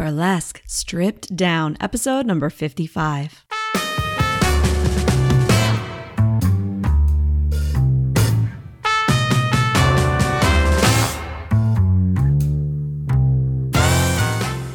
Burlesque 0.00 0.62
Stripped 0.66 1.36
Down, 1.36 1.76
episode 1.78 2.24
number 2.24 2.48
55. 2.48 3.44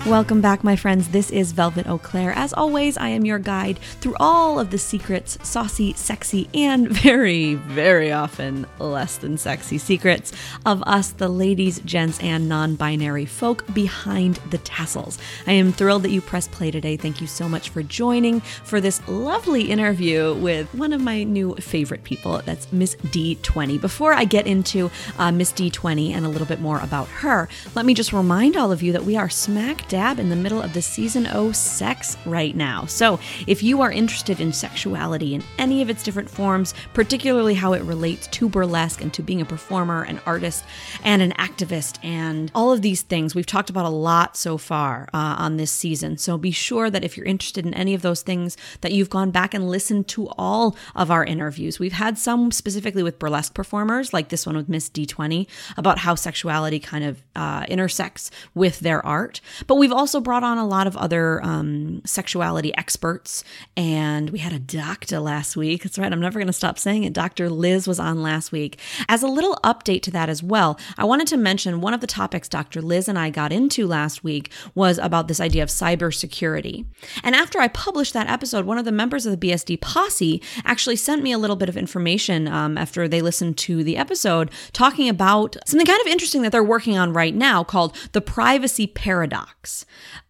Welcome 0.06 0.40
back, 0.40 0.64
my 0.64 0.76
friends. 0.76 1.08
This 1.08 1.32
is 1.32 1.52
Velvet 1.52 1.88
Eau 1.88 1.98
Claire. 1.98 2.32
As 2.34 2.54
always, 2.54 2.96
I 2.96 3.08
am 3.08 3.26
your 3.26 3.40
guide 3.40 3.80
through 3.80 4.16
all 4.20 4.60
of 4.60 4.70
the 4.70 4.78
secrets, 4.78 5.36
saucy, 5.42 5.94
sexy, 5.94 6.48
and 6.54 6.88
very, 6.92 7.56
very 7.56 8.12
often 8.12 8.68
less 8.78 9.18
than 9.18 9.36
sexy 9.36 9.80
secrets 9.80 10.32
of 10.64 10.84
us, 10.84 11.10
the 11.10 11.28
ladies, 11.28 11.80
gents, 11.80 12.20
and 12.20 12.48
non 12.48 12.76
binary 12.76 13.26
folk 13.26 13.66
behind 13.74 14.36
the 14.52 14.60
tassels. 14.60 15.18
I 15.48 15.54
am 15.54 15.74
thrilled 15.74 16.04
that 16.04 16.12
you 16.12 16.22
pressed 16.22 16.52
play 16.52 16.70
today. 16.70 16.98
Thank 16.98 17.20
you 17.20 17.26
so 17.26 17.50
much 17.50 17.70
for 17.70 17.82
joining 17.82 18.42
for 18.42 18.80
this 18.80 19.02
lovely 19.08 19.72
interview 19.72 20.36
with 20.36 20.72
one 20.76 20.94
of 20.94 21.02
my 21.02 21.24
new 21.24 21.56
favorite 21.56 22.04
people. 22.04 22.44
That's 22.46 22.72
Miss 22.72 22.96
D20. 23.08 23.82
Before 23.82 24.14
I 24.14 24.26
get 24.26 24.46
into 24.46 24.92
uh, 25.18 25.32
Miss 25.32 25.52
D20 25.52 26.12
and 26.12 26.28
a 26.28 26.30
little 26.30 26.46
bit 26.46 26.62
more 26.62 26.80
about 26.82 27.08
her, 27.08 27.50
let 27.74 27.88
me 27.88 27.96
just 27.96 28.14
remind 28.14 28.56
all 28.56 28.72
of 28.72 28.84
you 28.84 28.92
that 28.92 29.04
we 29.04 29.18
are 29.18 29.30
smack 29.30 29.88
dab 29.96 30.20
in 30.20 30.28
the 30.28 30.36
middle 30.36 30.62
of 30.62 30.74
the 30.74 30.82
season 30.82 31.26
O 31.32 31.54
sex 31.54 32.18
right 32.26 32.54
now. 32.54 32.86
So, 32.86 33.18
if 33.48 33.64
you 33.64 33.80
are 33.80 33.90
interested 33.90 34.42
in 34.42 34.52
sexuality 34.52 35.34
in 35.34 35.42
any 35.58 35.82
of 35.82 35.90
its 35.90 36.04
different 36.04 36.30
forms, 36.30 36.74
particularly 36.94 37.54
how 37.54 37.72
it 37.72 37.82
relates 37.84 38.28
to 38.28 38.50
burlesque 38.50 39.02
and 39.02 39.14
to 39.14 39.24
being 39.24 39.40
a 39.40 39.46
performer, 39.46 40.04
an 40.04 40.20
artist, 40.26 40.66
and 41.06 41.22
an 41.22 41.32
activist, 41.40 42.04
and 42.04 42.52
all 42.54 42.74
of 42.74 42.82
these 42.82 43.04
things, 43.04 43.36
we've 43.36 43.46
talked 43.46 43.70
about 43.70 43.86
a 43.86 43.90
lot 43.90 44.36
so 44.36 44.58
far 44.58 45.08
uh, 45.14 45.36
on 45.40 45.56
this 45.56 45.72
season. 45.72 46.18
So, 46.18 46.38
be 46.38 46.52
sure 46.52 46.90
that 46.90 47.06
if 47.06 47.16
you're 47.16 47.26
interested 47.26 47.66
in 47.66 47.74
any 47.74 47.94
of 47.94 48.02
those 48.02 48.22
things, 48.22 48.58
that 48.82 48.92
you've 48.92 49.10
gone 49.10 49.32
back 49.32 49.54
and 49.54 49.70
listened 49.70 50.10
to 50.10 50.28
all 50.38 50.76
of 50.94 51.10
our 51.10 51.24
interviews. 51.24 51.80
We've 51.80 51.94
had 51.94 52.18
some 52.18 52.52
specifically 52.52 53.02
with 53.02 53.18
burlesque 53.18 53.54
performers, 53.54 54.12
like 54.12 54.28
this 54.28 54.46
one 54.46 54.58
with 54.58 54.68
Miss 54.68 54.90
D20, 54.90 55.48
about 55.78 56.00
how 56.00 56.16
sexuality 56.16 56.80
kind 56.80 57.06
of 57.06 57.24
uh, 57.34 57.66
intersects 57.70 58.30
with 58.54 58.82
their 58.82 59.06
art. 59.06 59.40
But 59.68 59.85
we've 59.86 59.92
also 59.92 60.20
brought 60.20 60.44
on 60.44 60.58
a 60.58 60.66
lot 60.66 60.88
of 60.88 60.98
other 60.98 61.40
um, 61.46 62.02
sexuality 62.06 62.76
experts, 62.76 63.44
and 63.78 64.32
we 64.32 64.40
had 64.40 64.52
a 64.52 64.58
doctor 64.58 65.20
last 65.20 65.56
week. 65.56 65.84
That's 65.84 66.00
right, 66.00 66.12
I'm 66.12 66.20
never 66.20 66.40
going 66.40 66.48
to 66.48 66.54
stop 66.54 66.80
saying 66.80 67.04
it. 67.04 67.14
Dr. 67.14 67.52
Liz 67.52 67.88
was 67.88 68.00
on 68.00 68.24
last 68.24 68.52
week. 68.52 68.80
As 69.08 69.22
a 69.22 69.28
little 69.28 69.60
update 69.64 70.02
to 70.04 70.12
that 70.12 70.28
as 70.28 70.42
well, 70.42 70.80
I 70.98 71.04
wanted 71.04 71.28
to 71.28 71.38
mention 71.38 71.82
one 71.82 71.94
of 71.94 72.02
the 72.02 72.08
topics 72.08 72.50
Dr. 72.50 72.82
Liz 72.82 73.08
and 73.08 73.20
I 73.20 73.30
got 73.30 73.52
into 73.52 73.86
last 73.86 74.24
week 74.24 74.52
was 74.74 74.98
about 74.98 75.28
this 75.28 75.40
idea 75.40 75.62
of 75.62 75.70
cybersecurity. 75.70 76.86
And 77.24 77.36
after 77.36 77.60
I 77.60 77.68
published 77.68 78.14
that 78.14 78.28
episode, 78.28 78.66
one 78.66 78.80
of 78.80 78.86
the 78.86 78.92
members 78.92 79.28
of 79.28 79.40
the 79.40 79.48
BSD 79.48 79.82
posse 79.82 80.42
actually 80.64 80.96
sent 80.96 81.22
me 81.22 81.32
a 81.32 81.38
little 81.38 81.56
bit 81.56 81.70
of 81.70 81.78
information 81.78 82.48
um, 82.48 82.76
after 82.76 83.08
they 83.08 83.22
listened 83.22 83.60
to 83.60 83.84
the 83.84 83.98
episode 83.98 84.50
talking 84.74 85.10
about 85.10 85.58
something 85.68 85.86
kind 85.86 86.02
of 86.02 86.08
interesting 86.08 86.42
that 86.42 86.52
they're 86.52 86.64
working 86.64 86.98
on 86.98 87.14
right 87.14 87.36
now 87.36 87.64
called 87.64 87.96
the 88.14 88.22
privacy 88.22 88.88
paradox. 88.88 89.75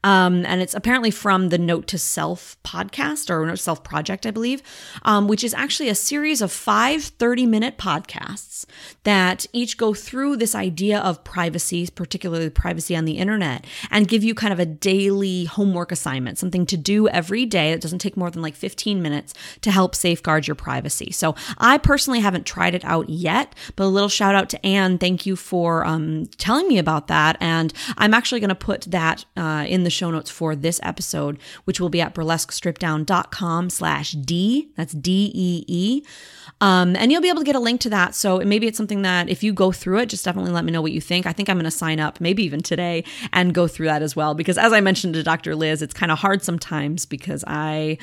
Um, 0.03 0.45
and 0.45 0.61
it's 0.61 0.73
apparently 0.73 1.11
from 1.11 1.49
the 1.49 1.57
Note 1.57 1.88
to 1.88 1.97
Self 1.97 2.57
podcast 2.63 3.29
or 3.29 3.45
Note 3.45 3.57
to 3.57 3.57
Self 3.57 3.83
project, 3.83 4.25
I 4.25 4.31
believe, 4.31 4.63
um, 5.03 5.27
which 5.27 5.43
is 5.43 5.53
actually 5.53 5.89
a 5.89 5.95
series 5.95 6.41
of 6.41 6.51
five 6.51 7.03
30 7.03 7.45
minute 7.45 7.77
podcasts 7.77 8.55
that 9.03 9.45
each 9.53 9.77
go 9.77 9.94
through 9.94 10.38
this 10.38 10.55
idea 10.55 10.99
of 10.99 11.23
privacy, 11.23 11.88
particularly 11.94 12.49
privacy 12.49 12.95
on 12.95 13.05
the 13.05 13.17
internet, 13.17 13.66
and 13.91 14.07
give 14.07 14.23
you 14.23 14.33
kind 14.33 14.53
of 14.53 14.59
a 14.59 14.66
daily 14.66 15.45
homework 15.45 15.91
assignment, 15.91 16.38
something 16.38 16.66
to 16.66 16.77
do 16.77 17.07
every 17.09 17.45
day 17.45 17.72
that 17.72 17.81
doesn't 17.81 17.99
take 17.99 18.17
more 18.17 18.31
than 18.31 18.41
like 18.41 18.55
15 18.55 19.02
minutes 19.02 19.33
to 19.61 19.72
help 19.72 19.95
safeguard 19.95 20.47
your 20.47 20.55
privacy. 20.55 21.11
So 21.11 21.35
I 21.57 21.77
personally 21.77 22.19
haven't 22.19 22.45
tried 22.45 22.75
it 22.75 22.85
out 22.85 23.09
yet, 23.09 23.53
but 23.75 23.85
a 23.85 23.88
little 23.88 24.09
shout 24.09 24.35
out 24.35 24.50
to 24.50 24.66
Anne. 24.66 24.97
Thank 24.97 25.25
you 25.25 25.35
for 25.35 25.85
um, 25.85 26.25
telling 26.38 26.67
me 26.67 26.78
about 26.78 27.07
that. 27.07 27.38
And 27.40 27.73
I'm 27.97 28.13
actually 28.13 28.40
going 28.40 28.50
to 28.50 28.56
put 28.56 28.81
that 28.84 29.25
uh, 29.38 29.66
in 29.67 29.84
the 29.84 29.90
show 29.90 30.11
notes 30.11 30.29
for 30.29 30.56
this 30.56 30.79
episode, 30.84 31.40
which 31.66 31.79
will 31.79 31.90
be 31.90 32.01
at 32.01 32.13
burlesquestrippeddown.com 32.13 33.69
slash 33.69 34.11
D. 34.11 34.72
That's 34.75 34.94
D 34.94 35.31
E 35.34 35.66
E. 35.67 36.03
Um, 36.61 36.95
and 36.95 37.11
you'll 37.11 37.21
be 37.21 37.29
able 37.29 37.41
to 37.41 37.45
get 37.45 37.55
a 37.55 37.59
link 37.59 37.81
to 37.81 37.89
that. 37.89 38.16
So 38.16 38.39
maybe 38.39 38.66
it's 38.66 38.77
something 38.77 39.01
that 39.01 39.29
if 39.29 39.43
you 39.43 39.51
go 39.51 39.71
through 39.71 39.99
it, 39.99 40.05
just 40.07 40.23
definitely 40.23 40.51
let 40.51 40.63
me 40.63 40.71
know 40.71 40.81
what 40.81 40.93
you 40.93 41.01
think. 41.01 41.25
I 41.25 41.33
think 41.33 41.49
I'm 41.49 41.57
going 41.57 41.66
to 41.66 41.71
sign 41.71 41.99
up, 41.99 42.21
maybe 42.21 42.43
even 42.43 42.61
today, 42.61 43.03
and 43.33 43.53
go 43.53 43.67
through 43.67 43.88
that 43.88 44.01
as 44.01 44.16
well. 44.16 44.33
Because 44.33 44.57
as 44.57 44.71
I 44.71 44.79
mentioned 44.79 45.16
to 45.16 45.23
Dr. 45.23 45.53
Liz, 45.55 45.81
it's 45.81 45.93
kind 45.93 46.11
of 46.11 46.19
hard 46.19 46.43
sometimes 46.43 47.05
because 47.05 47.43
I, 47.45 47.97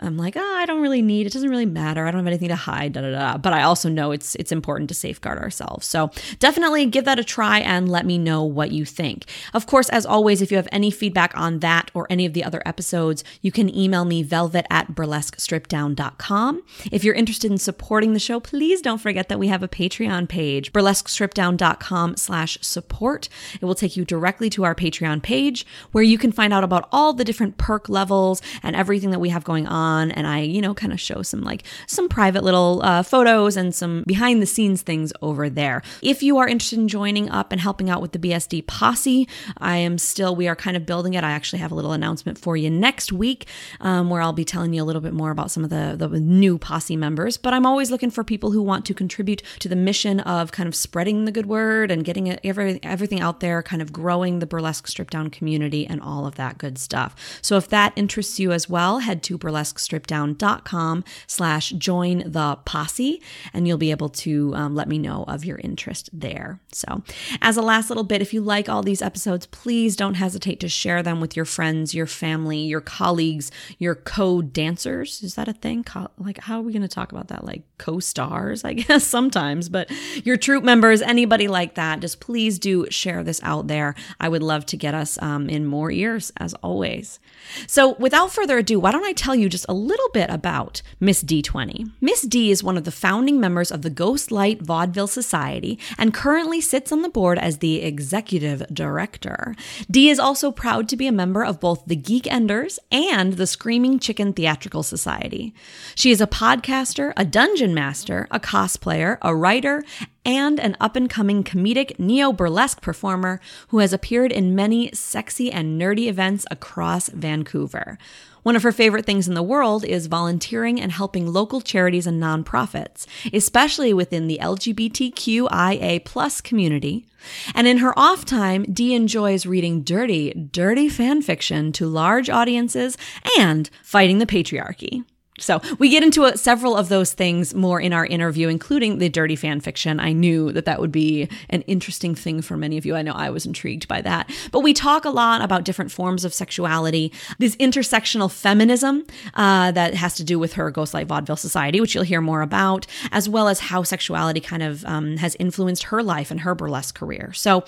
I'm 0.00 0.16
like, 0.16 0.36
oh, 0.36 0.56
I 0.56 0.64
don't 0.64 0.80
really 0.80 1.02
need. 1.02 1.26
It 1.26 1.32
doesn't 1.32 1.50
really 1.50 1.66
matter. 1.66 2.06
I 2.06 2.10
don't 2.10 2.20
have 2.20 2.26
anything 2.26 2.48
to 2.48 2.56
hide. 2.56 2.94
Da 2.94 3.02
da 3.02 3.10
da. 3.10 3.38
But 3.38 3.52
I 3.52 3.62
also 3.62 3.88
know 3.88 4.10
it's 4.10 4.34
it's 4.36 4.52
important 4.52 4.88
to 4.88 4.94
safeguard 4.94 5.38
ourselves. 5.38 5.86
So 5.86 6.10
definitely 6.38 6.86
give 6.86 7.04
that 7.04 7.18
a 7.18 7.24
try 7.24 7.58
and 7.58 7.90
let 7.90 8.06
me 8.06 8.16
know 8.16 8.42
what 8.42 8.72
you 8.72 8.86
think. 8.86 9.26
Of 9.52 9.66
course, 9.66 9.90
as 9.90 10.06
always, 10.06 10.40
if 10.40 10.50
you 10.50 10.56
have 10.56 10.68
any 10.72 10.90
feedback 10.90 11.36
on 11.36 11.58
that 11.58 11.90
or 11.92 12.06
any 12.08 12.24
of 12.24 12.32
the 12.32 12.42
other 12.42 12.62
episodes, 12.64 13.22
you 13.42 13.52
can 13.52 13.74
email 13.74 14.06
me 14.06 14.22
velvet 14.22 14.66
at 14.70 14.94
burlesquestrippeddown.com. 14.94 16.62
If 16.90 17.04
you're 17.04 17.14
interested 17.14 17.50
in 17.50 17.58
supporting 17.58 17.97
the 18.06 18.18
show, 18.18 18.40
please 18.40 18.80
don't 18.80 18.98
forget 18.98 19.28
that 19.28 19.38
we 19.38 19.48
have 19.48 19.62
a 19.62 19.68
Patreon 19.68 20.28
page, 20.28 20.72
burlesquestrippeddown.com 20.72 22.16
slash 22.16 22.58
support. 22.60 23.28
It 23.60 23.64
will 23.64 23.74
take 23.74 23.96
you 23.96 24.04
directly 24.04 24.48
to 24.50 24.64
our 24.64 24.74
Patreon 24.74 25.22
page 25.22 25.66
where 25.92 26.04
you 26.04 26.18
can 26.18 26.32
find 26.32 26.52
out 26.52 26.64
about 26.64 26.88
all 26.92 27.12
the 27.12 27.24
different 27.24 27.58
perk 27.58 27.88
levels 27.88 28.40
and 28.62 28.76
everything 28.76 29.10
that 29.10 29.18
we 29.18 29.30
have 29.30 29.44
going 29.44 29.66
on. 29.66 30.10
And 30.12 30.26
I, 30.26 30.40
you 30.40 30.60
know, 30.60 30.74
kind 30.74 30.92
of 30.92 31.00
show 31.00 31.22
some 31.22 31.42
like 31.42 31.64
some 31.86 32.08
private 32.08 32.44
little 32.44 32.80
uh, 32.82 33.02
photos 33.02 33.56
and 33.56 33.74
some 33.74 34.04
behind 34.06 34.40
the 34.40 34.46
scenes 34.46 34.82
things 34.82 35.12
over 35.20 35.50
there. 35.50 35.82
If 36.02 36.22
you 36.22 36.38
are 36.38 36.48
interested 36.48 36.78
in 36.78 36.88
joining 36.88 37.28
up 37.30 37.52
and 37.52 37.60
helping 37.60 37.90
out 37.90 38.00
with 38.00 38.12
the 38.12 38.18
BSD 38.18 38.66
posse, 38.66 39.28
I 39.58 39.76
am 39.78 39.98
still, 39.98 40.36
we 40.36 40.48
are 40.48 40.56
kind 40.56 40.76
of 40.76 40.86
building 40.86 41.14
it. 41.14 41.24
I 41.24 41.32
actually 41.32 41.58
have 41.60 41.72
a 41.72 41.74
little 41.74 41.92
announcement 41.92 42.38
for 42.38 42.56
you 42.56 42.70
next 42.70 43.12
week 43.12 43.46
um, 43.80 44.10
where 44.10 44.22
I'll 44.22 44.32
be 44.32 44.44
telling 44.44 44.72
you 44.72 44.82
a 44.82 44.84
little 44.84 45.02
bit 45.02 45.12
more 45.12 45.30
about 45.30 45.50
some 45.50 45.64
of 45.64 45.70
the, 45.70 45.94
the 45.96 46.08
new 46.20 46.58
posse 46.58 46.96
members. 46.96 47.36
But 47.36 47.54
I'm 47.54 47.66
always 47.66 47.87
looking 47.90 48.10
for 48.10 48.24
people 48.24 48.50
who 48.50 48.62
want 48.62 48.84
to 48.86 48.94
contribute 48.94 49.42
to 49.60 49.68
the 49.68 49.76
mission 49.76 50.20
of 50.20 50.52
kind 50.52 50.68
of 50.68 50.74
spreading 50.74 51.24
the 51.24 51.32
good 51.32 51.46
word 51.46 51.90
and 51.90 52.04
getting 52.04 52.38
every, 52.44 52.80
everything 52.82 53.20
out 53.20 53.40
there, 53.40 53.62
kind 53.62 53.82
of 53.82 53.92
growing 53.92 54.38
the 54.38 54.46
burlesque 54.46 54.88
stripped 54.88 55.12
down 55.12 55.30
community 55.30 55.86
and 55.86 56.00
all 56.00 56.26
of 56.26 56.36
that 56.36 56.58
good 56.58 56.78
stuff. 56.78 57.38
So 57.42 57.56
if 57.56 57.68
that 57.68 57.92
interests 57.96 58.38
you 58.38 58.52
as 58.52 58.68
well, 58.68 59.00
head 59.00 59.22
to 59.24 59.38
burlesquestrippeddown.com 59.38 61.04
slash 61.26 61.70
join 61.70 62.30
the 62.30 62.58
posse 62.64 63.22
and 63.52 63.66
you'll 63.66 63.78
be 63.78 63.90
able 63.90 64.08
to 64.08 64.54
um, 64.54 64.74
let 64.74 64.88
me 64.88 64.98
know 64.98 65.24
of 65.28 65.44
your 65.44 65.58
interest 65.58 66.10
there. 66.12 66.60
So 66.72 67.02
as 67.40 67.56
a 67.56 67.62
last 67.62 67.90
little 67.90 68.04
bit, 68.04 68.22
if 68.22 68.34
you 68.34 68.40
like 68.40 68.68
all 68.68 68.82
these 68.82 69.02
episodes, 69.02 69.46
please 69.46 69.96
don't 69.96 70.14
hesitate 70.14 70.60
to 70.60 70.68
share 70.68 71.02
them 71.02 71.20
with 71.20 71.36
your 71.36 71.44
friends, 71.44 71.94
your 71.94 72.06
family, 72.06 72.58
your 72.58 72.80
colleagues, 72.80 73.50
your 73.78 73.94
co-dancers. 73.94 75.22
Is 75.22 75.34
that 75.34 75.48
a 75.48 75.52
thing? 75.52 75.84
Co- 75.84 76.10
like 76.18 76.38
how 76.38 76.58
are 76.58 76.62
we 76.62 76.72
going 76.72 76.82
to 76.82 76.88
talk 76.88 77.12
about 77.12 77.28
that? 77.28 77.44
Like 77.44 77.62
co-stars, 77.78 78.64
I 78.64 78.72
guess 78.74 79.04
sometimes, 79.04 79.68
but 79.68 79.90
your 80.24 80.36
troop 80.36 80.64
members, 80.64 81.02
anybody 81.02 81.48
like 81.48 81.74
that, 81.74 82.00
just 82.00 82.20
please 82.20 82.58
do 82.58 82.86
share 82.90 83.22
this 83.22 83.40
out 83.42 83.68
there. 83.68 83.94
I 84.20 84.28
would 84.28 84.42
love 84.42 84.66
to 84.66 84.76
get 84.76 84.94
us 84.94 85.20
um, 85.22 85.48
in 85.48 85.64
more 85.66 85.90
ears 85.90 86.32
as 86.36 86.54
always. 86.54 87.18
So, 87.66 87.94
without 87.94 88.32
further 88.32 88.58
ado, 88.58 88.78
why 88.80 88.92
don't 88.92 89.04
I 89.04 89.12
tell 89.12 89.34
you 89.34 89.48
just 89.48 89.66
a 89.68 89.74
little 89.74 90.08
bit 90.10 90.28
about 90.30 90.82
Miss 91.00 91.22
D20? 91.22 91.90
Miss 92.00 92.22
D 92.22 92.50
is 92.50 92.62
one 92.62 92.76
of 92.76 92.84
the 92.84 92.90
founding 92.90 93.40
members 93.40 93.70
of 93.70 93.82
the 93.82 93.90
Ghost 93.90 94.30
Light 94.30 94.60
Vaudeville 94.60 95.06
Society 95.06 95.78
and 95.96 96.12
currently 96.12 96.60
sits 96.60 96.92
on 96.92 97.02
the 97.02 97.08
board 97.08 97.38
as 97.38 97.58
the 97.58 97.82
executive 97.82 98.62
director. 98.72 99.54
D 99.90 100.10
is 100.10 100.18
also 100.18 100.50
proud 100.50 100.88
to 100.88 100.96
be 100.96 101.06
a 101.06 101.12
member 101.12 101.44
of 101.44 101.60
both 101.60 101.84
the 101.86 101.96
Geek 101.96 102.26
Enders 102.30 102.78
and 102.90 103.34
the 103.34 103.46
Screaming 103.46 103.98
Chicken 103.98 104.32
Theatrical 104.32 104.82
Society. 104.82 105.54
She 105.94 106.10
is 106.10 106.20
a 106.20 106.26
podcaster, 106.26 107.12
a 107.16 107.24
dungeon 107.24 107.67
master, 107.74 108.26
a 108.30 108.40
cosplayer, 108.40 109.18
a 109.22 109.34
writer, 109.34 109.84
and 110.24 110.60
an 110.60 110.76
up 110.80 110.96
and 110.96 111.08
coming 111.08 111.42
comedic 111.42 111.98
neo 111.98 112.32
burlesque 112.32 112.80
performer 112.80 113.40
who 113.68 113.78
has 113.78 113.92
appeared 113.92 114.32
in 114.32 114.54
many 114.54 114.90
sexy 114.92 115.50
and 115.50 115.80
nerdy 115.80 116.06
events 116.06 116.44
across 116.50 117.08
Vancouver. 117.08 117.98
One 118.42 118.56
of 118.56 118.62
her 118.62 118.72
favorite 118.72 119.04
things 119.04 119.28
in 119.28 119.34
the 119.34 119.42
world 119.42 119.84
is 119.84 120.06
volunteering 120.06 120.80
and 120.80 120.92
helping 120.92 121.32
local 121.32 121.60
charities 121.60 122.06
and 122.06 122.22
nonprofits, 122.22 123.06
especially 123.32 123.92
within 123.92 124.26
the 124.26 124.38
LGBTQIA 124.40 126.04
plus 126.04 126.40
community. 126.40 127.06
And 127.54 127.66
in 127.66 127.78
her 127.78 127.98
off 127.98 128.24
time, 128.24 128.64
Dee 128.72 128.94
enjoys 128.94 129.44
reading 129.44 129.82
dirty, 129.82 130.32
dirty 130.32 130.88
fan 130.88 131.20
fiction 131.20 131.72
to 131.72 131.86
large 131.86 132.30
audiences 132.30 132.96
and 133.38 133.68
fighting 133.82 134.18
the 134.18 134.26
patriarchy. 134.26 135.04
So 135.42 135.60
we 135.78 135.88
get 135.88 136.02
into 136.02 136.24
a, 136.24 136.36
several 136.36 136.76
of 136.76 136.88
those 136.88 137.12
things 137.12 137.54
more 137.54 137.80
in 137.80 137.92
our 137.92 138.06
interview, 138.06 138.48
including 138.48 138.98
the 138.98 139.08
dirty 139.08 139.36
fan 139.36 139.60
fiction. 139.60 140.00
I 140.00 140.12
knew 140.12 140.52
that 140.52 140.64
that 140.64 140.80
would 140.80 140.92
be 140.92 141.28
an 141.50 141.62
interesting 141.62 142.14
thing 142.14 142.42
for 142.42 142.56
many 142.56 142.78
of 142.78 142.86
you. 142.86 142.96
I 142.96 143.02
know 143.02 143.12
I 143.12 143.30
was 143.30 143.46
intrigued 143.46 143.88
by 143.88 144.00
that. 144.02 144.30
But 144.52 144.60
we 144.60 144.74
talk 144.74 145.04
a 145.04 145.10
lot 145.10 145.40
about 145.42 145.64
different 145.64 145.90
forms 145.90 146.24
of 146.24 146.34
sexuality, 146.34 147.12
this 147.38 147.56
intersectional 147.56 148.30
feminism 148.30 149.04
uh, 149.34 149.72
that 149.72 149.94
has 149.94 150.14
to 150.16 150.24
do 150.24 150.38
with 150.38 150.54
her 150.54 150.70
Ghostlight 150.72 151.06
Vaudeville 151.06 151.36
Society, 151.36 151.80
which 151.80 151.94
you'll 151.94 152.04
hear 152.04 152.20
more 152.20 152.42
about, 152.42 152.86
as 153.12 153.28
well 153.28 153.48
as 153.48 153.60
how 153.60 153.82
sexuality 153.82 154.40
kind 154.40 154.62
of 154.62 154.84
um, 154.84 155.16
has 155.18 155.36
influenced 155.38 155.84
her 155.84 156.02
life 156.02 156.30
and 156.30 156.40
her 156.40 156.54
burlesque 156.54 156.94
career. 156.94 157.32
So 157.32 157.64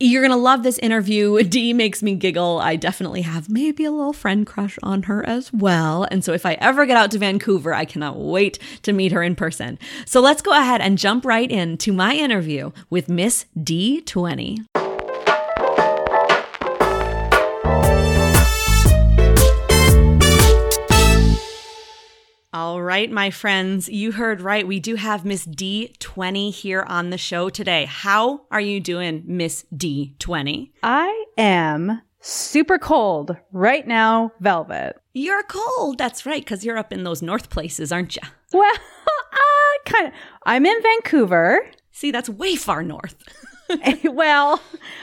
you're 0.00 0.22
going 0.22 0.30
to 0.30 0.36
love 0.36 0.62
this 0.62 0.78
interview. 0.78 1.42
Dee 1.44 1.72
makes 1.72 2.02
me 2.02 2.14
giggle. 2.14 2.58
I 2.58 2.76
definitely 2.76 3.22
have 3.22 3.48
maybe 3.48 3.84
a 3.84 3.90
little 3.90 4.12
friend 4.12 4.46
crush 4.46 4.78
on 4.82 5.04
her 5.04 5.26
as 5.26 5.52
well. 5.52 6.04
And 6.10 6.24
so 6.24 6.32
if 6.32 6.44
I 6.44 6.54
ever 6.54 6.86
get 6.86 6.96
out 6.96 7.10
to 7.12 7.18
Vancouver, 7.18 7.72
I 7.72 7.84
cannot 7.84 8.18
wait 8.18 8.58
to 8.82 8.92
meet 8.92 9.12
her 9.12 9.22
in 9.22 9.36
person. 9.36 9.78
So 10.06 10.20
let's 10.20 10.42
go 10.42 10.52
ahead 10.52 10.80
and 10.80 10.98
jump 10.98 11.24
right 11.24 11.50
into 11.50 11.92
my 11.92 12.14
interview 12.14 12.72
with 12.90 13.08
Miss 13.08 13.46
D20. 13.58 14.83
All 22.54 22.80
right, 22.80 23.10
my 23.10 23.30
friends, 23.30 23.88
you 23.88 24.12
heard 24.12 24.40
right. 24.40 24.64
We 24.64 24.78
do 24.78 24.94
have 24.94 25.24
Miss 25.24 25.44
D20 25.44 26.52
here 26.52 26.84
on 26.86 27.10
the 27.10 27.18
show 27.18 27.48
today. 27.48 27.84
How 27.84 28.42
are 28.48 28.60
you 28.60 28.78
doing, 28.78 29.24
Miss 29.26 29.64
D20? 29.74 30.70
I 30.80 31.24
am 31.36 32.00
super 32.20 32.78
cold 32.78 33.36
right 33.50 33.84
now, 33.84 34.30
Velvet. 34.38 35.00
You're 35.14 35.42
cold. 35.42 35.98
That's 35.98 36.24
right, 36.26 36.44
because 36.44 36.64
you're 36.64 36.78
up 36.78 36.92
in 36.92 37.02
those 37.02 37.22
north 37.22 37.50
places, 37.50 37.90
aren't 37.90 38.14
you? 38.14 38.22
Well, 38.52 38.72
uh, 39.32 39.90
kind 39.90 40.06
of. 40.06 40.12
I'm 40.44 40.64
in 40.64 40.80
Vancouver. 40.80 41.68
See, 41.90 42.12
that's 42.12 42.28
way 42.28 42.54
far 42.54 42.84
north. 42.84 43.16
well, 44.04 44.60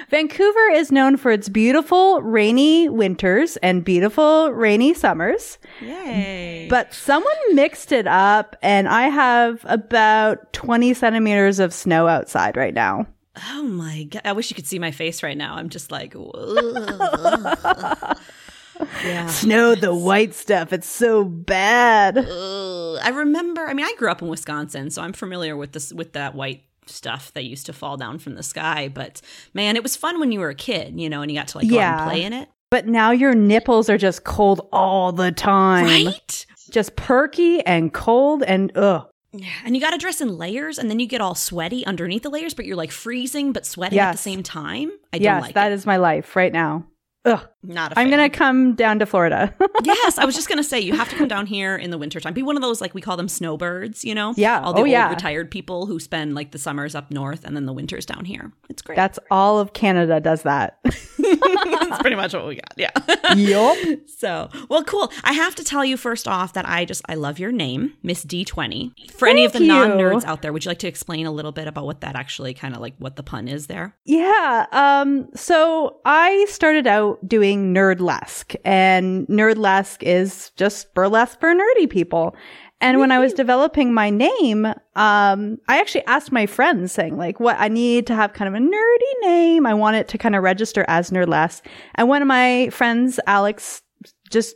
Vancouver 0.10 0.69
is 0.72 0.92
known 0.92 1.18
for 1.18 1.31
its 1.31 1.50
beautiful 1.50 2.22
rainy 2.22 2.90
winters 2.90 3.58
and 3.58 3.84
beautiful 3.84 4.52
rainy 4.52 4.94
summers. 4.94 5.58
Yay. 5.81 6.68
But 6.69 6.94
someone 6.94 7.34
mixed 7.54 7.92
it 7.92 8.08
up, 8.08 8.56
and 8.62 8.88
I 8.88 9.10
have 9.10 9.66
about 9.66 10.54
20 10.54 10.94
centimeters 10.94 11.60
of 11.60 11.74
snow 11.74 12.08
outside 12.08 12.56
right 12.56 12.74
now. 12.74 13.08
Oh 13.50 13.63
my 13.63 14.04
God. 14.04 14.22
I 14.25 14.34
wish 14.34 14.50
you 14.50 14.56
could 14.56 14.68
see 14.68 14.80
my 14.80 14.92
face 14.92 15.24
right 15.24 15.38
now. 15.38 15.56
I'm 15.56 15.69
just 15.69 15.92
like, 15.92 16.13
yeah. 19.04 19.28
Snow, 19.28 19.75
the 19.75 19.96
white 19.96 20.34
stuff. 20.34 20.74
It's 20.74 20.90
so 20.90 21.24
bad. 21.24 22.18
Ugh. 22.18 23.00
I 23.02 23.10
remember, 23.10 23.66
I 23.66 23.74
mean, 23.74 23.86
I 23.86 23.94
grew 23.98 24.12
up 24.12 24.22
in 24.22 24.28
Wisconsin, 24.28 24.90
so 24.90 25.02
I'm 25.02 25.13
familiar 25.13 25.56
with 25.56 25.72
this, 25.72 25.94
with 25.94 26.13
that 26.13 26.36
white 26.36 26.63
stuff 26.86 27.33
that 27.33 27.44
used 27.44 27.66
to 27.68 27.74
fall 27.74 27.98
down 27.98 28.19
from 28.19 28.36
the 28.36 28.44
sky. 28.44 28.89
But 28.94 29.22
man, 29.54 29.75
it 29.75 29.83
was 29.83 29.95
fun 29.95 30.19
when 30.19 30.31
you 30.31 30.39
were 30.39 30.50
a 30.50 30.56
kid, 30.56 31.00
you 31.00 31.10
know, 31.10 31.22
and 31.22 31.31
you 31.31 31.38
got 31.38 31.50
to 31.50 31.57
like 31.57 31.69
go 31.69 31.75
yeah. 31.75 32.01
and 32.01 32.12
play 32.12 32.24
in 32.24 32.33
it. 32.33 32.50
But 32.69 32.88
now 32.88 33.12
your 33.12 33.36
nipples 33.36 33.89
are 33.89 33.98
just 33.98 34.24
cold 34.24 34.68
all 34.72 35.12
the 35.12 35.31
time. 35.31 35.86
Right? 35.86 36.45
Just 36.69 36.95
perky 36.95 37.66
and 37.66 37.94
cold 37.94 38.44
and 38.44 38.72
ugh. 38.78 39.07
Yeah, 39.33 39.48
and 39.63 39.75
you 39.75 39.81
got 39.81 39.92
to 39.92 39.98
dress 39.98 40.19
in 40.19 40.38
layers, 40.38 40.78
and 40.78 40.89
then 40.89 41.00
you 41.00 41.07
get 41.07 41.22
all 41.22 41.36
sweaty 41.36 41.86
underneath 41.86 42.24
the 42.24 42.30
layers, 42.30 42.54
but 42.54 42.66
you're 42.66 42.75
like 42.75 42.92
freezing 42.92 43.54
but 43.54 43.66
sweating 43.66 43.95
yes. 43.95 44.07
at 44.07 44.12
the 44.12 44.18
same 44.18 44.44
time. 44.44 44.92
I 45.13 45.19
don't 45.19 45.24
yes, 45.24 45.42
like 45.42 45.56
that 45.56 45.72
it. 45.72 45.75
is 45.75 45.86
my 45.86 45.98
life 45.98 46.36
right 46.36 46.51
now. 46.51 46.86
Ugh. 47.24 47.48
Not 47.63 47.94
a 47.94 48.00
I'm 48.00 48.10
going 48.10 48.30
to 48.30 48.36
come 48.36 48.75
down 48.75 49.00
to 49.00 49.06
Florida. 49.06 49.54
yes, 49.84 50.18
I 50.18 50.25
was 50.25 50.36
just 50.36 50.48
going 50.48 50.58
to 50.58 50.63
say 50.63 50.80
you 50.80 50.94
have 50.94 51.10
to 51.10 51.16
come 51.16 51.28
down 51.28 51.46
here 51.46 51.75
in 51.75 51.92
the 51.92 51.98
wintertime. 51.98 52.34
Be 52.34 52.44
one 52.44 52.56
of 52.56 52.62
those 52.62 52.81
like 52.81 52.94
we 52.94 53.02
call 53.02 53.18
them 53.18 53.28
snowbirds, 53.28 54.04
you 54.04 54.16
know? 54.16 54.34
Yeah. 54.36 54.62
All 54.62 54.74
the 54.74 54.81
oh, 54.81 54.86
yeah. 54.86 55.10
retired 55.10 55.52
people 55.52 55.86
who 55.86 56.00
spend 56.00 56.34
like 56.34 56.52
the 56.52 56.58
summers 56.58 56.96
up 56.96 57.12
north 57.12 57.46
and 57.46 57.56
then 57.56 57.66
the 57.66 57.74
winters 57.74 58.06
down 58.06 58.25
here. 58.25 58.52
It's 58.69 58.81
great. 58.81 58.96
That's 58.96 59.19
all 59.30 59.60
of 59.60 59.74
Canada 59.74 60.19
does 60.19 60.44
that. 60.44 60.80
That's 61.22 62.02
pretty 62.02 62.16
much 62.16 62.34
what 62.34 62.48
we 62.48 62.56
got. 62.56 62.74
Yeah. 62.78 63.36
Yup. 63.36 63.78
So, 64.08 64.50
well, 64.69 64.84
cool. 64.84 65.12
I 65.24 65.34
have 65.34 65.56
to 65.56 65.63
tell 65.63 65.86
you 65.86 65.98
first 65.98 66.28
off 66.28 66.54
that 66.54 66.68
I 66.68 66.86
just 66.86 67.02
I 67.08 67.16
love 67.16 67.40
your 67.40 67.52
name, 67.52 67.94
Miss 68.02 68.25
D20. 68.25 69.12
For 69.12 69.28
Thank 69.28 69.31
any 69.31 69.46
of 69.46 69.54
the 69.54 69.60
non-nerds 69.60 70.24
out 70.25 70.42
there, 70.42 70.52
would 70.52 70.66
you 70.66 70.69
like 70.69 70.80
to 70.80 70.88
explain 70.88 71.25
a 71.25 71.31
little 71.31 71.52
bit 71.52 71.68
about 71.68 71.86
what 71.86 72.02
that 72.02 72.16
actually 72.16 72.54
kind 72.54 72.74
of 72.74 72.81
like 72.81 72.96
what 72.98 73.16
the 73.16 73.24
pun 73.24 73.48
is 73.48 73.68
there? 73.68 73.96
Yeah. 74.06 74.66
Um 74.72 75.30
so 75.36 76.00
I 76.06 76.46
started 76.50 76.88
out 76.88 77.28
doing 77.28 77.50
nerdlesque 77.57 78.56
and 78.65 79.27
nerdlesque 79.27 80.03
is 80.03 80.51
just 80.56 80.94
burlesque 80.94 81.39
for 81.39 81.53
nerdy 81.53 81.89
people. 81.89 82.36
And 82.81 83.00
when 83.00 83.12
I 83.12 83.19
was 83.19 83.33
developing 83.33 83.94
my 83.94 84.09
name, 84.09 84.65
um, 84.65 85.57
I 85.68 85.80
actually 85.80 86.06
asked 86.07 86.31
my 86.31 86.48
friends 86.48 86.92
saying 86.92 87.15
like, 87.15 87.39
what 87.39 87.56
I 87.59 87.68
need 87.68 88.07
to 88.07 88.15
have 88.15 88.33
kind 88.33 88.48
of 88.48 88.56
a 88.56 88.65
nerdy 88.65 89.21
name. 89.21 89.68
I 89.68 89.75
want 89.75 89.98
it 89.98 90.07
to 90.09 90.18
kind 90.18 90.36
of 90.36 90.42
register 90.42 90.83
as 90.88 91.12
nerdlesque. 91.12 91.62
And 91.95 92.09
one 92.09 92.24
of 92.24 92.27
my 92.27 92.69
friends, 92.69 93.19
Alex, 93.27 93.83
just 94.31 94.56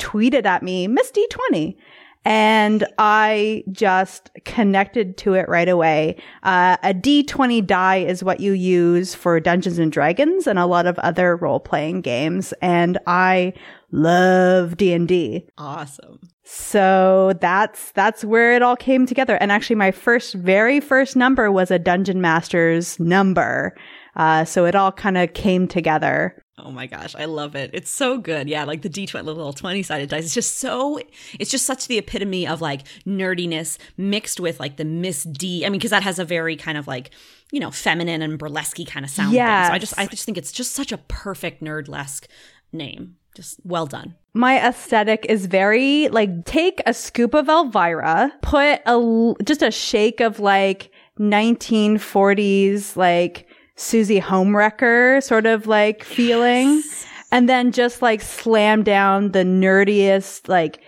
tweeted 0.00 0.46
at 0.46 0.64
me, 0.64 0.88
Miss 0.88 1.12
D20. 1.12 1.76
And 2.24 2.86
I 2.98 3.64
just 3.72 4.30
connected 4.44 5.16
to 5.18 5.34
it 5.34 5.48
right 5.48 5.68
away. 5.68 6.16
Uh, 6.42 6.76
a 6.82 6.92
D20 6.92 7.66
die 7.66 7.96
is 7.96 8.22
what 8.22 8.40
you 8.40 8.52
use 8.52 9.14
for 9.14 9.40
Dungeons 9.40 9.78
and 9.78 9.90
Dragons 9.90 10.46
and 10.46 10.58
a 10.58 10.66
lot 10.66 10.86
of 10.86 10.98
other 10.98 11.36
role 11.36 11.60
playing 11.60 12.02
games. 12.02 12.52
And 12.60 12.98
I 13.06 13.54
love 13.90 14.76
D&D. 14.76 15.46
Awesome. 15.56 16.20
So 16.44 17.32
that's 17.40 17.92
that's 17.92 18.24
where 18.24 18.52
it 18.54 18.62
all 18.62 18.76
came 18.76 19.06
together. 19.06 19.36
And 19.36 19.52
actually 19.52 19.76
my 19.76 19.92
first 19.92 20.34
very 20.34 20.80
first 20.80 21.14
number 21.14 21.50
was 21.50 21.70
a 21.70 21.78
Dungeon 21.78 22.20
Master's 22.20 22.98
number. 22.98 23.76
Uh, 24.16 24.44
so 24.44 24.64
it 24.64 24.74
all 24.74 24.90
kind 24.90 25.16
of 25.16 25.32
came 25.32 25.68
together. 25.68 26.42
Oh 26.64 26.70
my 26.70 26.86
gosh, 26.86 27.14
I 27.14 27.24
love 27.24 27.54
it. 27.54 27.70
It's 27.72 27.90
so 27.90 28.18
good. 28.18 28.48
Yeah, 28.48 28.64
like 28.64 28.82
the 28.82 28.90
D20 28.90 29.24
little 29.24 29.52
20 29.52 29.82
sided 29.82 30.08
dice. 30.08 30.24
It's 30.24 30.34
just 30.34 30.58
so, 30.58 31.00
it's 31.38 31.50
just 31.50 31.66
such 31.66 31.86
the 31.86 31.98
epitome 31.98 32.46
of 32.46 32.60
like 32.60 32.82
nerdiness 33.06 33.78
mixed 33.96 34.40
with 34.40 34.60
like 34.60 34.76
the 34.76 34.84
Miss 34.84 35.24
D. 35.24 35.64
I 35.64 35.68
mean, 35.68 35.78
because 35.78 35.90
that 35.90 36.02
has 36.02 36.18
a 36.18 36.24
very 36.24 36.56
kind 36.56 36.78
of 36.78 36.86
like, 36.86 37.10
you 37.52 37.60
know, 37.60 37.70
feminine 37.70 38.22
and 38.22 38.38
burlesque 38.38 38.78
kind 38.86 39.04
of 39.04 39.10
sound. 39.10 39.32
Yeah. 39.32 39.68
So 39.68 39.74
I 39.74 39.78
just, 39.78 39.98
I 39.98 40.06
just 40.06 40.24
think 40.24 40.38
it's 40.38 40.52
just 40.52 40.72
such 40.72 40.92
a 40.92 40.98
perfect 40.98 41.62
nerdlesque 41.62 42.26
name. 42.72 43.16
Just 43.34 43.60
well 43.64 43.86
done. 43.86 44.16
My 44.34 44.58
aesthetic 44.66 45.24
is 45.28 45.46
very 45.46 46.08
like 46.08 46.44
take 46.44 46.80
a 46.84 46.92
scoop 46.92 47.32
of 47.34 47.48
Elvira, 47.48 48.32
put 48.42 48.80
a 48.86 49.34
just 49.44 49.62
a 49.62 49.70
shake 49.70 50.20
of 50.20 50.40
like 50.40 50.90
1940s 51.18 52.96
like 52.96 53.46
Susie 53.80 54.20
Homewrecker 54.20 55.22
sort 55.22 55.46
of 55.46 55.66
like 55.66 56.04
feeling. 56.04 56.68
Yes. 56.68 57.06
And 57.32 57.48
then 57.48 57.72
just 57.72 58.02
like 58.02 58.20
slam 58.20 58.82
down 58.82 59.32
the 59.32 59.44
nerdiest 59.44 60.48
like 60.48 60.82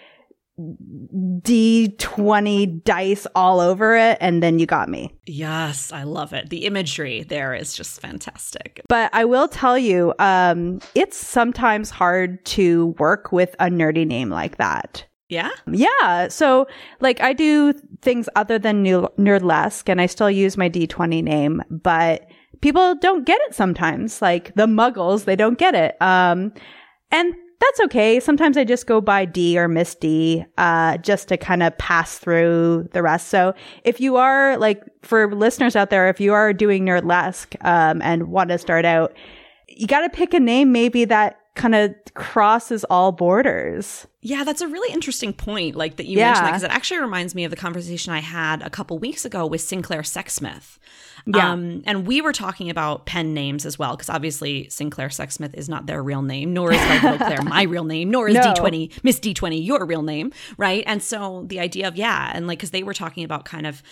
D20 0.61 2.85
dice 2.85 3.27
all 3.35 3.61
over 3.61 3.97
it. 3.97 4.19
And 4.21 4.43
then 4.43 4.59
you 4.59 4.67
got 4.67 4.89
me. 4.89 5.17
Yes, 5.27 5.93
I 5.93 6.03
love 6.03 6.35
it. 6.35 6.51
The 6.51 6.67
imagery 6.67 7.23
there 7.23 7.55
is 7.55 7.75
just 7.75 8.01
fantastic. 8.01 8.83
But 8.89 9.11
I 9.15 9.25
will 9.25 9.49
tell 9.49 9.79
you, 9.79 10.13
um, 10.19 10.81
it's 10.95 11.17
sometimes 11.17 11.91
hard 11.91 12.45
to 12.47 12.89
work 12.99 13.33
with 13.33 13.57
a 13.59 13.67
nerdy 13.67 14.07
name 14.07 14.29
like 14.29 14.59
that. 14.59 15.05
Yeah? 15.31 15.51
Yeah. 15.67 16.29
So, 16.29 16.67
like, 17.01 17.23
I 17.23 17.33
do 17.33 17.73
things 18.03 18.29
other 18.37 18.59
than 18.59 18.85
Nerdlesque, 18.85 19.89
and 19.89 19.99
I 19.99 20.05
still 20.05 20.31
use 20.31 20.59
my 20.59 20.69
D20 20.69 21.25
name, 21.25 21.63
but 21.71 22.29
people 22.61 22.95
don't 22.97 23.25
get 23.25 23.41
it 23.43 23.55
sometimes. 23.55 24.23
Like 24.23 24.55
the 24.55 24.67
muggles, 24.67 25.25
they 25.25 25.37
don't 25.37 25.59
get 25.59 25.75
it. 25.75 25.97
Um, 26.01 26.53
and 27.11 27.35
that's 27.61 27.81
okay. 27.81 28.19
Sometimes 28.19 28.57
I 28.57 28.65
just 28.65 28.87
go 28.87 29.01
by 29.01 29.25
D 29.25 29.57
or 29.59 29.69
Miss 29.69 29.95
D, 29.95 30.45
uh, 30.59 30.97
just 30.99 31.29
to 31.29 31.37
kind 31.37 31.63
of 31.63 31.77
pass 31.79 32.19
through 32.19 32.89
the 32.93 33.03
rest. 33.03 33.29
So 33.29 33.55
if 33.85 34.01
you 34.01 34.17
are 34.17 34.57
like, 34.59 34.83
for 35.03 35.33
listeners 35.33 35.77
out 35.77 35.91
there, 35.91 36.09
if 36.09 36.21
you 36.21 36.33
are 36.33 36.53
doing 36.53 36.85
Nerdlesque, 36.85 37.57
um, 37.65 38.03
and 38.03 38.29
want 38.29 38.51
to 38.51 38.59
start 38.59 38.85
out, 38.85 39.17
you 39.69 39.87
got 39.87 40.01
to 40.01 40.11
pick 40.11 40.35
a 40.35 40.41
name 40.41 40.73
maybe 40.73 41.05
that 41.05 41.39
kind 41.55 41.75
of 41.75 41.95
crosses 42.15 42.85
all 42.85 43.13
borders. 43.13 44.07
Yeah, 44.23 44.45
that's 44.45 44.61
a 44.61 44.69
really 44.69 44.93
interesting 44.93 45.33
point, 45.33 45.77
like 45.77 45.97
that 45.97 46.07
you 46.07 46.19
yeah. 46.19 46.33
mentioned 46.33 46.47
because 46.49 46.63
it 46.63 46.71
actually 46.71 47.01
reminds 47.01 47.35
me 47.35 47.45
of 47.45 47.51
the 47.51 47.57
conversation 47.57 48.13
I 48.13 48.21
had 48.21 48.63
a 48.63 48.71
couple 48.71 48.99
weeks 48.99 49.25
ago 49.25 49.47
with 49.47 49.61
Sinclair 49.61 50.03
Sexsmith. 50.03 50.79
Yeah. 51.27 51.53
Um, 51.53 51.83
and 51.87 52.07
we 52.07 52.21
were 52.21 52.33
talking 52.33 52.71
about 52.71 53.07
pen 53.07 53.35
names 53.35 53.65
as 53.65 53.79
well, 53.79 53.97
because 53.97 54.09
obviously 54.09 54.69
Sinclair 54.69 55.09
Sexsmith 55.09 55.55
is 55.55 55.69
not 55.69 55.87
their 55.87 56.03
real 56.03 56.23
name, 56.23 56.53
nor 56.53 56.73
is 56.73 56.81
Claire 57.01 57.43
my 57.43 57.63
real 57.63 57.85
name, 57.85 58.11
nor 58.11 58.29
is 58.29 58.35
no. 58.35 58.43
D20, 58.43 59.03
Miss 59.05 59.21
D20 59.21 59.65
your 59.65 59.85
real 59.87 60.03
name, 60.03 60.33
right? 60.57 60.85
And 60.87 61.03
so 61.03 61.45
the 61.47 61.61
idea 61.61 61.89
of, 61.89 61.97
yeah, 61.97 62.33
and 62.35 62.47
like, 62.47 62.59
because 62.59 62.71
they 62.71 62.83
were 62.83 62.95
talking 62.95 63.25
about 63.25 63.45
kind 63.45 63.67
of 63.67 63.83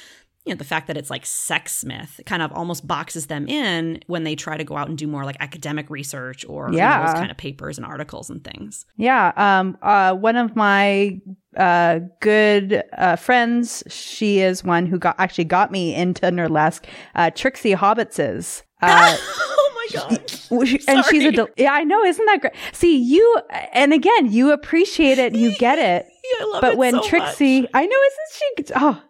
you 0.47 0.53
know 0.55 0.57
the 0.59 0.65
fact 0.65 0.87
that 0.87 0.97
it's 0.97 1.11
like 1.11 1.25
sexsmith 1.25 2.25
kind 2.27 2.41
of 2.43 2.51
almost 2.53 2.87
boxes 2.87 3.27
them 3.27 3.47
in 3.47 4.01
when 4.07 4.25
they 4.25 4.35
try 4.35 4.57
to 4.57 4.65
go 4.65 4.77
out 4.77 4.89
and 4.89 4.97
do 4.97 5.07
more 5.07 5.25
like 5.25 5.37
academic 5.41 5.91
research 5.91 6.45
or 6.49 6.73
Yeah. 6.73 6.99
you 6.99 7.01
know, 7.01 7.07
those 7.13 7.19
kind 7.19 7.31
of 7.31 7.37
papers 7.37 7.77
and 7.77 7.87
articles 7.87 8.31
and 8.31 8.43
things. 8.43 8.87
Yeah. 8.97 9.33
Um, 9.37 9.77
uh, 9.83 10.15
one 10.15 10.37
of 10.37 10.57
my 10.57 11.21
uh, 11.57 12.01
good 12.21 12.83
uh, 12.97 13.17
friends, 13.17 13.83
she 13.89 14.39
is 14.41 14.65
one 14.65 14.87
who 14.87 14.99
got 14.99 15.17
actually 15.19 15.45
got 15.45 15.71
me 15.71 15.95
into 15.95 16.23
Nerdlesque, 16.27 16.85
uh, 17.15 17.31
Trixie 17.31 17.75
Hobbitses. 17.75 18.63
Uh, 18.83 19.15
oh 19.15 19.73
my 19.93 20.01
god! 20.01 20.33
And 20.89 21.05
she's 21.05 21.23
a 21.27 21.33
del- 21.33 21.49
yeah 21.59 21.73
i 21.75 21.85
know 21.85 22.03
isn't 22.03 22.25
that 22.25 22.41
great 22.41 22.55
see 22.73 22.97
you 22.97 23.39
and 23.75 23.93
again 23.93 24.33
you 24.33 24.53
appreciate 24.53 25.19
it 25.19 25.35
and 25.35 25.43
you 25.43 25.55
get 25.59 25.79
it 25.79 26.07
Yeah, 26.25 26.47
I 26.47 26.51
love 26.51 26.61
but 26.63 26.73
it 26.73 26.79
when 26.79 26.93
so 26.95 27.03
trixie 27.03 27.61
much. 27.61 27.71
i 27.75 27.85
know 27.85 27.97
isn't 28.07 28.67
she 28.67 28.73
oh 28.77 29.03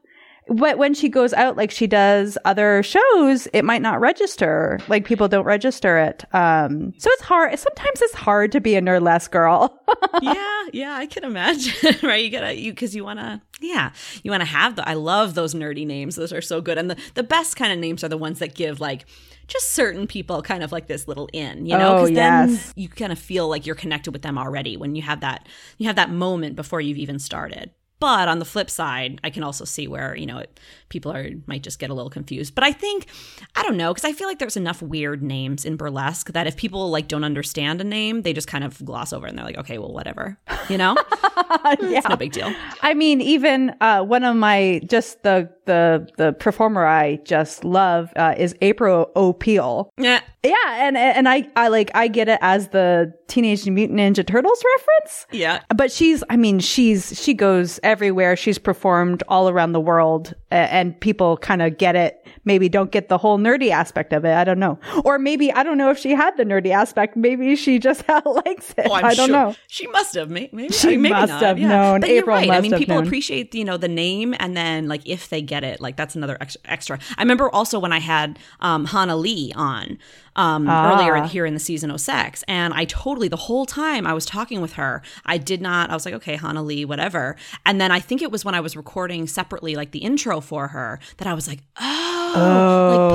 but 0.50 0.76
when 0.78 0.92
she 0.92 1.08
goes 1.08 1.32
out 1.32 1.56
like 1.56 1.70
she 1.70 1.86
does 1.86 2.36
other 2.44 2.82
shows 2.82 3.48
it 3.52 3.64
might 3.64 3.80
not 3.80 4.00
register 4.00 4.78
like 4.88 5.04
people 5.04 5.28
don't 5.28 5.44
register 5.44 5.96
it 5.98 6.24
um 6.34 6.92
so 6.98 7.08
it's 7.12 7.22
hard 7.22 7.58
sometimes 7.58 8.02
it's 8.02 8.14
hard 8.14 8.52
to 8.52 8.60
be 8.60 8.74
a 8.74 8.82
nerdless 8.82 9.30
girl 9.30 9.80
yeah, 10.22 10.62
yeah, 10.72 10.94
I 10.96 11.06
can 11.06 11.24
imagine. 11.24 11.96
right? 12.02 12.24
You 12.24 12.30
gotta 12.30 12.54
you 12.54 12.72
because 12.72 12.94
you 12.94 13.04
wanna 13.04 13.42
yeah, 13.60 13.92
you 14.22 14.30
wanna 14.30 14.44
have 14.44 14.76
the 14.76 14.88
I 14.88 14.94
love 14.94 15.34
those 15.34 15.54
nerdy 15.54 15.86
names. 15.86 16.16
Those 16.16 16.32
are 16.32 16.40
so 16.40 16.60
good. 16.60 16.78
And 16.78 16.90
the, 16.90 16.96
the 17.14 17.22
best 17.22 17.56
kind 17.56 17.72
of 17.72 17.78
names 17.78 18.04
are 18.04 18.08
the 18.08 18.18
ones 18.18 18.38
that 18.38 18.54
give 18.54 18.80
like 18.80 19.06
just 19.46 19.72
certain 19.72 20.06
people 20.06 20.42
kind 20.42 20.62
of 20.62 20.72
like 20.72 20.86
this 20.86 21.08
little 21.08 21.28
in, 21.32 21.66
you 21.66 21.76
know? 21.76 21.98
Oh, 21.98 22.06
Because 22.06 22.14
then 22.14 22.60
you 22.76 22.88
kind 22.88 23.10
of 23.10 23.18
feel 23.18 23.48
like 23.48 23.66
you're 23.66 23.74
connected 23.74 24.12
with 24.12 24.22
them 24.22 24.38
already 24.38 24.76
when 24.76 24.94
you 24.94 25.02
have 25.02 25.20
that 25.20 25.48
you 25.78 25.86
have 25.86 25.96
that 25.96 26.10
moment 26.10 26.56
before 26.56 26.80
you've 26.80 26.98
even 26.98 27.18
started. 27.18 27.70
But 28.00 28.28
on 28.28 28.38
the 28.38 28.44
flip 28.44 28.70
side, 28.70 29.20
I 29.22 29.30
can 29.30 29.42
also 29.42 29.64
see 29.64 29.86
where 29.86 30.16
you 30.16 30.26
know 30.26 30.38
it, 30.38 30.58
people 30.90 31.10
are 31.10 31.30
might 31.46 31.62
just 31.62 31.78
get 31.78 31.88
a 31.88 31.94
little 31.94 32.10
confused. 32.10 32.54
But 32.54 32.64
I 32.64 32.72
think 32.72 33.06
I 33.56 33.62
don't 33.62 33.76
know 33.78 33.94
because 33.94 34.04
I 34.04 34.12
feel 34.12 34.28
like 34.28 34.38
there's 34.38 34.56
enough 34.58 34.82
weird 34.82 35.22
names 35.22 35.64
in 35.64 35.76
burlesque 35.76 36.32
that 36.32 36.46
if 36.46 36.56
people 36.56 36.90
like 36.90 37.08
don't 37.08 37.24
understand 37.24 37.80
a 37.80 37.84
name, 37.84 38.22
they 38.22 38.32
just 38.34 38.46
kind 38.48 38.64
of 38.64 38.84
gloss 38.84 39.12
over 39.14 39.26
and 39.26 39.38
they're 39.38 39.44
like, 39.46 39.56
okay, 39.58 39.78
well, 39.78 39.92
whatever, 39.92 40.38
you 40.68 40.76
know, 40.76 40.96
it's 41.64 42.08
no 42.08 42.16
big 42.16 42.32
deal. 42.32 42.52
I 42.82 42.94
mean, 42.94 43.20
even 43.20 43.74
uh, 43.80 44.02
one 44.02 44.24
of 44.24 44.36
my 44.36 44.80
just 44.86 45.22
the 45.22 45.48
the 45.66 46.08
the 46.16 46.32
performer 46.34 46.84
I 46.84 47.16
just 47.24 47.64
love 47.64 48.12
uh, 48.16 48.34
is 48.36 48.54
April 48.60 49.10
O'Peel. 49.16 49.90
Yeah, 49.96 50.20
Yeah, 50.42 50.54
and 50.68 50.96
and 50.96 51.28
I 51.28 51.48
I 51.56 51.68
like 51.68 51.90
I 51.94 52.08
get 52.08 52.28
it 52.28 52.38
as 52.42 52.68
the 52.68 53.12
Teenage 53.28 53.68
Mutant 53.68 53.98
Ninja 54.00 54.26
Turtles 54.26 54.60
reference. 54.76 55.26
yeah, 55.30 55.60
But 55.76 55.92
she's, 55.92 56.24
I 56.28 56.36
mean, 56.36 56.58
she's, 56.58 57.16
she 57.22 57.32
goes 57.32 57.78
everywhere. 57.84 58.34
She's 58.34 58.58
performed 58.58 59.22
all 59.28 59.48
around 59.48 59.70
the 59.70 59.80
world 59.80 60.34
a- 60.50 60.54
and 60.80 60.98
people 60.98 61.36
kind 61.36 61.60
of 61.60 61.76
get 61.76 61.94
it. 61.94 62.26
Maybe 62.44 62.70
don't 62.70 62.90
get 62.90 63.08
the 63.08 63.18
whole 63.18 63.38
nerdy 63.38 63.70
aspect 63.70 64.14
of 64.14 64.24
it. 64.24 64.32
I 64.32 64.44
don't 64.44 64.58
know. 64.58 64.78
Or 65.04 65.18
maybe, 65.18 65.52
I 65.52 65.62
don't 65.62 65.76
know 65.76 65.90
if 65.90 65.98
she 65.98 66.12
had 66.12 66.34
the 66.38 66.44
nerdy 66.44 66.70
aspect. 66.70 67.16
Maybe 67.16 67.54
she 67.54 67.78
just 67.78 68.08
likes 68.24 68.74
it. 68.78 68.86
Oh, 68.88 68.94
I'm 68.94 69.02
don't 69.02 69.14
sure. 69.14 69.28
know. 69.28 69.54
She 69.68 69.86
must 69.88 70.14
have. 70.14 70.30
Maybe, 70.30 70.70
She 70.70 70.96
maybe 70.96 71.10
must 71.10 71.28
not, 71.28 71.42
have 71.42 71.58
yeah. 71.58 71.68
known. 71.68 72.00
But 72.00 72.08
you're 72.08 72.18
April 72.20 72.36
right. 72.36 72.50
I 72.50 72.60
mean, 72.62 72.72
people 72.78 72.96
known. 72.96 73.06
appreciate 73.06 73.54
you 73.54 73.64
know 73.64 73.76
the 73.76 73.88
name, 73.88 74.34
and 74.40 74.56
then 74.56 74.88
like 74.88 75.06
if 75.06 75.28
they 75.28 75.42
get 75.42 75.64
it, 75.64 75.80
like 75.80 75.96
that's 75.96 76.14
another 76.14 76.38
extra. 76.64 76.98
I 77.18 77.22
remember 77.22 77.50
also 77.50 77.78
when 77.78 77.92
I 77.92 78.00
had 78.00 78.38
um, 78.60 78.86
Hannah 78.86 79.16
Lee 79.16 79.52
on 79.54 79.98
um, 80.36 80.66
Ah. 80.68 80.92
earlier 80.94 81.16
in- 81.16 81.24
here 81.24 81.44
in 81.46 81.54
the 81.54 81.60
season 81.60 81.90
of 81.90 82.00
sex, 82.00 82.42
and 82.48 82.72
I 82.74 82.84
totally 82.84 83.28
the 83.28 83.36
whole 83.36 83.66
time 83.66 84.06
I 84.06 84.12
was 84.14 84.24
talking 84.26 84.60
with 84.60 84.74
her, 84.74 85.02
I 85.26 85.38
did 85.38 85.60
not. 85.60 85.90
I 85.90 85.94
was 85.94 86.04
like, 86.04 86.14
okay, 86.14 86.36
Hannah 86.36 86.62
Lee, 86.62 86.84
whatever. 86.84 87.36
And 87.66 87.80
then 87.80 87.90
I 87.90 88.00
think 88.00 88.22
it 88.22 88.30
was 88.30 88.44
when 88.44 88.54
I 88.54 88.60
was 88.60 88.76
recording 88.76 89.26
separately, 89.26 89.74
like 89.76 89.90
the 89.90 90.00
intro 90.00 90.40
for 90.40 90.68
her, 90.68 90.98
that 91.18 91.26
I 91.28 91.34
was 91.34 91.46
like, 91.48 91.60
oh, 91.80 92.32
like 92.34 92.40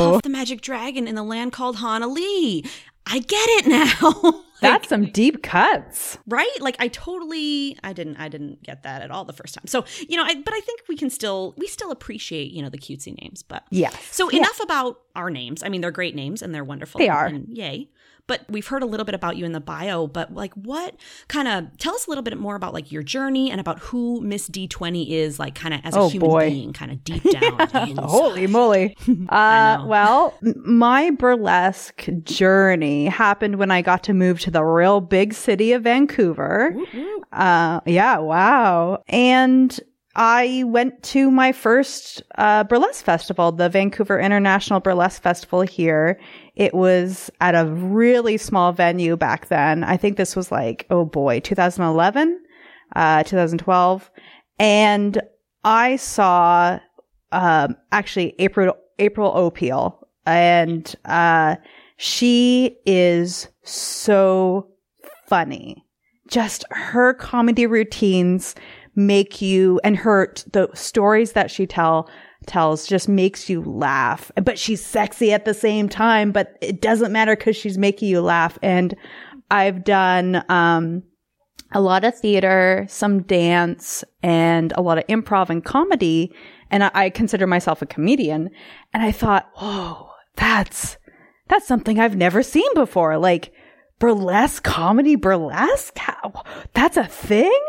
Oh. 0.07 0.11
Puff 0.13 0.21
the 0.23 0.29
Magic 0.29 0.61
Dragon 0.61 1.07
in 1.07 1.15
the 1.15 1.23
land 1.23 1.53
called 1.53 1.77
Hannah 1.77 2.07
Lee. 2.07 2.63
I 3.05 3.19
get 3.19 3.49
it 3.49 3.67
now. 4.03 4.43
That's 4.61 4.87
some 4.89 5.05
deep 5.11 5.43
cuts. 5.43 6.17
right 6.27 6.49
like 6.59 6.75
i 6.79 6.87
totally 6.87 7.77
i 7.83 7.93
didn't 7.93 8.17
i 8.17 8.27
didn't 8.29 8.63
get 8.63 8.83
that 8.83 9.01
at 9.01 9.11
all 9.11 9.25
the 9.25 9.33
first 9.33 9.53
time 9.55 9.67
so 9.67 9.85
you 10.07 10.15
know 10.17 10.23
I, 10.23 10.35
but 10.35 10.53
i 10.53 10.59
think 10.61 10.81
we 10.87 10.95
can 10.95 11.09
still 11.09 11.53
we 11.57 11.67
still 11.67 11.91
appreciate 11.91 12.51
you 12.51 12.61
know 12.61 12.69
the 12.69 12.77
cutesy 12.77 13.15
names 13.21 13.43
but 13.43 13.63
Yeah. 13.69 13.89
so 14.11 14.29
Yeah. 14.31 14.39
enough 14.39 14.59
about 14.61 15.01
our 15.15 15.29
names 15.29 15.61
i 15.63 15.69
mean 15.69 15.81
they're 15.81 15.91
great 15.91 16.15
names 16.15 16.41
and 16.41 16.53
they're 16.55 16.63
wonderful 16.63 16.99
They 16.99 17.09
are. 17.09 17.25
and 17.27 17.47
yay 17.55 17.89
but 18.27 18.41
we've 18.49 18.67
heard 18.67 18.81
a 18.83 18.85
little 18.85 19.05
bit 19.05 19.15
about 19.15 19.37
you 19.37 19.45
in 19.45 19.51
the 19.51 19.59
bio 19.59 20.07
but 20.07 20.33
like 20.33 20.53
what 20.53 20.95
kind 21.27 21.47
of 21.47 21.77
tell 21.77 21.93
us 21.95 22.07
a 22.07 22.09
little 22.09 22.23
bit 22.23 22.37
more 22.37 22.55
about 22.55 22.73
like 22.73 22.91
your 22.91 23.03
journey 23.03 23.51
and 23.51 23.59
about 23.59 23.79
who 23.79 24.19
miss 24.21 24.49
d20 24.49 25.09
is 25.09 25.39
like 25.39 25.55
kind 25.55 25.73
of 25.73 25.81
as 25.83 25.95
a 25.95 25.99
Oh, 25.99 26.09
human 26.09 26.29
boy. 26.29 26.49
being 26.49 26.73
kind 26.73 26.91
of 26.91 27.03
deep 27.03 27.23
down 27.23 27.61
inside. 27.61 27.97
Holy 27.99 28.47
moly. 28.47 28.95
Uh, 29.29 29.83
well, 29.87 30.37
my 30.63 31.09
burlesque 31.11 32.05
journey 32.23 33.05
happened 33.05 33.55
when 33.57 33.71
I 33.71 33.81
got 33.81 34.03
to 34.03 34.13
move 34.13 34.39
to 34.41 34.51
the 34.51 34.63
real 34.63 35.01
big 35.01 35.33
city 35.33 35.71
of 35.73 35.83
Vancouver. 35.83 36.75
Uh, 37.31 37.79
yeah, 37.85 38.17
wow. 38.17 39.01
And 39.07 39.77
I 40.15 40.63
went 40.67 41.01
to 41.03 41.29
my 41.31 41.51
first 41.51 42.23
uh, 42.37 42.63
burlesque 42.65 43.03
festival, 43.03 43.51
the 43.51 43.67
Vancouver 43.69 44.19
International 44.19 44.79
Burlesque 44.79 45.21
Festival 45.21 45.61
here. 45.61 46.19
It 46.55 46.73
was 46.73 47.29
at 47.41 47.55
a 47.55 47.65
really 47.65 48.37
small 48.37 48.71
venue 48.71 49.17
back 49.17 49.47
then. 49.47 49.83
I 49.83 49.97
think 49.97 50.17
this 50.17 50.35
was 50.35 50.51
like, 50.51 50.85
oh 50.89 51.05
boy, 51.05 51.39
2011, 51.41 52.41
uh, 52.95 53.23
2012. 53.23 54.11
And 54.59 55.21
I 55.63 55.97
saw, 55.97 56.79
um, 57.31 57.75
actually 57.91 58.35
April, 58.39 58.75
April 58.99 59.31
O'Peel 59.35 60.07
and, 60.25 60.95
uh, 61.05 61.55
she 61.97 62.77
is 62.85 63.47
so 63.63 64.69
funny 65.27 65.85
just 66.27 66.65
her 66.71 67.13
comedy 67.13 67.65
routines 67.65 68.55
make 68.95 69.41
you 69.41 69.79
and 69.83 69.97
her 69.97 70.33
the 70.53 70.69
stories 70.73 71.33
that 71.33 71.51
she 71.51 71.65
tell 71.65 72.09
tells 72.45 72.87
just 72.87 73.07
makes 73.09 73.49
you 73.49 73.61
laugh. 73.61 74.31
But 74.41 74.59
she's 74.59 74.83
sexy 74.83 75.31
at 75.33 75.45
the 75.45 75.53
same 75.53 75.89
time 75.89 76.31
but 76.31 76.57
it 76.61 76.81
doesn't 76.81 77.11
matter 77.11 77.35
because 77.35 77.55
she's 77.55 77.77
making 77.77 78.09
you 78.09 78.21
laugh. 78.21 78.57
And 78.61 78.95
i've 79.51 79.83
done 79.83 80.43
um 80.49 81.03
a 81.71 81.81
lot 81.81 82.03
of 82.03 82.17
theater 82.17 82.85
some 82.89 83.23
dance 83.23 84.03
and 84.23 84.73
a 84.75 84.81
lot 84.81 84.97
of 84.97 85.07
improv 85.07 85.49
and 85.49 85.63
comedy. 85.63 86.33
And 86.71 86.83
i, 86.83 86.91
I 86.93 87.09
consider 87.09 87.47
myself 87.47 87.81
a 87.81 87.85
comedian. 87.85 88.49
And 88.93 89.03
i 89.03 89.11
thought 89.11 89.49
whoa 89.55 90.09
that's 90.35 90.97
that's 91.47 91.67
something 91.67 91.99
i've 91.99 92.15
never 92.15 92.43
seen 92.43 92.73
before. 92.73 93.17
Like 93.17 93.51
burlesque 93.99 94.63
comedy 94.63 95.15
burlesque? 95.15 95.97
How, 95.97 96.43
that's 96.73 96.97
a 96.97 97.05
thing? 97.05 97.59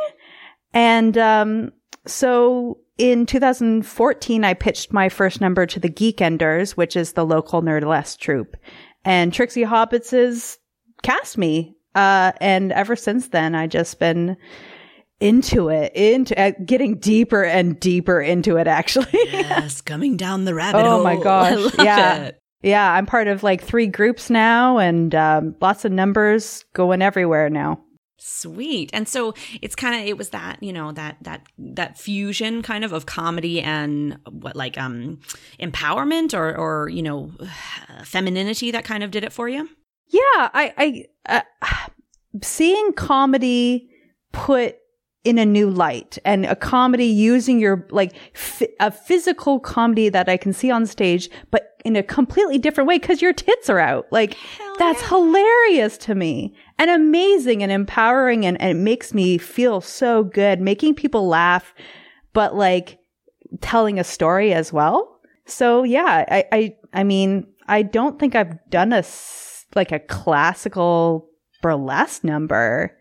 And 0.72 1.16
um 1.18 1.72
so 2.06 2.78
in 2.98 3.26
2014 3.26 4.44
i 4.44 4.54
pitched 4.54 4.92
my 4.92 5.08
first 5.08 5.40
number 5.40 5.66
to 5.66 5.78
the 5.78 5.90
geekenders 5.90 6.72
which 6.72 6.96
is 6.96 7.12
the 7.12 7.24
local 7.26 7.62
nerdlesque 7.62 8.18
troupe 8.18 8.56
and 9.04 9.32
trixie 9.32 9.64
hobbitses 9.64 10.56
cast 11.02 11.36
me 11.36 11.76
uh 11.94 12.32
and 12.40 12.72
ever 12.72 12.96
since 12.96 13.28
then 13.28 13.54
i 13.54 13.66
just 13.66 13.98
been 13.98 14.36
into 15.20 15.68
it 15.68 15.92
into 15.94 16.38
uh, 16.38 16.52
getting 16.64 16.98
deeper 16.98 17.42
and 17.42 17.80
deeper 17.80 18.20
into 18.20 18.56
it 18.56 18.66
actually 18.66 19.06
yes 19.12 19.80
coming 19.82 20.16
down 20.16 20.44
the 20.44 20.54
rabbit 20.54 20.78
Oh 20.78 20.90
hole 20.90 21.00
Oh 21.00 21.04
my 21.04 21.16
gosh. 21.16 21.74
Yeah. 21.78 22.16
it. 22.24 22.38
yeah 22.62 22.92
i'm 22.92 23.06
part 23.06 23.26
of 23.28 23.42
like 23.42 23.62
three 23.62 23.86
groups 23.86 24.28
now 24.30 24.78
and 24.78 25.14
um, 25.14 25.54
lots 25.60 25.84
of 25.86 25.92
numbers 25.92 26.64
going 26.74 27.00
everywhere 27.02 27.48
now 27.48 27.80
Sweet. 28.18 28.90
And 28.92 29.06
so 29.06 29.34
it's 29.60 29.74
kind 29.74 29.94
of 30.00 30.06
it 30.06 30.16
was 30.16 30.30
that, 30.30 30.62
you 30.62 30.72
know, 30.72 30.92
that 30.92 31.18
that 31.22 31.46
that 31.58 31.98
fusion 31.98 32.62
kind 32.62 32.84
of 32.84 32.92
of 32.92 33.06
comedy 33.06 33.60
and 33.60 34.18
what 34.30 34.56
like 34.56 34.78
um 34.78 35.20
empowerment 35.60 36.32
or 36.32 36.56
or 36.56 36.88
you 36.88 37.02
know 37.02 37.30
femininity 38.04 38.70
that 38.70 38.84
kind 38.84 39.02
of 39.02 39.10
did 39.10 39.24
it 39.24 39.32
for 39.32 39.48
you? 39.48 39.68
Yeah, 40.08 40.20
I, 40.54 41.04
I, 41.28 41.42
uh, 41.62 41.70
seeing 42.42 42.92
comedy 42.92 43.88
put 44.32 44.76
in 45.24 45.38
a 45.38 45.44
new 45.44 45.68
light 45.68 46.18
and 46.24 46.46
a 46.46 46.54
comedy 46.54 47.06
using 47.06 47.58
your, 47.58 47.86
like, 47.90 48.14
f- 48.34 48.62
a 48.78 48.92
physical 48.92 49.58
comedy 49.58 50.08
that 50.08 50.28
I 50.28 50.36
can 50.36 50.52
see 50.52 50.70
on 50.70 50.86
stage, 50.86 51.28
but 51.50 51.80
in 51.84 51.96
a 51.96 52.02
completely 52.02 52.58
different 52.58 52.86
way 52.86 52.98
because 52.98 53.20
your 53.20 53.32
tits 53.32 53.68
are 53.68 53.80
out. 53.80 54.06
Like, 54.12 54.34
Hell 54.34 54.76
that's 54.78 55.02
yeah. 55.02 55.08
hilarious 55.08 55.98
to 55.98 56.14
me 56.14 56.54
and 56.78 56.90
amazing 56.90 57.62
and 57.62 57.72
empowering. 57.72 58.44
And, 58.44 58.60
and 58.60 58.70
it 58.78 58.80
makes 58.80 59.14
me 59.14 59.38
feel 59.38 59.80
so 59.80 60.24
good, 60.24 60.60
making 60.60 60.94
people 60.94 61.26
laugh, 61.28 61.74
but 62.32 62.54
like 62.54 62.98
telling 63.60 63.98
a 63.98 64.04
story 64.04 64.52
as 64.52 64.72
well. 64.72 65.20
So 65.46 65.82
yeah, 65.82 66.24
I, 66.28 66.44
I, 66.52 66.76
I 66.92 67.04
mean, 67.04 67.46
I 67.68 67.82
don't 67.82 68.18
think 68.18 68.34
I've 68.34 68.58
done 68.68 68.92
a, 68.92 69.04
like 69.74 69.92
a 69.92 70.00
classical 70.00 71.28
burlesque 71.62 72.24
number 72.24 72.96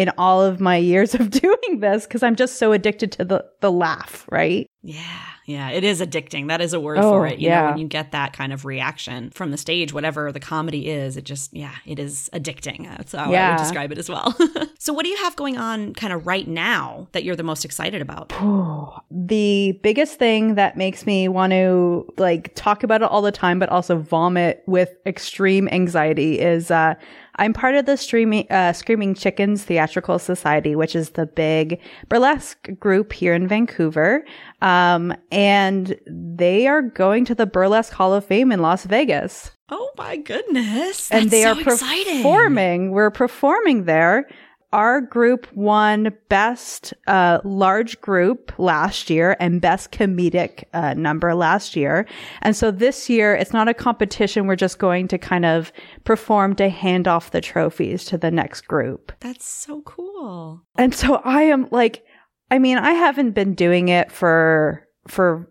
in 0.00 0.10
all 0.16 0.42
of 0.42 0.60
my 0.60 0.78
years 0.78 1.14
of 1.14 1.28
doing 1.42 1.80
this 1.80 2.04
because 2.06 2.22
I'm 2.22 2.34
just 2.34 2.56
so 2.56 2.72
addicted 2.72 3.12
to 3.12 3.24
the 3.24 3.44
the 3.60 3.70
laugh, 3.70 4.26
right? 4.30 4.66
Yeah, 4.82 5.26
yeah, 5.44 5.70
it 5.70 5.84
is 5.84 6.00
addicting. 6.00 6.48
That 6.48 6.62
is 6.62 6.72
a 6.72 6.80
word 6.80 6.98
Oh, 6.98 7.10
for 7.10 7.26
it. 7.26 7.38
You 7.38 7.50
know, 7.50 7.54
yeah. 7.54 7.70
when 7.70 7.78
you 7.78 7.86
get 7.86 8.12
that 8.12 8.32
kind 8.32 8.50
of 8.50 8.64
reaction 8.64 9.30
from 9.30 9.50
the 9.50 9.58
stage, 9.58 9.92
whatever 9.92 10.32
the 10.32 10.40
comedy 10.40 10.88
is, 10.88 11.18
it 11.18 11.24
just, 11.24 11.52
yeah, 11.52 11.74
it 11.84 11.98
is 11.98 12.30
addicting. 12.32 12.88
That's 12.88 13.12
how 13.12 13.30
I 13.30 13.50
would 13.50 13.58
describe 13.58 13.92
it 13.92 13.98
as 13.98 14.08
well. 14.08 14.34
so, 14.78 14.94
what 14.94 15.04
do 15.04 15.10
you 15.10 15.18
have 15.18 15.36
going 15.36 15.58
on 15.58 15.92
kind 15.92 16.14
of 16.14 16.26
right 16.26 16.48
now 16.48 17.08
that 17.12 17.24
you're 17.24 17.36
the 17.36 17.42
most 17.42 17.66
excited 17.66 18.00
about? 18.00 18.32
the 19.10 19.78
biggest 19.82 20.18
thing 20.18 20.54
that 20.54 20.78
makes 20.78 21.04
me 21.04 21.28
want 21.28 21.52
to 21.52 22.10
like 22.16 22.54
talk 22.54 22.82
about 22.82 23.02
it 23.02 23.10
all 23.10 23.20
the 23.20 23.32
time, 23.32 23.58
but 23.58 23.68
also 23.68 23.98
vomit 23.98 24.62
with 24.66 24.94
extreme 25.04 25.68
anxiety 25.68 26.38
is 26.38 26.70
uh, 26.70 26.94
I'm 27.40 27.52
part 27.52 27.74
of 27.74 27.86
the 27.86 27.96
streaming 27.96 28.46
uh, 28.50 28.72
Screaming 28.72 29.14
Chickens 29.14 29.64
Theatrical 29.64 30.20
Society, 30.20 30.76
which 30.76 30.94
is 30.94 31.10
the 31.10 31.26
big 31.26 31.80
burlesque 32.08 32.68
group 32.78 33.12
here 33.12 33.34
in 33.34 33.48
Vancouver, 33.48 34.24
um, 34.62 35.12
and 35.32 35.98
they 36.06 36.68
are 36.68 36.82
going 36.82 37.24
to 37.24 37.34
the 37.34 37.46
Burlesque 37.46 37.92
Hall 37.92 38.14
of 38.14 38.24
Fame 38.24 38.52
in 38.52 38.60
Las 38.60 38.84
Vegas 38.84 39.50
Oh 39.70 39.90
my 39.96 40.16
goodness. 40.16 41.08
That's 41.08 41.10
and 41.10 41.30
they 41.30 41.42
so 41.42 41.52
are 41.54 41.60
exciting. 41.60 42.16
performing. 42.18 42.90
We're 42.90 43.10
performing 43.10 43.84
there. 43.84 44.28
Our 44.72 45.00
group 45.00 45.52
won 45.52 46.16
best 46.28 46.94
uh, 47.08 47.40
large 47.42 48.00
group 48.00 48.52
last 48.56 49.10
year 49.10 49.36
and 49.40 49.60
best 49.60 49.90
comedic 49.90 50.64
uh, 50.72 50.94
number 50.94 51.34
last 51.34 51.74
year. 51.74 52.06
And 52.42 52.54
so 52.54 52.70
this 52.70 53.10
year, 53.10 53.34
it's 53.34 53.52
not 53.52 53.68
a 53.68 53.74
competition. 53.74 54.46
We're 54.46 54.54
just 54.54 54.78
going 54.78 55.08
to 55.08 55.18
kind 55.18 55.44
of 55.44 55.72
perform 56.04 56.54
to 56.56 56.68
hand 56.68 57.08
off 57.08 57.32
the 57.32 57.40
trophies 57.40 58.04
to 58.06 58.18
the 58.18 58.30
next 58.30 58.68
group. 58.68 59.10
That's 59.18 59.44
so 59.44 59.82
cool. 59.82 60.62
And 60.78 60.94
so 60.94 61.16
I 61.16 61.42
am 61.42 61.66
like, 61.72 62.04
I 62.52 62.60
mean, 62.60 62.78
I 62.78 62.92
haven't 62.92 63.32
been 63.32 63.54
doing 63.54 63.88
it 63.88 64.12
for, 64.12 64.86
for 65.08 65.50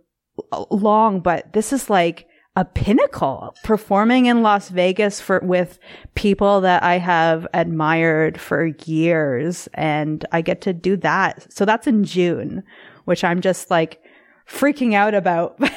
long, 0.71 1.19
but 1.19 1.51
this 1.51 1.73
is 1.73 1.89
like 1.89 2.28
a 2.55 2.65
pinnacle 2.65 3.55
performing 3.63 4.25
in 4.25 4.41
Las 4.41 4.69
Vegas 4.69 5.21
for, 5.21 5.39
with 5.43 5.79
people 6.15 6.61
that 6.61 6.83
I 6.83 6.97
have 6.97 7.47
admired 7.53 8.39
for 8.39 8.67
years. 8.85 9.69
And 9.75 10.25
I 10.31 10.41
get 10.41 10.61
to 10.61 10.73
do 10.73 10.97
that. 10.97 11.51
So 11.51 11.63
that's 11.63 11.87
in 11.87 12.03
June, 12.03 12.63
which 13.05 13.23
I'm 13.23 13.39
just 13.39 13.69
like 13.69 14.03
freaking 14.49 14.93
out 14.93 15.13
about. 15.13 15.59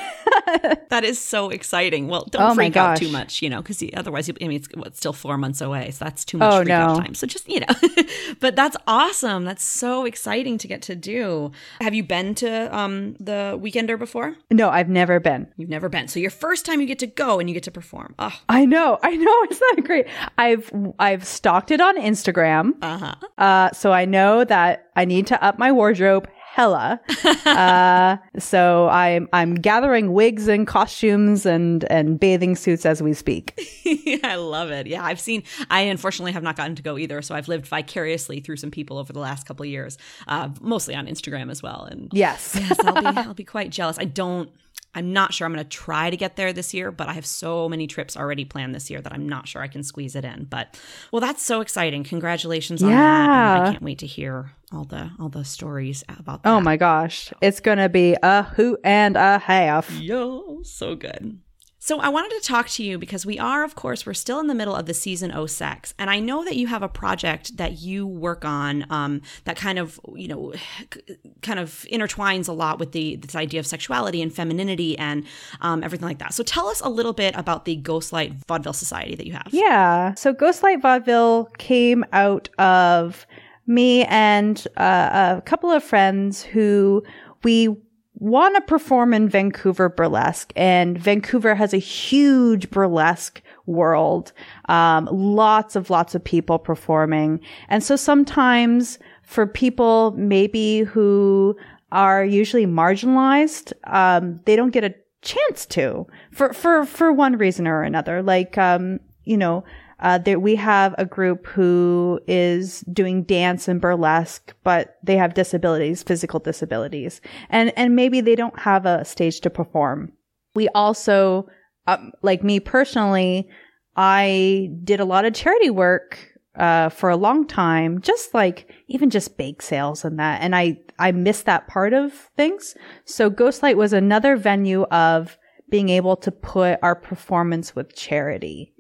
That 0.89 1.05
is 1.05 1.19
so 1.19 1.49
exciting. 1.49 2.09
Well, 2.09 2.27
don't 2.31 2.43
Oh 2.43 2.55
freak 2.55 2.77
out 2.77 2.99
too 2.99 3.09
much, 3.09 3.41
you 3.41 3.49
know, 3.49 3.63
because 3.63 3.83
otherwise, 3.95 4.29
I 4.29 4.35
mean, 4.47 4.53
it's, 4.53 4.69
it's 4.77 4.99
still 4.99 5.15
four 5.15 5.39
months 5.39 5.63
away. 5.63 5.91
So 5.93 6.05
that's 6.05 6.25
too 6.25 6.37
much 6.37 6.53
Oh, 6.53 6.59
freak 6.59 6.71
out 6.71 6.99
time. 6.99 7.15
So 7.15 7.27
just, 7.27 7.49
you 7.49 7.61
know, 7.61 7.67
but 8.41 8.55
that's 8.57 8.77
awesome. 8.87 9.45
That's 9.45 9.65
so 9.65 10.05
exciting 10.05 10.59
to 10.59 10.69
get 10.69 10.83
to 10.83 10.95
do. 10.95 11.53
Have 11.81 11.95
you 11.95 12.03
been 12.03 12.35
to 12.37 12.77
um, 12.77 13.15
the 13.21 13.59
Weekender 13.63 13.99
before? 13.99 14.37
no, 14.51 14.69
I've 14.69 14.91
never 14.91 15.19
been. 15.21 15.47
You've 15.57 15.71
never 15.71 15.89
been. 15.89 16.09
So 16.09 16.21
your 16.21 16.31
first 16.31 16.67
time 16.67 16.81
you 16.81 16.87
get 16.87 16.99
to 16.99 17.07
go 17.07 17.41
and 17.41 17.49
you 17.49 17.55
get 17.55 17.63
to 17.65 17.71
perform. 17.71 18.15
Oh, 18.19 18.39
I 18.49 18.67
know. 18.67 18.99
I 19.03 19.17
know. 19.17 19.39
It's 19.51 19.61
not 19.61 19.85
great? 19.85 20.07
I've, 20.37 20.71
I've 20.99 21.25
stalked 21.25 21.71
it 21.71 21.81
on 21.81 21.97
Instagram. 21.99 22.73
uh 22.83 22.99
huh. 22.99 23.15
Uh, 23.39 23.71
so 23.73 23.93
I 23.93 24.05
know 24.05 24.45
that 24.45 24.91
I 24.95 25.05
need 25.07 25.27
to 25.29 25.43
up 25.43 25.59
my 25.59 25.73
wardrobe 25.73 26.29
hella. 26.53 27.01
uh, 27.47 28.17
so 28.39 28.89
I'm 28.89 29.29
I'm 29.33 29.55
gathering 29.55 30.13
wigs 30.13 30.49
and 30.49 30.67
costumes 30.67 31.47
and 31.47 31.85
and 31.91 32.21
bathing 32.21 32.57
suits 32.57 32.85
as 32.85 33.03
we 33.03 33.15
speak. 33.15 33.55
I 34.25 34.37
love 34.37 34.71
it. 34.71 34.87
Yeah, 34.87 35.03
I've 35.05 35.21
seen. 35.21 35.43
I 35.71 35.83
unfortunately 35.83 36.33
have 36.33 36.43
not 36.43 36.57
gotten 36.57 36.75
to 36.77 36.83
go 36.83 36.99
either, 36.99 37.23
so 37.23 37.35
I've 37.35 37.49
lived 37.49 37.67
vicariously 37.67 38.41
through 38.41 38.57
some 38.57 38.71
people 38.71 38.99
over 38.99 39.13
the 39.13 39.21
last 39.21 39.47
couple 39.47 39.65
of 39.65 39.71
years, 39.71 39.97
uh, 40.29 40.51
mostly 40.61 40.95
on 40.95 41.07
Instagram 41.07 41.51
as 41.51 41.63
well. 41.63 41.85
And 41.91 42.09
Yes. 42.13 42.55
yes, 42.59 42.79
I'll 42.85 43.01
be 43.01 43.07
I'll 43.21 43.35
be 43.35 43.45
quite 43.45 43.71
jealous. 43.71 43.99
I 43.99 44.05
don't. 44.05 44.51
I'm 44.95 45.13
not 45.13 45.33
sure 45.33 45.47
I'm 45.47 45.53
going 45.53 45.65
to 45.65 45.69
try 45.69 46.11
to 46.11 46.17
get 46.17 46.37
there 46.37 46.53
this 46.53 46.75
year, 46.75 46.91
but 46.91 47.09
I 47.09 47.15
have 47.15 47.25
so 47.25 47.69
many 47.69 47.87
trips 47.87 48.17
already 48.17 48.45
planned 48.45 48.75
this 48.75 48.91
year 48.91 49.01
that 49.01 49.13
I'm 49.13 49.29
not 49.29 49.49
sure 49.49 49.63
I 49.63 49.69
can 49.69 49.83
squeeze 49.83 50.15
it 50.15 50.25
in. 50.25 50.45
But 50.45 50.79
well, 51.11 51.21
that's 51.21 51.43
so 51.43 51.61
exciting! 51.61 52.05
Congratulations 52.05 52.83
on 52.83 52.91
that! 52.91 53.57
And 53.57 53.69
I 53.69 53.71
can't 53.73 53.83
wait 53.83 53.99
to 54.01 54.07
hear 54.07 54.53
all 54.71 54.85
the 54.85 55.11
all 55.19 55.29
the 55.29 55.45
stories 55.45 56.05
about 56.09 56.41
oh 56.45 56.51
that. 56.51 56.57
Oh 56.57 56.61
my 56.61 56.77
gosh. 56.77 57.33
It's 57.41 57.61
gonna 57.61 57.89
be 57.89 58.17
a 58.23 58.43
hoot 58.43 58.81
and 58.85 59.17
a 59.17 59.39
half. 59.39 59.91
Yo, 59.99 60.63
so 60.63 60.95
good. 60.95 61.39
So 61.85 61.99
I 61.99 62.11
wanted 62.11 62.41
to 62.41 62.47
talk 62.47 62.69
to 62.69 62.85
you 62.85 62.97
because 62.97 63.27
we 63.27 63.41
are, 63.41 63.65
of 63.65 63.75
course, 63.75 64.07
we're 64.07 64.15
still 64.15 64.39
in 64.39 64.47
the 64.47 64.55
middle 64.55 64.77
of 64.77 64.87
the 64.87 64.95
season 64.95 65.33
O 65.33 65.47
sex, 65.47 65.95
and 65.99 66.09
I 66.09 66.21
know 66.21 66.45
that 66.45 66.55
you 66.55 66.69
have 66.69 66.85
a 66.85 66.89
project 66.89 67.57
that 67.57 67.81
you 67.81 68.07
work 68.07 68.45
on 68.45 68.87
um, 68.89 69.21
that 69.47 69.57
kind 69.57 69.81
of, 69.81 69.99
you 70.15 70.29
know, 70.29 70.53
kind 71.43 71.59
of 71.59 71.85
intertwines 71.91 72.49
a 72.49 72.53
lot 72.53 72.79
with 72.79 72.93
the 72.93 73.17
this 73.17 73.35
idea 73.35 73.59
of 73.59 73.67
sexuality 73.67 74.23
and 74.23 74.33
femininity 74.33 74.97
and 74.97 75.27
um, 75.61 75.83
everything 75.83 76.07
like 76.07 76.21
that. 76.21 76.35
So 76.35 76.45
tell 76.45 76.69
us 76.69 76.81
a 76.83 76.89
little 76.89 77.13
bit 77.13 77.35
about 77.37 77.65
the 77.65 77.77
Ghostlight 77.83 78.47
Vaudeville 78.47 78.75
Society 78.75 79.17
that 79.17 79.27
you 79.27 79.33
have. 79.33 79.49
Yeah. 79.51 80.15
So 80.15 80.33
Ghostlight 80.33 80.83
Vaudeville 80.83 81.47
came 81.59 82.05
out 82.13 82.49
of 82.61 83.27
me 83.67 84.05
and 84.05 84.69
uh, 84.77 85.35
a 85.39 85.43
couple 85.43 85.73
of 85.73 85.83
friends 85.83 86.45
who 86.45 87.03
we 87.43 87.77
want 88.23 88.55
to 88.55 88.61
perform 88.61 89.13
in 89.13 89.29
Vancouver 89.29 89.89
burlesque. 89.89 90.53
And 90.55 90.97
Vancouver 90.97 91.57
has 91.57 91.75
a 91.75 91.79
huge 91.79 92.71
burlesque 92.71 93.43
world. 93.67 94.33
Um, 94.69 95.09
lots 95.11 95.75
of, 95.75 95.91
lots 95.91 96.15
of 96.15 96.23
people 96.23 96.61
performing. 96.61 97.41
And 97.69 97.83
so 97.83 97.97
sometimes 97.97 99.01
for 99.25 99.45
people 99.45 100.13
maybe 100.17 100.83
who 100.83 101.57
are 101.91 102.25
usually 102.25 102.65
marginalized, 102.65 103.73
um, 103.85 104.41
they 104.45 104.55
don't 104.55 104.71
get 104.71 104.85
a 104.85 104.95
chance 105.23 105.67
to 105.67 106.07
for, 106.31 106.53
for, 106.53 106.87
for 106.87 107.13
one 107.13 107.37
reason 107.37 107.67
or 107.67 107.83
another. 107.83 108.23
Like, 108.23 108.57
um, 108.57 109.01
you 109.25 109.37
know, 109.37 109.65
uh, 110.03 110.19
there, 110.19 110.41
we 110.41 110.57
have 110.57 110.97
a 110.99 111.07
group 111.07 111.47
who 111.47 112.21
is 112.27 112.81
doing 112.93 113.23
dance 113.23 113.69
and 113.69 113.81
burlesque, 113.81 114.53
but 114.65 114.97
they 115.05 115.17
have 115.17 115.33
disabilities, 115.33 116.03
physical 116.03 116.41
disabilities, 116.41 117.21
and 117.49 117.73
and 117.77 117.95
maybe 117.95 118.21
they 118.21 118.35
don't 118.35 118.59
have 118.59 118.85
a 118.85 119.05
stage 119.05 119.41
to 119.41 119.49
perform. 119.49 120.13
We 120.55 120.69
also, 120.71 121.47
um, 121.87 122.11
like 122.21 122.43
me 122.43 122.59
personally, 122.59 123.49
I 123.97 124.71
did 124.83 124.99
a 124.99 125.05
lot 125.05 125.25
of 125.25 125.35
charity 125.35 125.71
work 125.71 126.19
uh, 126.57 126.89
for 126.89 127.09
a 127.09 127.17
long 127.17 127.47
time, 127.47 128.01
just 128.01 128.35
like 128.35 128.69
even 128.89 129.09
just 129.09 129.37
bake 129.37 129.63
sales 129.63 130.05
and 130.05 130.19
that, 130.19 130.43
and 130.43 130.57
I 130.57 130.79
I 130.99 131.13
missed 131.13 131.47
that 131.47 131.69
part 131.69 131.93
of 131.93 132.13
things. 132.37 132.75
So 133.05 133.31
Ghostlight 133.31 133.77
was 133.77 133.93
another 133.93 134.35
venue 134.35 134.83
of 134.85 135.39
being 135.71 135.91
able 135.91 136.17
to 136.17 136.33
put 136.33 136.81
our 136.83 136.97
performance 136.97 137.77
with 137.77 137.95
charity. 137.95 138.72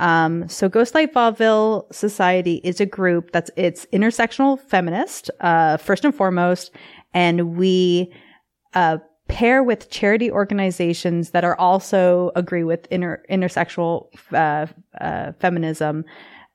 Um, 0.00 0.48
so 0.48 0.68
Ghostlight 0.68 1.12
Vaudeville 1.12 1.86
Society 1.92 2.60
is 2.64 2.80
a 2.80 2.86
group 2.86 3.32
that's 3.32 3.50
it's 3.56 3.86
intersectional 3.92 4.58
feminist, 4.58 5.30
uh, 5.40 5.76
first 5.76 6.04
and 6.04 6.14
foremost, 6.14 6.72
and 7.12 7.56
we 7.56 8.12
uh, 8.74 8.98
pair 9.28 9.62
with 9.62 9.90
charity 9.90 10.30
organizations 10.30 11.30
that 11.30 11.44
are 11.44 11.54
also 11.56 12.32
agree 12.34 12.64
with 12.64 12.86
inter- 12.90 13.22
intersexual 13.30 14.08
uh, 14.32 14.66
uh, 15.00 15.32
feminism, 15.38 16.04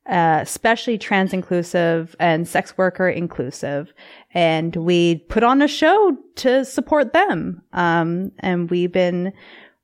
uh, 0.09 0.39
especially 0.41 0.97
trans 0.97 1.31
inclusive 1.31 2.15
and 2.19 2.47
sex 2.47 2.77
worker 2.79 3.07
inclusive. 3.07 3.93
And 4.33 4.75
we 4.75 5.17
put 5.29 5.43
on 5.43 5.61
a 5.61 5.67
show 5.67 6.17
to 6.37 6.65
support 6.65 7.13
them. 7.13 7.61
Um, 7.73 8.31
and 8.39 8.71
we've 8.71 8.91
been 8.91 9.33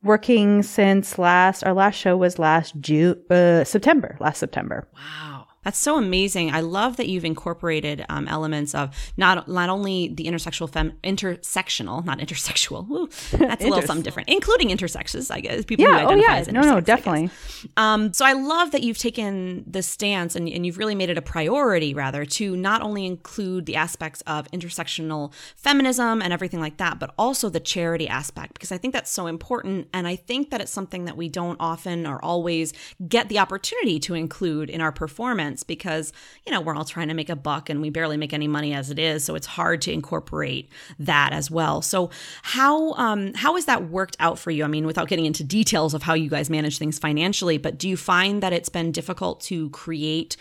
working 0.04 0.64
since 0.64 1.18
last, 1.18 1.64
our 1.64 1.74
last 1.74 1.96
show 1.96 2.18
was 2.18 2.40
last 2.40 2.74
June, 2.80 3.22
uh, 3.30 3.64
September, 3.64 4.18
last 4.20 4.40
September. 4.40 4.88
Wow. 4.96 5.41
That's 5.64 5.78
so 5.78 5.98
amazing. 5.98 6.52
I 6.52 6.62
love 6.62 6.98
that 6.98 7.08
you've 7.08 7.24
incorporated 7.24 8.04
um, 8.10 8.28
elements 8.28 8.74
of 8.74 8.96
not 9.16 9.48
not 9.48 9.70
only 9.70 10.08
the 10.08 10.26
intersexual 10.26 10.68
fem 10.68 10.94
intersectional, 11.04 12.04
not 12.04 12.18
intersexual. 12.18 12.88
Woo, 12.88 13.08
that's 13.32 13.64
a 13.64 13.68
little 13.68 13.84
something 13.84 14.02
different, 14.02 14.30
including 14.30 14.70
intersexes. 14.70 15.30
I 15.30 15.40
guess 15.40 15.64
people 15.64 15.86
who 15.86 15.92
Yeah. 15.92 16.06
Oh 16.06 16.10
identify 16.10 16.34
yeah. 16.34 16.40
as 16.40 16.48
No, 16.48 16.62
intersex, 16.62 16.66
I 16.66 16.74
no, 16.74 16.82
definitely. 16.82 17.30
Um, 17.78 18.14
so 18.14 18.26
I 18.26 18.34
love 18.34 18.72
that 18.72 18.82
you've 18.82 18.98
taken 18.98 19.64
this 19.68 19.86
stance 19.86 20.36
and, 20.36 20.50
and 20.50 20.66
you've 20.66 20.80
really 20.80 20.96
made 20.96 21.12
it 21.12 21.18
a 21.18 21.22
priority, 21.22 21.94
rather, 21.94 22.26
to 22.26 22.56
not 22.56 22.82
only 22.82 23.06
include 23.06 23.68
the 23.68 23.76
aspects 23.76 24.22
of 24.26 24.50
intersectional 24.52 25.32
feminism 25.56 26.24
and 26.24 26.34
everything 26.34 26.60
like 26.60 26.78
that, 26.78 26.98
but 26.98 27.14
also 27.20 27.50
the 27.50 27.60
charity 27.60 28.08
aspect, 28.08 28.54
because 28.54 28.72
I 28.72 28.80
think 28.80 28.94
that's 28.96 29.12
so 29.12 29.28
important. 29.28 29.90
And 29.94 30.08
I 30.08 30.16
think 30.16 30.50
that 30.50 30.60
it's 30.60 30.72
something 30.72 31.06
that 31.06 31.18
we 31.18 31.30
don't 31.30 31.58
often 31.60 32.08
or 32.08 32.24
always 32.24 32.74
get 33.08 33.30
the 33.30 33.38
opportunity 33.38 34.00
to 34.00 34.16
include 34.16 34.72
in 34.72 34.82
our 34.82 34.92
performance. 34.92 35.51
Performance 35.52 35.64
because, 35.64 36.14
you 36.46 36.52
know, 36.52 36.62
we're 36.62 36.76
all 36.76 36.86
trying 36.86 37.08
to 37.10 37.14
make 37.14 37.30
a 37.30 37.36
buck 37.36 37.70
and 37.70 37.82
we 37.82 37.90
barely 37.90 38.18
make 38.18 38.34
any 38.34 38.48
money 38.48 38.74
as 38.74 38.90
it 38.90 39.00
is. 39.00 39.24
So 39.24 39.36
it's 39.36 39.48
hard 39.48 39.82
to 39.84 39.92
incorporate 39.92 40.70
that 41.00 41.34
as 41.34 41.52
well. 41.52 41.82
So 41.82 42.10
how 42.44 42.94
um 42.94 43.34
how 43.34 43.56
has 43.56 43.66
that 43.66 43.90
worked 43.90 44.18
out 44.20 44.40
for 44.40 44.52
you? 44.52 44.64
I 44.64 44.68
mean, 44.68 44.86
without 44.86 45.08
getting 45.08 45.26
into 45.26 45.44
details 45.44 45.94
of 45.94 46.04
how 46.04 46.14
you 46.14 46.30
guys 46.30 46.50
manage 46.50 46.78
things 46.78 47.00
financially, 47.00 47.58
but 47.58 47.78
do 47.78 47.88
you 47.90 47.98
find 47.98 48.42
that 48.44 48.54
it's 48.54 48.70
been 48.70 48.92
difficult 48.92 49.42
to 49.42 49.70
create 49.72 50.38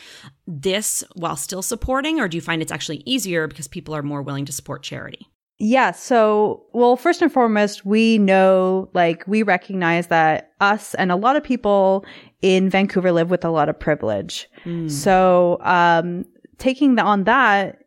this 0.47 1.05
while 1.15 1.37
still 1.37 1.63
supporting 1.63 2.21
or 2.21 2.29
do 2.29 2.37
you 2.37 2.43
find 2.43 2.63
it's 2.63 2.73
actually 2.73 3.03
easier 3.07 3.47
because 3.47 3.69
people 3.69 3.95
are 3.95 4.03
more 4.03 4.23
willing 4.23 4.45
to 4.47 4.53
support 4.53 4.83
charity? 4.83 5.29
Yeah. 5.63 5.91
So, 5.91 6.65
well, 6.73 6.97
first 6.97 7.21
and 7.21 7.31
foremost, 7.31 7.85
we 7.85 8.17
know, 8.17 8.89
like, 8.95 9.23
we 9.27 9.43
recognize 9.43 10.07
that 10.07 10.53
us 10.59 10.95
and 10.95 11.13
a 11.13 11.17
lot 11.17 11.37
of 11.37 11.45
people 11.45 12.07
in 12.41 12.71
Vancouver 12.71 13.13
live 13.13 13.31
with 13.31 13.45
a 13.45 13.51
lot 13.51 13.69
of 13.69 13.79
privilege. 13.79 14.49
Mm. 14.65 14.91
So, 14.91 15.59
um, 15.61 16.25
taking 16.57 16.95
the, 16.95 17.03
on 17.03 17.25
that, 17.25 17.85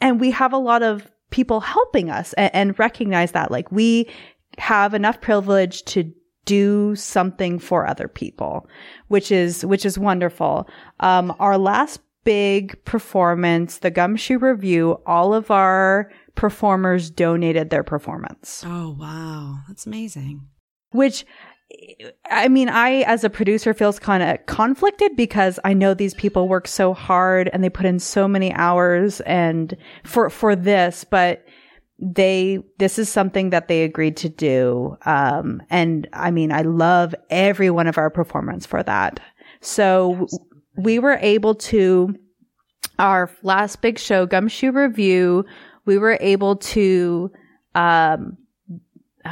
and 0.00 0.18
we 0.18 0.30
have 0.30 0.54
a 0.54 0.58
lot 0.58 0.82
of 0.82 1.10
people 1.28 1.60
helping 1.60 2.08
us 2.08 2.32
and, 2.32 2.50
and 2.54 2.78
recognize 2.78 3.32
that, 3.32 3.50
like, 3.50 3.70
we 3.70 4.08
have 4.56 4.94
enough 4.94 5.20
privilege 5.20 5.82
to 5.84 6.10
do 6.46 6.96
something 6.96 7.58
for 7.58 7.86
other 7.86 8.08
people, 8.08 8.66
which 9.08 9.30
is, 9.30 9.62
which 9.66 9.84
is 9.84 9.98
wonderful. 9.98 10.66
Um, 11.00 11.34
our 11.38 11.58
last 11.58 12.00
big 12.24 12.82
performance, 12.86 13.78
the 13.78 13.90
Gumshoe 13.90 14.38
Revue, 14.38 14.96
all 15.04 15.34
of 15.34 15.50
our 15.50 16.10
performers 16.34 17.10
donated 17.10 17.70
their 17.70 17.84
performance. 17.84 18.62
Oh, 18.66 18.96
wow. 18.98 19.58
That's 19.68 19.86
amazing. 19.86 20.48
Which, 20.90 21.24
I 22.30 22.48
mean, 22.48 22.68
I, 22.68 23.02
as 23.02 23.24
a 23.24 23.30
producer, 23.30 23.74
feels 23.74 23.98
kind 23.98 24.22
of 24.22 24.44
conflicted 24.46 25.16
because 25.16 25.58
I 25.64 25.74
know 25.74 25.94
these 25.94 26.14
people 26.14 26.48
work 26.48 26.68
so 26.68 26.94
hard 26.94 27.50
and 27.52 27.62
they 27.62 27.70
put 27.70 27.86
in 27.86 27.98
so 27.98 28.28
many 28.28 28.52
hours 28.52 29.20
and 29.22 29.76
for, 30.04 30.30
for 30.30 30.54
this, 30.54 31.04
but 31.04 31.44
they, 31.98 32.58
this 32.78 32.98
is 32.98 33.08
something 33.08 33.50
that 33.50 33.68
they 33.68 33.82
agreed 33.82 34.16
to 34.18 34.28
do. 34.28 34.96
Um, 35.06 35.62
and 35.70 36.08
I 36.12 36.30
mean, 36.30 36.52
I 36.52 36.62
love 36.62 37.14
every 37.30 37.70
one 37.70 37.86
of 37.86 37.98
our 37.98 38.10
performance 38.10 38.66
for 38.66 38.82
that. 38.82 39.20
So 39.60 40.26
we 40.76 40.98
were 40.98 41.18
able 41.20 41.54
to, 41.54 42.14
our 42.98 43.30
last 43.42 43.80
big 43.80 43.98
show, 43.98 44.26
Gumshoe 44.26 44.70
Revue, 44.70 45.44
we 45.84 45.98
were 45.98 46.18
able 46.20 46.56
to, 46.56 47.30
um, 47.74 48.36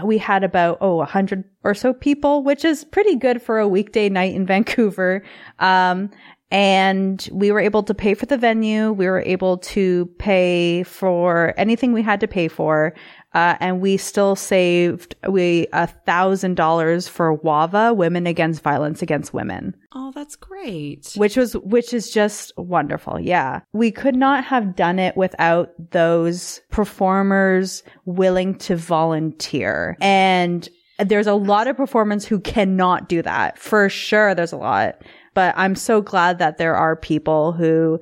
we 0.05 0.19
had 0.19 0.43
about, 0.43 0.79
oh, 0.81 1.01
a 1.01 1.05
hundred 1.05 1.45
or 1.65 1.75
so 1.75 1.93
people, 1.93 2.43
which 2.43 2.65
is 2.65 2.85
pretty 2.85 3.17
good 3.17 3.43
for 3.43 3.59
a 3.59 3.69
weekday 3.69 4.09
night 4.09 4.35
in 4.35 4.47
Vancouver. 4.53 5.23
Um, 5.59 6.11
and 6.51 7.27
we 7.33 7.51
were 7.51 7.61
able 7.61 7.83
to 7.83 7.95
pay 7.95 8.13
for 8.13 8.27
the 8.27 8.37
venue. 8.37 8.93
We 8.93 9.07
were 9.07 9.23
able 9.25 9.57
to 9.59 10.05
pay 10.19 10.83
for 10.83 11.55
anything 11.57 11.95
we 11.95 12.03
had 12.03 12.21
to 12.21 12.29
pay 12.29 12.49
for. 12.49 12.93
Uh, 13.35 13.57
and 13.61 13.81
we 13.81 13.97
still 13.97 14.37
saved 14.37 15.15
we 15.29 15.67
a 15.73 15.87
thousand 15.87 16.55
dollars 16.57 17.09
for 17.09 17.39
WAVA, 17.39 17.97
Women 17.97 18.27
Against 18.27 18.63
Violence 18.63 19.03
Against 19.03 19.33
Women. 19.33 19.75
Oh, 19.95 20.13
that's 20.15 20.37
great. 20.37 21.13
Which 21.17 21.37
was 21.37 21.55
which 21.57 21.95
is 21.95 22.11
just 22.11 22.53
wonderful. 22.57 23.19
Yeah. 23.19 23.61
We 23.73 23.91
could 23.91 24.17
not 24.17 24.45
have 24.45 24.77
done 24.77 24.99
it 24.99 25.17
without 25.17 25.71
those 25.91 26.61
performers 26.71 27.83
willing 28.05 28.57
to 28.59 28.77
volunteer. 28.77 29.97
And 30.01 30.69
there's 30.99 31.27
a 31.27 31.35
lot 31.35 31.67
of 31.67 31.77
performers 31.77 32.25
who 32.25 32.41
cannot 32.41 33.09
do 33.09 33.23
that. 33.23 33.59
For 33.59 33.89
sure, 33.89 34.35
there's 34.35 34.53
a 34.53 34.57
lot. 34.57 35.03
But 35.35 35.55
I'm 35.57 35.75
so 35.75 36.03
glad 36.03 36.39
that 36.39 36.59
there 36.59 36.77
are 36.77 36.95
people 36.95 37.53
who 37.53 38.01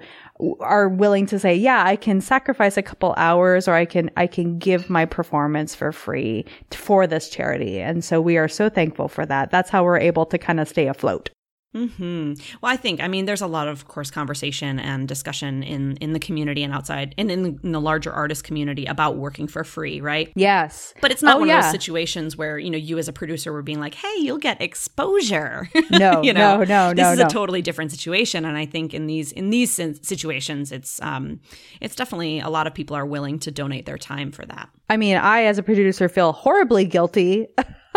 are 0.61 0.89
willing 0.89 1.27
to 1.27 1.39
say, 1.39 1.55
yeah, 1.55 1.85
I 1.85 1.97
can 1.97 2.21
sacrifice 2.21 2.77
a 2.77 2.83
couple 2.83 3.15
hours 3.17 3.69
or 3.69 3.75
I 3.75 3.85
can, 3.85 4.11
I 4.17 4.27
can 4.27 4.59
give 4.59 4.91
my 4.91 5.05
performance 5.05 5.75
for 5.75 5.93
free 5.93 6.45
for 6.71 7.07
this 7.07 7.29
charity. 7.29 7.81
And 7.81 8.05
so 8.05 8.21
we 8.21 8.37
are 8.37 8.49
so 8.49 8.69
thankful 8.69 9.09
for 9.09 9.27
that. 9.27 9.51
That's 9.51 9.71
how 9.71 9.85
we're 9.85 9.99
able 9.99 10.27
to 10.27 10.39
kind 10.39 10.61
of 10.61 10.69
stay 10.69 10.87
afloat. 10.87 11.31
Hmm. 11.73 12.33
Well, 12.61 12.73
I 12.73 12.77
think 12.77 13.01
I 13.01 13.07
mean 13.07 13.27
there's 13.27 13.41
a 13.41 13.47
lot 13.47 13.69
of, 13.69 13.79
of 13.79 13.87
course, 13.87 14.11
conversation 14.11 14.81
and 14.81 15.07
discussion 15.07 15.63
in 15.63 15.97
in 15.99 16.13
the 16.13 16.19
community 16.19 16.65
and 16.65 16.75
outside, 16.75 17.15
and 17.17 17.31
in 17.31 17.43
the, 17.45 17.59
in 17.63 17.71
the 17.71 17.81
larger 17.81 18.13
artist 18.13 18.43
community 18.43 18.87
about 18.87 19.17
working 19.17 19.47
for 19.47 19.63
free, 19.63 20.01
right? 20.01 20.33
Yes. 20.35 20.93
But 21.01 21.13
it's 21.13 21.23
not 21.23 21.37
oh, 21.37 21.41
one 21.41 21.49
yeah. 21.49 21.59
of 21.59 21.65
those 21.65 21.71
situations 21.71 22.37
where 22.37 22.59
you 22.59 22.71
know 22.71 22.79
you 22.79 22.99
as 22.99 23.07
a 23.07 23.13
producer 23.13 23.53
were 23.53 23.63
being 23.63 23.79
like, 23.79 23.95
"Hey, 23.95 24.15
you'll 24.19 24.39
get 24.39 24.61
exposure." 24.61 25.69
No, 25.93 26.23
you 26.25 26.33
know, 26.33 26.65
no, 26.65 26.65
no, 26.65 26.89
This 26.91 27.05
no, 27.05 27.13
is 27.13 27.19
no. 27.21 27.27
a 27.27 27.29
totally 27.29 27.63
different 27.63 27.93
situation, 27.93 28.45
and 28.45 28.59
I 28.59 28.67
think 28.67 28.93
in 28.93 29.07
these 29.07 29.31
in 29.31 29.51
these 29.51 29.71
situations, 30.03 30.73
it's 30.73 31.01
um, 31.03 31.39
it's 31.81 31.95
definitely 31.95 32.41
a 32.41 32.49
lot 32.49 32.67
of 32.67 32.75
people 32.75 32.97
are 32.97 33.07
willing 33.07 33.39
to 33.41 33.53
donate 33.53 33.87
their 33.87 33.99
time 33.99 34.33
for 34.33 34.45
that. 34.47 34.69
I 34.89 34.97
mean, 34.97 35.17
I 35.17 35.45
as 35.45 35.57
a 35.59 35.63
producer 35.63 36.09
feel 36.09 36.33
horribly 36.33 36.85
guilty 36.85 37.47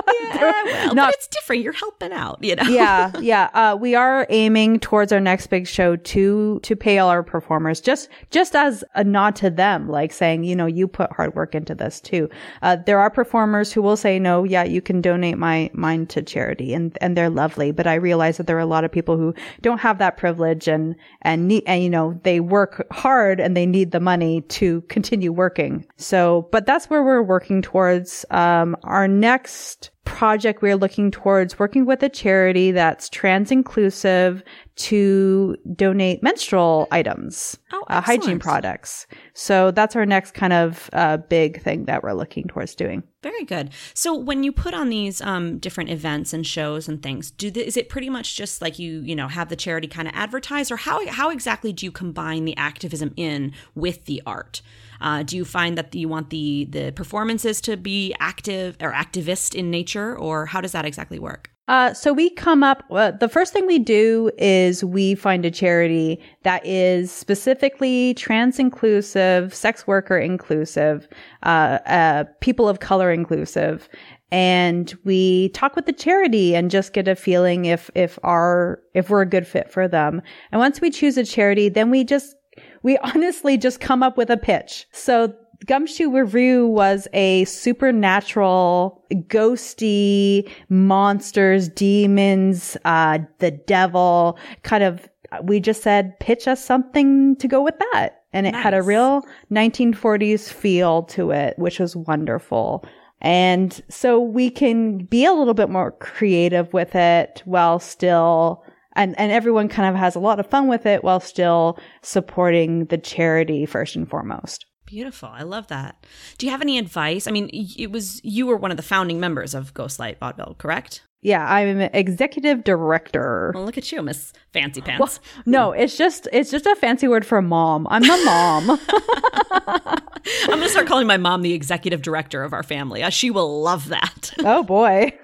yeah, 0.07 0.63
well, 0.85 0.95
Not, 0.95 1.07
but 1.07 1.15
it's 1.15 1.27
different. 1.27 1.61
You're 1.61 1.73
helping 1.73 2.11
out, 2.11 2.39
you 2.41 2.55
know. 2.55 2.63
yeah, 2.63 3.11
yeah. 3.19 3.49
Uh, 3.53 3.75
we 3.79 3.95
are 3.95 4.25
aiming 4.29 4.79
towards 4.79 5.11
our 5.11 5.19
next 5.19 5.47
big 5.47 5.67
show 5.67 5.95
to 5.95 6.59
to 6.63 6.75
pay 6.75 6.97
all 6.97 7.09
our 7.09 7.23
performers 7.23 7.81
just 7.81 8.09
just 8.31 8.55
as 8.55 8.83
a 8.95 9.03
nod 9.03 9.35
to 9.37 9.49
them, 9.49 9.87
like 9.89 10.11
saying, 10.11 10.43
you 10.43 10.55
know, 10.55 10.65
you 10.65 10.87
put 10.87 11.11
hard 11.11 11.35
work 11.35 11.55
into 11.55 11.75
this 11.75 11.99
too. 12.01 12.29
Uh, 12.61 12.77
there 12.85 12.99
are 12.99 13.09
performers 13.09 13.71
who 13.71 13.81
will 13.81 13.97
say, 13.97 14.19
no, 14.19 14.43
yeah, 14.43 14.63
you 14.63 14.81
can 14.81 15.01
donate 15.01 15.37
my 15.37 15.69
mine 15.73 16.05
to 16.07 16.21
charity, 16.21 16.73
and 16.73 16.97
and 17.01 17.17
they're 17.17 17.29
lovely. 17.29 17.71
But 17.71 17.87
I 17.87 17.95
realize 17.95 18.37
that 18.37 18.47
there 18.47 18.57
are 18.57 18.59
a 18.59 18.65
lot 18.65 18.83
of 18.83 18.91
people 18.91 19.17
who 19.17 19.33
don't 19.61 19.79
have 19.79 19.97
that 19.99 20.17
privilege 20.17 20.67
and 20.67 20.95
and 21.21 21.47
need 21.47 21.63
and 21.67 21.83
you 21.83 21.89
know 21.89 22.19
they 22.23 22.39
work 22.39 22.85
hard 22.91 23.39
and 23.39 23.55
they 23.55 23.65
need 23.65 23.91
the 23.91 23.99
money 23.99 24.41
to 24.41 24.81
continue 24.81 25.31
working. 25.31 25.85
So, 25.97 26.47
but 26.51 26.65
that's 26.65 26.89
where 26.89 27.03
we're 27.03 27.21
working 27.23 27.61
towards. 27.61 28.25
Um, 28.31 28.75
our 28.83 29.07
next 29.07 29.89
project 30.05 30.61
we're 30.61 30.75
looking 30.75 31.11
towards 31.11 31.57
working 31.57 31.85
with 31.85 32.03
a 32.03 32.09
charity 32.09 32.71
that's 32.71 33.09
trans 33.09 33.51
inclusive 33.51 34.43
to 34.75 35.55
donate 35.75 36.21
menstrual 36.23 36.87
items, 36.91 37.57
oh, 37.71 37.83
uh, 37.87 38.01
hygiene 38.01 38.39
products. 38.39 39.07
So 39.33 39.71
that's 39.71 39.95
our 39.95 40.05
next 40.05 40.33
kind 40.33 40.51
of 40.51 40.89
uh, 40.93 41.17
big 41.17 41.61
thing 41.61 41.85
that 41.85 42.03
we're 42.03 42.13
looking 42.13 42.45
towards 42.47 42.75
doing. 42.75 43.03
Very 43.21 43.43
good. 43.45 43.69
So 43.93 44.15
when 44.15 44.43
you 44.43 44.51
put 44.51 44.73
on 44.73 44.89
these 44.89 45.21
um, 45.21 45.59
different 45.59 45.89
events 45.89 46.33
and 46.33 46.45
shows 46.45 46.89
and 46.89 47.01
things, 47.01 47.31
do 47.31 47.51
the, 47.51 47.65
is 47.65 47.77
it 47.77 47.87
pretty 47.87 48.09
much 48.09 48.35
just 48.35 48.61
like 48.61 48.79
you 48.79 49.01
you 49.01 49.15
know 49.15 49.27
have 49.27 49.49
the 49.49 49.55
charity 49.55 49.87
kind 49.87 50.07
of 50.07 50.13
advertise, 50.15 50.71
or 50.71 50.77
how 50.77 51.07
how 51.07 51.29
exactly 51.29 51.71
do 51.71 51.85
you 51.85 51.91
combine 51.91 52.45
the 52.45 52.57
activism 52.57 53.13
in 53.15 53.53
with 53.75 54.05
the 54.05 54.21
art? 54.25 54.61
Uh, 55.03 55.21
do 55.21 55.37
you 55.37 55.45
find 55.45 55.77
that 55.77 55.93
you 55.93 56.09
want 56.09 56.29
the 56.31 56.65
the 56.71 56.91
performances 56.93 57.61
to 57.61 57.77
be 57.77 58.15
active 58.19 58.77
or 58.81 58.91
activist 58.91 59.53
in 59.53 59.69
nature, 59.69 60.17
or 60.17 60.47
how 60.47 60.61
does 60.61 60.71
that 60.71 60.85
exactly 60.85 61.19
work? 61.19 61.49
Uh, 61.69 61.93
so 61.93 62.11
we 62.11 62.29
come 62.31 62.61
up, 62.61 62.83
uh, 62.91 63.11
the 63.11 63.29
first 63.29 63.53
thing 63.53 63.65
we 63.65 63.79
do 63.79 64.29
is 64.37 64.83
we 64.83 65.15
find 65.15 65.45
a 65.45 65.51
charity 65.51 66.21
that 66.43 66.65
is 66.65 67.09
specifically 67.09 68.13
trans 68.15 68.59
inclusive, 68.59 69.53
sex 69.53 69.87
worker 69.87 70.17
inclusive, 70.17 71.07
uh, 71.43 71.79
uh, 71.85 72.25
people 72.41 72.67
of 72.67 72.81
color 72.81 73.11
inclusive. 73.11 73.87
And 74.29 74.93
we 75.05 75.49
talk 75.49 75.77
with 75.77 75.85
the 75.85 75.93
charity 75.93 76.53
and 76.53 76.69
just 76.69 76.91
get 76.91 77.07
a 77.07 77.15
feeling 77.15 77.65
if, 77.65 77.89
if 77.95 78.19
our, 78.23 78.81
if 78.93 79.09
we're 79.09 79.21
a 79.21 79.25
good 79.25 79.47
fit 79.47 79.71
for 79.71 79.87
them. 79.87 80.21
And 80.51 80.59
once 80.59 80.81
we 80.81 80.89
choose 80.89 81.17
a 81.17 81.23
charity, 81.23 81.69
then 81.69 81.89
we 81.89 82.03
just 82.03 82.35
we 82.81 82.97
honestly 82.97 83.57
just 83.57 83.79
come 83.79 84.03
up 84.03 84.17
with 84.17 84.29
a 84.29 84.37
pitch. 84.37 84.87
So 84.91 85.33
Gumshoe 85.65 86.11
Revue 86.11 86.67
was 86.67 87.07
a 87.13 87.45
supernatural, 87.45 89.03
ghosty, 89.11 90.49
monsters, 90.69 91.69
demons, 91.69 92.75
uh, 92.85 93.19
the 93.39 93.51
devil 93.51 94.37
kind 94.63 94.83
of, 94.83 95.09
we 95.43 95.59
just 95.59 95.81
said, 95.81 96.19
pitch 96.19 96.47
us 96.47 96.63
something 96.63 97.35
to 97.37 97.47
go 97.47 97.61
with 97.61 97.75
that. 97.79 98.23
And 98.33 98.47
it 98.47 98.51
nice. 98.51 98.63
had 98.63 98.73
a 98.73 98.81
real 98.81 99.23
1940s 99.51 100.51
feel 100.51 101.03
to 101.03 101.31
it, 101.31 101.57
which 101.57 101.79
was 101.79 101.95
wonderful. 101.95 102.83
And 103.21 103.79
so 103.89 104.19
we 104.19 104.49
can 104.49 105.05
be 105.05 105.23
a 105.23 105.33
little 105.33 105.53
bit 105.53 105.69
more 105.69 105.91
creative 105.91 106.73
with 106.73 106.93
it 106.95 107.41
while 107.45 107.79
still 107.79 108.63
and 108.95 109.17
and 109.19 109.31
everyone 109.31 109.67
kind 109.67 109.89
of 109.89 109.95
has 109.95 110.15
a 110.15 110.19
lot 110.19 110.39
of 110.39 110.47
fun 110.47 110.67
with 110.67 110.85
it 110.85 111.03
while 111.03 111.19
still 111.19 111.79
supporting 112.01 112.85
the 112.85 112.97
charity 112.97 113.65
first 113.65 113.95
and 113.95 114.09
foremost. 114.09 114.65
Beautiful. 114.85 115.29
I 115.29 115.43
love 115.43 115.67
that. 115.67 116.05
Do 116.37 116.45
you 116.45 116.51
have 116.51 116.61
any 116.61 116.77
advice? 116.77 117.27
I 117.27 117.31
mean, 117.31 117.49
it 117.51 117.91
was 117.91 118.21
you 118.23 118.45
were 118.45 118.57
one 118.57 118.71
of 118.71 118.77
the 118.77 118.83
founding 118.83 119.19
members 119.19 119.53
of 119.53 119.73
Ghostlight 119.73 120.19
Vaudeville, 120.19 120.55
correct? 120.57 121.03
Yeah, 121.23 121.45
I'm 121.49 121.79
executive 121.79 122.63
director. 122.63 123.51
Well, 123.55 123.63
look 123.63 123.77
at 123.77 123.91
you, 123.91 124.01
Miss 124.01 124.33
Fancy 124.51 124.81
Pants. 124.81 124.99
Well, 124.99 125.43
no, 125.45 125.71
it's 125.71 125.97
just 125.97 126.27
it's 126.33 126.51
just 126.51 126.65
a 126.65 126.75
fancy 126.75 127.07
word 127.07 127.25
for 127.25 127.41
mom. 127.41 127.87
I'm 127.89 128.01
the 128.01 128.21
mom. 128.25 128.79
I'm 130.43 130.49
gonna 130.49 130.69
start 130.69 130.87
calling 130.87 131.07
my 131.07 131.17
mom 131.17 131.41
the 131.41 131.53
executive 131.53 132.01
director 132.01 132.43
of 132.43 132.53
our 132.53 132.63
family. 132.63 133.03
Uh, 133.03 133.09
she 133.09 133.31
will 133.31 133.61
love 133.61 133.89
that. 133.89 134.33
oh 134.39 134.63
boy. 134.63 135.17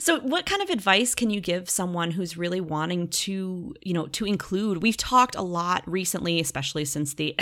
So, 0.00 0.20
what 0.20 0.44
kind 0.44 0.60
of 0.60 0.68
advice 0.68 1.14
can 1.14 1.30
you 1.30 1.40
give 1.40 1.70
someone 1.70 2.10
who's 2.10 2.36
really 2.36 2.60
wanting 2.60 3.08
to, 3.08 3.74
you 3.80 3.94
know, 3.94 4.06
to 4.08 4.26
include? 4.26 4.82
We've 4.82 4.98
talked 4.98 5.34
a 5.34 5.40
lot 5.40 5.82
recently, 5.86 6.40
especially 6.40 6.84
since 6.84 7.14
the 7.14 7.34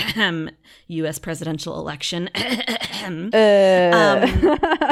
U.S. 0.87 1.19
presidential 1.19 1.77
election. 1.77 2.31
um, 3.05 3.31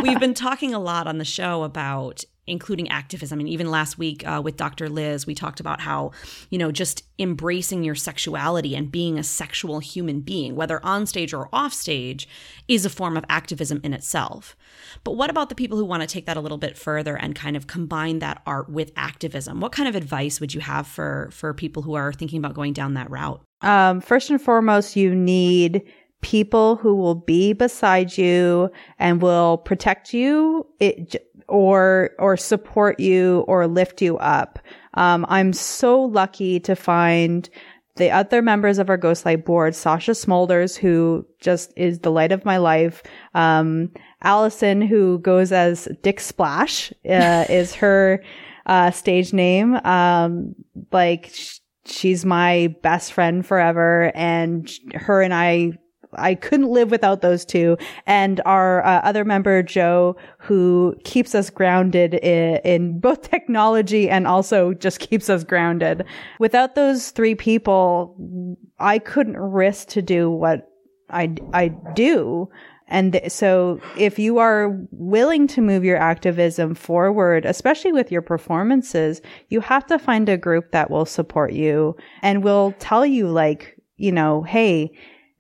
we've 0.03 0.19
been 0.19 0.35
talking 0.35 0.75
a 0.75 0.81
lot 0.81 1.07
on 1.07 1.19
the 1.19 1.25
show 1.25 1.63
about 1.63 2.25
including 2.47 2.89
activism. 2.89 3.39
Mean, 3.39 3.49
even 3.49 3.71
last 3.71 3.99
week 3.99 4.27
uh, 4.27 4.41
with 4.43 4.57
Dr. 4.57 4.89
Liz, 4.89 5.27
we 5.27 5.35
talked 5.35 5.61
about 5.61 5.81
how, 5.81 6.11
you 6.51 6.59
know, 6.59 6.73
just 6.73 7.05
embracing 7.19 7.85
your 7.85 7.95
sexuality 7.95 8.75
and 8.75 8.91
being 8.91 9.19
a 9.19 9.23
sexual 9.23 9.79
human 9.79 10.21
being, 10.21 10.57
whether 10.57 10.85
on 10.85 11.07
stage 11.07 11.33
or 11.33 11.49
off 11.53 11.73
stage, 11.73 12.29
is 12.67 12.85
a 12.85 12.91
form 12.91 13.17
of 13.17 13.25
activism 13.29 13.81
in 13.85 13.93
itself. 13.93 14.57
But 15.05 15.13
what 15.13 15.31
about 15.31 15.49
the 15.49 15.55
people 15.55 15.79
who 15.79 15.85
want 15.85 16.03
to 16.03 16.09
take 16.09 16.27
that 16.27 16.37
a 16.37 16.41
little 16.41 16.59
bit 16.59 16.77
further 16.77 17.17
and 17.17 17.35
kind 17.35 17.57
of 17.57 17.67
combine 17.67 18.19
that 18.19 18.43
art 18.45 18.69
with 18.69 18.93
activism? 18.97 19.61
What 19.61 19.73
kind 19.73 19.89
of 19.89 19.95
advice 19.95 20.41
would 20.41 20.53
you 20.53 20.61
have 20.61 20.87
for 20.87 21.31
for 21.33 21.55
people 21.55 21.83
who 21.83 21.95
are 21.95 22.13
thinking 22.13 22.39
about 22.39 22.55
going 22.55 22.73
down 22.73 22.95
that 22.95 23.11
route? 23.11 23.41
Um, 23.61 24.01
first 24.01 24.31
and 24.31 24.43
foremost, 24.43 24.97
you 24.97 25.15
need 25.15 25.83
people 26.23 26.77
who 26.77 26.95
will 26.95 27.17
be 27.17 27.53
beside 27.53 28.17
you 28.17 28.71
and 28.99 29.21
will 29.21 29.59
protect 29.59 30.15
you. 30.15 30.67
It 30.81 31.17
or 31.53 32.11
or 32.19 32.37
support 32.37 32.99
you 32.99 33.45
or 33.47 33.67
lift 33.67 34.01
you 34.01 34.17
up. 34.19 34.59
Um, 34.95 35.27
I'm 35.29 35.53
so 35.53 36.03
lucky 36.03 36.59
to 36.61 36.75
find 36.75 37.49
the 37.97 38.11
other 38.11 38.41
members 38.41 38.79
of 38.79 38.89
our 38.89 38.97
Ghostlight 38.97 39.45
board, 39.45 39.75
Sasha 39.75 40.13
Smolders, 40.13 40.77
who 40.77 41.27
just 41.41 41.73
is 41.77 41.99
the 41.99 42.11
light 42.11 42.33
of 42.33 42.47
my 42.47 42.57
life. 42.57 43.03
Um, 43.35 43.91
Allison, 44.23 44.81
who 44.81 45.19
goes 45.19 45.53
as 45.53 45.89
Dick 46.03 46.21
Splash, 46.21 46.91
uh, 47.09 47.45
is 47.51 47.75
her 47.75 48.25
uh, 48.65 48.91
stage 48.91 49.35
name. 49.35 49.75
Um, 49.85 50.55
like 50.91 51.31
sh- 51.35 51.59
she's 51.85 52.25
my 52.25 52.75
best 52.83 53.13
friend 53.13 53.45
forever, 53.45 54.11
and 54.15 54.71
her 54.95 55.21
and 55.21 55.35
I 55.35 55.73
I 56.15 56.35
couldn't 56.35 56.69
live 56.69 56.91
without 56.91 57.21
those 57.23 57.45
two. 57.45 57.77
And 58.07 58.41
our 58.45 58.85
uh, 58.85 59.01
other 59.01 59.25
member, 59.25 59.63
Joe, 59.63 60.17
who 60.39 60.97
keeps 61.05 61.35
us 61.35 61.51
grounded 61.51 62.15
in, 62.15 62.57
in, 62.65 62.99
both 63.01 63.23
technology 63.31 64.09
and 64.11 64.27
also 64.27 64.75
just 64.75 65.01
keeps 65.01 65.31
us 65.31 65.45
grounded. 65.45 66.05
Without 66.39 66.75
those 66.75 67.11
three 67.11 67.35
people, 67.35 68.57
I 68.79 68.99
couldn't 68.99 69.37
risk 69.37 69.89
to 69.89 70.03
do 70.03 70.31
what 70.31 70.69
I, 71.11 71.35
I 71.53 71.69
do. 71.69 72.49
And 72.89 73.13
th- 73.13 73.33
so 73.33 73.81
if 73.97 74.19
you 74.19 74.39
are 74.39 74.79
willing 74.91 75.47
to 75.49 75.63
move 75.63 75.85
your 75.85 75.97
activism 75.97 76.75
forward, 76.75 77.47
especially 77.47 77.93
with 77.93 78.13
your 78.13 78.23
performances, 78.23 79.23
you 79.49 79.61
have 79.61 79.87
to 79.87 79.99
find 79.99 80.29
a 80.29 80.37
group 80.37 80.73
that 80.73 80.91
will 80.91 81.07
support 81.07 81.53
you 81.53 81.97
and 82.23 82.45
will 82.45 82.75
tell 82.79 83.07
you 83.07 83.29
like, 83.29 83.77
you 83.97 84.13
know, 84.13 84.43
hey, 84.43 84.93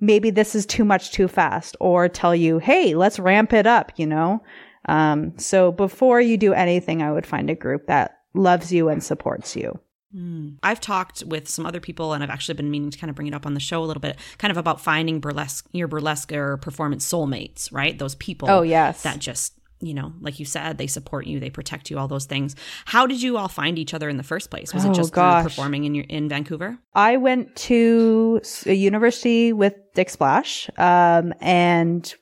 maybe 0.03 0.31
this 0.31 0.55
is 0.55 0.67
too 0.67 0.85
much 0.85 1.13
too 1.13 1.29
fast 1.29 1.77
or 1.81 2.09
tell 2.09 2.35
you, 2.35 2.59
Hey, 2.59 2.95
let's 2.95 3.19
ramp 3.19 3.55
it 3.55 3.67
up, 3.67 3.93
you 3.97 4.07
know? 4.07 4.43
Um, 4.87 5.39
so 5.39 5.71
before 5.73 6.21
you 6.21 6.37
do 6.37 6.53
anything, 6.53 7.01
I 7.01 7.13
would 7.13 7.25
find 7.25 7.49
a 7.49 7.55
group 7.55 7.87
that 7.87 8.19
loves 8.35 8.73
you 8.73 8.89
and 8.89 9.03
supports 9.03 9.55
you. 9.55 9.79
Mm. 10.15 10.57
I've 10.63 10.81
talked 10.81 11.23
with 11.25 11.49
some 11.49 11.65
other 11.65 11.81
people, 11.81 12.13
and 12.13 12.23
I've 12.23 12.31
actually 12.31 12.55
been 12.55 12.71
meaning 12.71 12.91
to 12.91 12.99
kind 12.99 13.09
of 13.09 13.17
bring 13.17 13.29
it 13.29 13.35
up 13.35 13.47
on 13.47 13.55
the 13.55 13.61
show 13.61 13.83
a 13.83 13.87
little 13.87 14.01
bit, 14.01 14.19
kind 14.39 14.51
of 14.51 14.57
about 14.57 14.81
finding 14.81 15.21
burlesque, 15.21 15.67
your 15.73 15.89
burlesque 15.89 16.33
or 16.33 16.59
performance 16.59 17.11
soulmates, 17.11 17.73
right? 17.73 17.97
Those 17.97 18.17
people. 18.17 18.51
Oh 18.51 18.63
yes, 18.63 19.05
that 19.05 19.21
just 19.21 19.55
you 19.83 19.95
know, 19.95 20.13
like 20.21 20.39
you 20.39 20.47
said, 20.47 20.79
they 20.79 20.87
support 20.87 21.27
you, 21.27 21.41
they 21.41 21.51
protect 21.51 21.91
you, 21.91 21.99
all 21.99 22.09
those 22.09 22.25
things. 22.25 22.57
How 22.85 23.07
did 23.07 23.21
you 23.21 23.37
all 23.37 23.49
find 23.49 23.79
each 23.79 23.93
other 23.93 24.09
in 24.09 24.17
the 24.17 24.23
first 24.23 24.51
place? 24.51 24.73
Was 24.73 24.87
oh, 24.87 24.91
it 24.91 24.95
just 24.95 25.13
performing 25.13 25.85
in 25.85 25.95
your 25.95 26.07
in 26.09 26.29
Vancouver? 26.29 26.79
I 26.95 27.17
went 27.17 27.55
to 27.57 28.41
a 28.67 28.73
university 28.75 29.53
with 29.53 29.75
Dick 29.95 30.09
Splash, 30.09 30.71
um, 30.79 31.35
and 31.41 32.15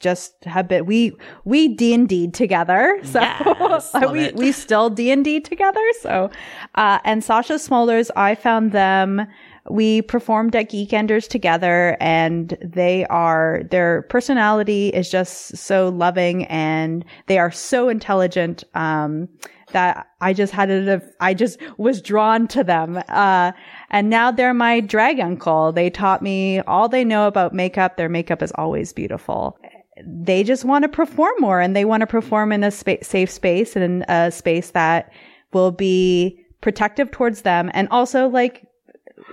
just 0.00 0.32
have 0.44 0.68
been 0.68 0.86
we 0.86 1.12
we 1.44 1.68
D 1.68 1.92
and 1.92 2.08
D 2.08 2.28
together. 2.30 3.00
So 3.08 3.20
yes, 3.20 3.90
we 4.12 4.20
it. 4.20 4.36
we 4.36 4.52
still 4.52 4.90
D 4.90 5.10
and 5.10 5.24
D 5.24 5.40
together. 5.40 5.84
So 6.00 6.30
uh, 6.74 6.98
and 7.04 7.24
Sasha 7.24 7.54
Smolders, 7.54 8.10
I 8.16 8.34
found 8.34 8.72
them 8.72 9.26
we 9.70 10.02
performed 10.02 10.54
at 10.56 10.70
Geekenders 10.70 11.28
together 11.28 11.96
and 12.00 12.56
they 12.62 13.04
are, 13.06 13.62
their 13.70 14.02
personality 14.02 14.88
is 14.88 15.10
just 15.10 15.56
so 15.56 15.88
loving 15.88 16.44
and 16.46 17.04
they 17.26 17.38
are 17.38 17.50
so 17.50 17.88
intelligent. 17.88 18.64
Um, 18.74 19.28
that 19.72 20.06
I 20.20 20.32
just 20.32 20.52
had 20.52 20.70
it, 20.70 21.02
I 21.20 21.34
just 21.34 21.58
was 21.76 22.00
drawn 22.00 22.48
to 22.48 22.64
them. 22.64 23.02
Uh, 23.08 23.52
and 23.90 24.10
now 24.10 24.30
they're 24.30 24.54
my 24.54 24.80
drag 24.80 25.20
uncle. 25.20 25.72
They 25.72 25.90
taught 25.90 26.22
me 26.22 26.60
all 26.60 26.88
they 26.88 27.04
know 27.04 27.26
about 27.26 27.54
makeup. 27.54 27.96
Their 27.96 28.08
makeup 28.08 28.42
is 28.42 28.52
always 28.54 28.92
beautiful. 28.92 29.58
They 30.06 30.44
just 30.44 30.64
want 30.64 30.84
to 30.84 30.88
perform 30.88 31.34
more 31.38 31.60
and 31.60 31.74
they 31.74 31.84
want 31.84 32.02
to 32.02 32.06
perform 32.06 32.52
in 32.52 32.64
a 32.64 32.70
spa- 32.70 33.02
safe 33.02 33.30
space 33.30 33.76
and 33.76 33.84
in 33.84 34.02
a 34.08 34.30
space 34.30 34.70
that 34.70 35.12
will 35.52 35.72
be 35.72 36.40
protective 36.60 37.10
towards 37.10 37.42
them 37.42 37.70
and 37.74 37.88
also 37.90 38.28
like 38.28 38.67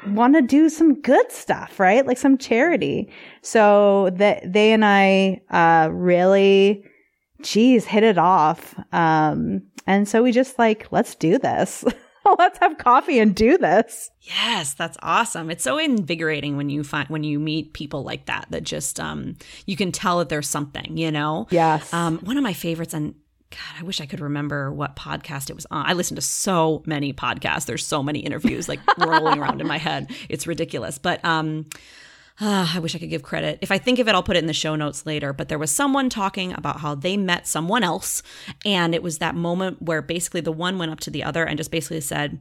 want 0.08 0.36
to 0.36 0.42
do 0.42 0.70
some 0.70 1.02
good 1.02 1.32
stuff, 1.32 1.80
right? 1.80 2.06
Like 2.06 2.18
some 2.18 2.38
charity. 2.38 3.12
So 3.42 4.10
that 4.16 4.52
they 4.52 4.72
and 4.72 4.84
I, 4.86 5.42
uh, 5.50 5.90
really, 5.92 6.84
geez, 7.42 7.86
hit 7.86 8.04
it 8.04 8.18
off. 8.18 8.76
Um, 8.92 9.64
and 9.88 10.08
so 10.08 10.24
we 10.24 10.32
just 10.32 10.58
like, 10.58 10.88
let's 10.92 11.16
do 11.16 11.38
this. 11.38 11.84
let's 12.40 12.58
have 12.60 12.78
coffee 12.78 13.20
and 13.20 13.36
do 13.36 13.58
this. 13.58 14.10
Yes, 14.22 14.74
that's 14.74 14.98
awesome. 15.02 15.52
It's 15.52 15.64
so 15.64 15.78
invigorating 15.78 16.58
when 16.58 16.70
you 16.70 16.84
find 16.84 17.08
when 17.10 17.24
you 17.24 17.40
meet 17.40 17.74
people 17.74 18.04
like 18.04 18.26
that 18.26 18.48
that 18.50 18.64
just 18.64 19.00
um 19.00 19.36
you 19.66 19.76
can 19.76 19.92
tell 19.92 20.20
that 20.20 20.30
there's 20.30 20.50
something, 20.50 20.98
you 20.98 21.12
know. 21.12 21.48
Yes. 21.52 21.94
Um 21.94 22.20
one 22.20 22.38
of 22.38 22.44
my 22.44 22.54
favorites 22.54 22.94
and 22.94 23.16
God, 23.52 23.80
I 23.80 23.84
wish 23.84 24.02
I 24.02 24.06
could 24.06 24.20
remember 24.20 24.72
what 24.72 24.96
podcast 24.96 25.50
it 25.50 25.56
was 25.56 25.68
on. 25.72 25.86
I 25.86 25.94
listen 25.94 26.16
to 26.16 26.22
so 26.22 26.84
many 26.86 27.14
podcasts. 27.14 27.66
There's 27.66 27.86
so 27.86 28.04
many 28.04 28.20
interviews 28.20 28.68
like 28.68 28.80
rolling 28.98 29.40
around 29.40 29.62
in 29.62 29.68
my 29.68 29.78
head. 29.78 30.12
It's 30.30 30.48
ridiculous. 30.48 30.98
But 30.98 31.24
um 31.24 31.66
uh, 32.40 32.70
I 32.74 32.80
wish 32.80 32.94
I 32.96 33.00
could 33.00 33.10
give 33.10 33.24
credit. 33.24 33.60
If 33.62 33.72
I 33.72 33.78
think 33.78 33.98
of 33.98 34.10
it, 34.10 34.14
I'll 34.14 34.24
put 34.24 34.36
it 34.36 34.40
in 34.40 34.48
the 34.48 34.54
show 34.54 34.76
notes 34.76 35.06
later. 35.06 35.32
But 35.32 35.48
there 35.48 35.60
was 35.60 35.72
someone 35.72 36.10
talking 36.10 36.52
about 36.52 36.82
how 36.82 36.94
they 36.94 37.16
met 37.16 37.48
someone 37.48 37.82
else. 37.82 38.24
And 38.66 38.94
it 38.94 39.02
was 39.02 39.20
that 39.20 39.36
moment 39.36 39.82
where 39.82 40.02
basically 40.02 40.42
the 40.42 40.52
one 40.52 40.78
went 40.78 40.92
up 40.92 41.00
to 41.02 41.10
the 41.10 41.24
other 41.24 41.46
and 41.46 41.58
just 41.58 41.72
basically 41.72 42.02
said, 42.02 42.40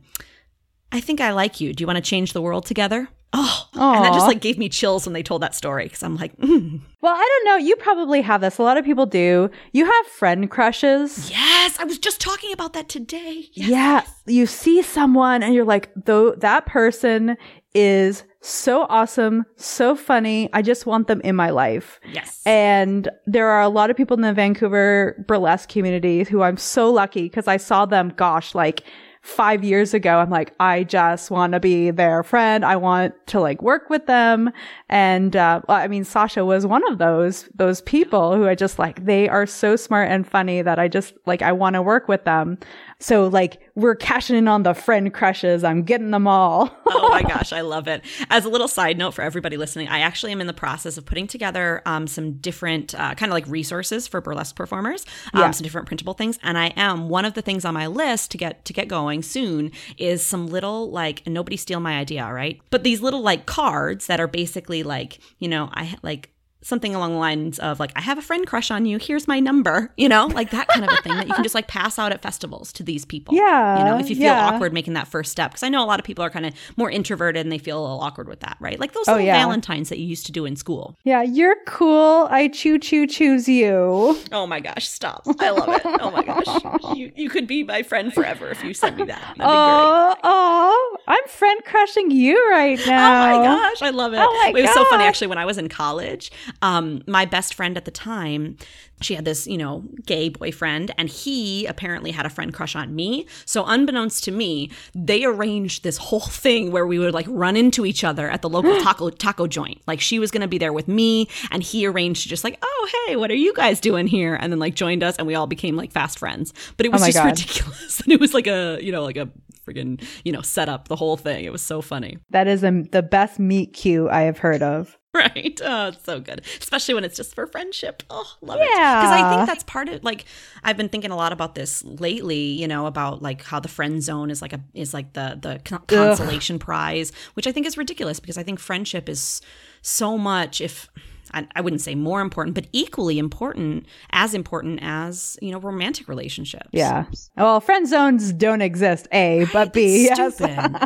I 0.90 1.00
think 1.00 1.20
I 1.20 1.30
like 1.30 1.60
you. 1.60 1.72
Do 1.72 1.82
you 1.82 1.86
want 1.86 1.96
to 1.96 2.02
change 2.02 2.32
the 2.32 2.42
world 2.42 2.66
together? 2.66 3.08
Oh, 3.36 3.68
Aww. 3.74 3.96
and 3.96 4.04
that 4.04 4.12
just 4.12 4.28
like 4.28 4.40
gave 4.40 4.58
me 4.58 4.68
chills 4.68 5.06
when 5.06 5.12
they 5.12 5.22
told 5.22 5.42
that 5.42 5.56
story 5.56 5.84
because 5.84 6.04
I'm 6.04 6.16
like, 6.16 6.36
mm. 6.38 6.80
well, 7.00 7.14
I 7.14 7.42
don't 7.42 7.44
know. 7.46 7.66
You 7.66 7.74
probably 7.74 8.22
have 8.22 8.40
this. 8.40 8.58
A 8.58 8.62
lot 8.62 8.76
of 8.76 8.84
people 8.84 9.06
do. 9.06 9.50
You 9.72 9.84
have 9.84 10.06
friend 10.06 10.48
crushes. 10.48 11.30
Yes, 11.30 11.76
I 11.80 11.84
was 11.84 11.98
just 11.98 12.20
talking 12.20 12.52
about 12.52 12.74
that 12.74 12.88
today. 12.88 13.48
Yes. 13.52 13.68
Yeah, 13.68 14.02
you 14.26 14.46
see 14.46 14.82
someone 14.82 15.42
and 15.42 15.52
you're 15.52 15.64
like, 15.64 15.90
though 15.96 16.32
that 16.36 16.66
person 16.66 17.36
is 17.74 18.22
so 18.40 18.86
awesome, 18.88 19.44
so 19.56 19.96
funny. 19.96 20.48
I 20.52 20.62
just 20.62 20.86
want 20.86 21.08
them 21.08 21.20
in 21.22 21.34
my 21.34 21.50
life. 21.50 21.98
Yes. 22.12 22.40
And 22.46 23.08
there 23.26 23.48
are 23.48 23.62
a 23.62 23.68
lot 23.68 23.90
of 23.90 23.96
people 23.96 24.14
in 24.14 24.20
the 24.20 24.32
Vancouver 24.32 25.24
burlesque 25.26 25.70
community 25.70 26.22
who 26.22 26.42
I'm 26.42 26.56
so 26.56 26.90
lucky 26.90 27.22
because 27.22 27.48
I 27.48 27.56
saw 27.56 27.84
them, 27.84 28.12
gosh, 28.16 28.54
like 28.54 28.84
five 29.24 29.64
years 29.64 29.94
ago, 29.94 30.18
I'm 30.18 30.28
like, 30.28 30.52
I 30.60 30.84
just 30.84 31.30
want 31.30 31.54
to 31.54 31.60
be 31.60 31.90
their 31.90 32.22
friend. 32.22 32.62
I 32.62 32.76
want 32.76 33.14
to 33.28 33.40
like 33.40 33.62
work 33.62 33.88
with 33.88 34.04
them. 34.04 34.50
And, 34.90 35.34
uh, 35.34 35.62
I 35.66 35.88
mean, 35.88 36.04
Sasha 36.04 36.44
was 36.44 36.66
one 36.66 36.86
of 36.92 36.98
those, 36.98 37.48
those 37.54 37.80
people 37.80 38.36
who 38.36 38.46
I 38.46 38.54
just 38.54 38.78
like, 38.78 39.06
they 39.06 39.26
are 39.30 39.46
so 39.46 39.76
smart 39.76 40.10
and 40.10 40.28
funny 40.28 40.60
that 40.60 40.78
I 40.78 40.88
just 40.88 41.14
like, 41.24 41.40
I 41.40 41.52
want 41.52 41.72
to 41.72 41.80
work 41.80 42.06
with 42.06 42.24
them. 42.24 42.58
So 43.04 43.26
like 43.26 43.60
we're 43.74 43.96
cashing 43.96 44.34
in 44.34 44.48
on 44.48 44.62
the 44.62 44.72
friend 44.72 45.12
crushes. 45.12 45.62
I'm 45.62 45.82
getting 45.82 46.10
them 46.10 46.26
all. 46.26 46.74
oh 46.86 47.10
my 47.10 47.20
gosh, 47.20 47.52
I 47.52 47.60
love 47.60 47.86
it. 47.86 48.02
As 48.30 48.46
a 48.46 48.48
little 48.48 48.66
side 48.66 48.96
note 48.96 49.12
for 49.12 49.20
everybody 49.20 49.58
listening, 49.58 49.88
I 49.88 49.98
actually 49.98 50.32
am 50.32 50.40
in 50.40 50.46
the 50.46 50.54
process 50.54 50.96
of 50.96 51.04
putting 51.04 51.26
together 51.26 51.82
um, 51.84 52.06
some 52.06 52.38
different 52.38 52.94
uh, 52.94 53.14
kind 53.14 53.30
of 53.30 53.34
like 53.34 53.46
resources 53.46 54.08
for 54.08 54.22
burlesque 54.22 54.56
performers, 54.56 55.04
um, 55.34 55.42
yeah. 55.42 55.50
some 55.50 55.64
different 55.64 55.86
printable 55.86 56.14
things. 56.14 56.38
And 56.42 56.56
I 56.56 56.68
am 56.76 57.10
one 57.10 57.26
of 57.26 57.34
the 57.34 57.42
things 57.42 57.66
on 57.66 57.74
my 57.74 57.88
list 57.88 58.30
to 58.30 58.38
get 58.38 58.64
to 58.64 58.72
get 58.72 58.88
going 58.88 59.22
soon 59.22 59.72
is 59.98 60.22
some 60.22 60.46
little 60.46 60.90
like 60.90 61.26
nobody 61.26 61.58
steal 61.58 61.80
my 61.80 61.98
idea, 61.98 62.32
right? 62.32 62.58
But 62.70 62.84
these 62.84 63.02
little 63.02 63.20
like 63.20 63.44
cards 63.44 64.06
that 64.06 64.18
are 64.18 64.28
basically 64.28 64.82
like 64.82 65.18
you 65.38 65.48
know 65.48 65.68
I 65.74 65.96
like 66.02 66.30
something 66.64 66.94
along 66.94 67.12
the 67.12 67.18
lines 67.18 67.58
of 67.60 67.78
like, 67.78 67.92
I 67.94 68.00
have 68.00 68.18
a 68.18 68.22
friend 68.22 68.46
crush 68.46 68.70
on 68.70 68.86
you. 68.86 68.98
Here's 68.98 69.28
my 69.28 69.38
number, 69.38 69.92
you 69.96 70.08
know, 70.08 70.26
like 70.26 70.50
that 70.50 70.66
kind 70.68 70.84
of 70.84 70.90
a 70.92 71.02
thing 71.02 71.14
that 71.16 71.28
you 71.28 71.34
can 71.34 71.44
just 71.44 71.54
like 71.54 71.68
pass 71.68 71.98
out 71.98 72.10
at 72.10 72.22
festivals 72.22 72.72
to 72.72 72.82
these 72.82 73.04
people. 73.04 73.34
Yeah. 73.34 73.78
You 73.78 73.84
know, 73.84 73.98
if 73.98 74.08
you 74.10 74.16
feel 74.16 74.24
yeah. 74.24 74.48
awkward 74.48 74.72
making 74.72 74.94
that 74.94 75.06
first 75.06 75.30
step. 75.30 75.52
Cause 75.52 75.62
I 75.62 75.68
know 75.68 75.84
a 75.84 75.86
lot 75.86 76.00
of 76.00 76.04
people 76.06 76.24
are 76.24 76.30
kind 76.30 76.46
of 76.46 76.54
more 76.76 76.90
introverted 76.90 77.44
and 77.44 77.52
they 77.52 77.58
feel 77.58 77.78
a 77.78 77.82
little 77.82 78.00
awkward 78.00 78.28
with 78.28 78.40
that, 78.40 78.56
right? 78.60 78.80
Like 78.80 78.92
those 78.92 79.06
Oh, 79.06 79.12
little 79.12 79.26
yeah. 79.26 79.38
Valentines 79.38 79.90
that 79.90 79.98
you 79.98 80.06
used 80.06 80.26
to 80.26 80.32
do 80.32 80.44
in 80.44 80.56
school. 80.56 80.98
Yeah, 81.04 81.22
you're 81.22 81.56
cool. 81.66 82.26
I 82.30 82.48
choo 82.48 82.78
choo 82.78 83.06
choose 83.06 83.48
you. 83.48 84.18
Oh 84.32 84.46
my 84.46 84.60
gosh, 84.60 84.88
stop. 84.88 85.22
I 85.38 85.50
love 85.50 85.68
it. 85.68 85.82
Oh 85.84 86.10
my 86.10 86.22
gosh. 86.24 86.44
You, 86.94 87.10
you 87.16 87.28
could 87.28 87.46
be 87.48 87.64
my 87.64 87.82
friend 87.82 88.12
forever 88.12 88.48
if 88.50 88.62
you 88.62 88.72
sent 88.72 88.96
me 88.96 89.04
that. 89.04 89.20
That'd 89.20 89.34
be 89.34 89.40
great. 89.40 89.48
Oh, 89.50 90.14
oh, 90.22 90.96
I'm 91.08 91.24
friend 91.26 91.60
crushing 91.64 92.10
you 92.10 92.36
right 92.50 92.78
now. 92.86 93.34
Oh 93.34 93.38
my 93.38 93.44
gosh, 93.44 93.82
I 93.82 93.90
love 93.90 94.12
it. 94.12 94.20
Oh 94.20 94.32
my 94.42 94.52
it 94.56 94.62
was 94.62 94.74
so 94.74 94.84
funny 94.86 95.04
actually 95.04 95.26
when 95.26 95.38
I 95.38 95.44
was 95.44 95.58
in 95.58 95.68
college. 95.68 96.30
Um, 96.62 97.02
my 97.06 97.24
best 97.24 97.54
friend 97.54 97.76
at 97.76 97.84
the 97.84 97.90
time, 97.90 98.56
she 99.00 99.14
had 99.14 99.24
this, 99.24 99.46
you 99.46 99.58
know, 99.58 99.84
gay 100.06 100.28
boyfriend, 100.28 100.92
and 100.96 101.08
he 101.08 101.66
apparently 101.66 102.10
had 102.10 102.24
a 102.26 102.30
friend 102.30 102.54
crush 102.54 102.74
on 102.74 102.94
me. 102.94 103.26
So 103.44 103.64
unbeknownst 103.66 104.24
to 104.24 104.30
me, 104.32 104.70
they 104.94 105.24
arranged 105.24 105.82
this 105.82 105.96
whole 105.98 106.20
thing 106.20 106.70
where 106.72 106.86
we 106.86 106.98
would 106.98 107.12
like 107.14 107.26
run 107.28 107.56
into 107.56 107.84
each 107.84 108.04
other 108.04 108.30
at 108.30 108.42
the 108.42 108.48
local 108.48 108.80
taco 108.82 109.10
taco 109.10 109.46
joint. 109.46 109.82
Like 109.86 110.00
she 110.00 110.18
was 110.18 110.30
gonna 110.30 110.48
be 110.48 110.58
there 110.58 110.72
with 110.72 110.88
me, 110.88 111.28
and 111.50 111.62
he 111.62 111.86
arranged 111.86 112.22
to 112.22 112.28
just 112.28 112.44
like, 112.44 112.58
oh 112.62 112.88
hey, 113.06 113.16
what 113.16 113.30
are 113.30 113.34
you 113.36 113.52
guys 113.54 113.80
doing 113.80 114.06
here? 114.06 114.34
And 114.34 114.52
then 114.52 114.58
like 114.58 114.74
joined 114.74 115.02
us, 115.02 115.16
and 115.16 115.26
we 115.26 115.34
all 115.34 115.46
became 115.46 115.76
like 115.76 115.92
fast 115.92 116.18
friends. 116.18 116.52
But 116.76 116.86
it 116.86 116.92
was 116.92 117.02
Oh 117.02 117.06
just 117.06 117.18
God. 117.18 117.26
ridiculous. 117.26 118.00
and 118.04 118.12
it 118.12 118.20
was 118.20 118.32
like 118.32 118.46
a, 118.46 118.78
you 118.80 118.92
know, 118.92 119.02
like 119.02 119.16
a 119.16 119.28
friggin', 119.66 120.02
you 120.24 120.32
know, 120.32 120.42
set 120.42 120.68
up 120.68 120.88
the 120.88 120.96
whole 120.96 121.16
thing. 121.16 121.44
It 121.44 121.52
was 121.52 121.62
so 121.62 121.80
funny. 121.82 122.18
That 122.30 122.46
is 122.46 122.62
a, 122.62 122.70
the 122.92 123.02
best 123.02 123.38
meet 123.38 123.72
cute 123.72 124.10
I 124.10 124.22
have 124.22 124.38
heard 124.38 124.62
of. 124.62 124.98
Right. 125.34 125.60
Oh, 125.64 125.88
it's 125.88 126.04
so 126.04 126.18
good. 126.18 126.42
Especially 126.60 126.92
when 126.94 127.04
it's 127.04 127.16
just 127.16 127.34
for 127.36 127.46
friendship. 127.46 128.02
Oh, 128.10 128.28
love 128.42 128.58
it. 128.60 128.68
Because 128.68 129.12
I 129.12 129.30
think 129.36 129.46
that's 129.46 129.62
part 129.62 129.88
of 129.88 130.02
like 130.02 130.24
I've 130.64 130.76
been 130.76 130.88
thinking 130.88 131.12
a 131.12 131.16
lot 131.16 131.32
about 131.32 131.54
this 131.54 131.84
lately, 131.84 132.40
you 132.40 132.66
know, 132.66 132.86
about 132.86 133.22
like 133.22 133.42
how 133.42 133.60
the 133.60 133.68
friend 133.68 134.02
zone 134.02 134.28
is 134.30 134.42
like 134.42 134.52
a 134.52 134.60
is 134.74 134.92
like 134.92 135.12
the 135.12 135.38
the 135.40 135.60
con- 135.64 135.84
consolation 135.86 136.58
prize, 136.58 137.12
which 137.34 137.46
I 137.46 137.52
think 137.52 137.64
is 137.64 137.78
ridiculous 137.78 138.18
because 138.18 138.36
I 138.36 138.42
think 138.42 138.58
friendship 138.58 139.08
is 139.08 139.40
so 139.82 140.18
much 140.18 140.60
if 140.60 140.88
I, 141.34 141.46
I 141.56 141.60
wouldn't 141.60 141.82
say 141.82 141.94
more 141.94 142.20
important, 142.20 142.54
but 142.54 142.66
equally 142.72 143.18
important, 143.18 143.86
as 144.10 144.32
important 144.34 144.78
as, 144.82 145.36
you 145.42 145.50
know, 145.50 145.58
romantic 145.58 146.08
relationships. 146.08 146.68
Yeah. 146.72 147.04
Well, 147.36 147.60
friend 147.60 147.86
zones 147.86 148.32
don't 148.32 148.62
exist, 148.62 149.08
A, 149.12 149.46
but 149.52 149.72
B. 149.72 150.06
It's 150.06 150.18
Yes. 150.18 150.34
stupid. 150.36 150.58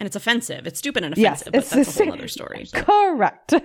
and 0.00 0.06
it's 0.06 0.16
offensive. 0.16 0.66
It's 0.66 0.78
stupid 0.78 1.04
and 1.04 1.16
Yes, 1.16 1.42
offensive, 1.46 1.52
but 1.52 1.58
it's 1.62 1.70
that's 1.70 2.00
a 2.00 2.04
whole 2.04 2.12
other 2.14 2.28
story. 2.28 2.66
Correct. 2.72 3.54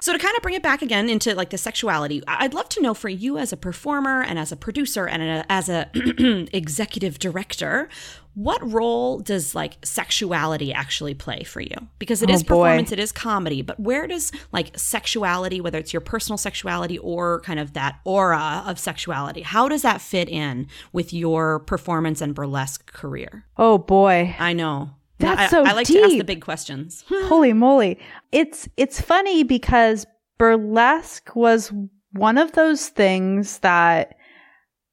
So 0.00 0.12
to 0.12 0.18
kind 0.18 0.36
of 0.36 0.42
bring 0.42 0.54
it 0.54 0.62
back 0.62 0.80
again 0.80 1.10
into 1.10 1.34
like 1.34 1.50
the 1.50 1.58
sexuality, 1.58 2.22
I'd 2.28 2.54
love 2.54 2.68
to 2.70 2.80
know 2.80 2.94
for 2.94 3.08
you 3.08 3.36
as 3.36 3.52
a 3.52 3.56
performer 3.56 4.22
and 4.22 4.38
as 4.38 4.52
a 4.52 4.56
producer 4.56 5.06
and 5.08 5.20
a, 5.22 5.44
as 5.50 5.68
a 5.68 5.90
executive 6.52 7.18
director, 7.18 7.88
what 8.34 8.60
role 8.72 9.18
does 9.18 9.54
like 9.54 9.76
sexuality 9.84 10.72
actually 10.72 11.14
play 11.14 11.42
for 11.42 11.60
you? 11.60 11.74
Because 11.98 12.22
it 12.22 12.30
Oh, 12.30 12.34
is 12.34 12.42
boy. 12.42 12.48
performance, 12.66 12.92
it 12.92 12.98
is 12.98 13.10
comedy, 13.10 13.62
but 13.62 13.80
where 13.80 14.06
does 14.06 14.30
like 14.52 14.78
sexuality, 14.78 15.60
whether 15.60 15.78
it's 15.78 15.92
your 15.92 16.00
personal 16.00 16.38
sexuality 16.38 16.98
or 16.98 17.40
kind 17.40 17.58
of 17.58 17.72
that 17.72 17.98
aura 18.04 18.62
of 18.66 18.78
sexuality, 18.78 19.42
how 19.42 19.68
does 19.68 19.82
that 19.82 20.00
fit 20.00 20.28
in 20.28 20.66
with 20.92 21.12
your 21.12 21.58
performance 21.60 22.20
and 22.20 22.34
burlesque 22.34 22.92
career? 22.92 23.44
oh 23.56 23.78
boy. 23.78 24.34
I 24.38 24.52
know. 24.52 24.90
That's 25.18 25.40
I, 25.40 25.46
so 25.48 25.64
I 25.64 25.72
like 25.72 25.86
to 25.88 25.98
ask 25.98 26.16
the 26.16 26.22
big 26.22 26.42
questions. 26.42 27.04
Holy 27.10 27.52
moly. 27.52 27.98
It's 28.30 28.68
it's 28.76 29.00
funny 29.00 29.42
because 29.42 30.06
burlesque 30.38 31.34
was 31.34 31.72
one 32.12 32.38
of 32.38 32.52
those 32.52 32.88
things 32.88 33.58
that 33.58 34.14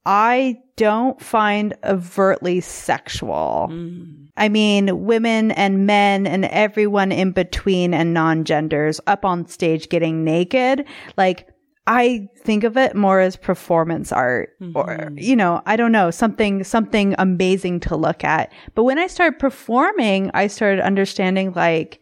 I 0.05 0.57
don't 0.77 1.21
find 1.21 1.73
overtly 1.83 2.59
sexual. 2.61 3.67
Mm. 3.71 4.27
I 4.37 4.49
mean, 4.49 5.05
women 5.05 5.51
and 5.51 5.85
men 5.85 6.27
and 6.27 6.45
everyone 6.45 7.11
in 7.11 7.31
between 7.31 7.93
and 7.93 8.13
non-genders 8.13 8.99
up 9.07 9.23
on 9.23 9.47
stage 9.47 9.87
getting 9.89 10.23
naked, 10.25 10.85
like 11.17 11.47
I 11.87 12.27
think 12.43 12.63
of 12.63 12.77
it 12.77 12.95
more 12.95 13.19
as 13.19 13.35
performance 13.35 14.11
art 14.11 14.49
or 14.73 14.97
Mhm. 14.97 15.21
you 15.21 15.35
know, 15.35 15.61
I 15.67 15.75
don't 15.75 15.91
know, 15.91 16.09
something 16.11 16.63
something 16.63 17.13
amazing 17.19 17.79
to 17.81 17.95
look 17.95 18.23
at. 18.23 18.51
But 18.73 18.83
when 18.85 18.97
I 18.97 19.07
started 19.07 19.39
performing, 19.39 20.31
I 20.33 20.47
started 20.47 20.81
understanding 20.83 21.53
like 21.53 21.99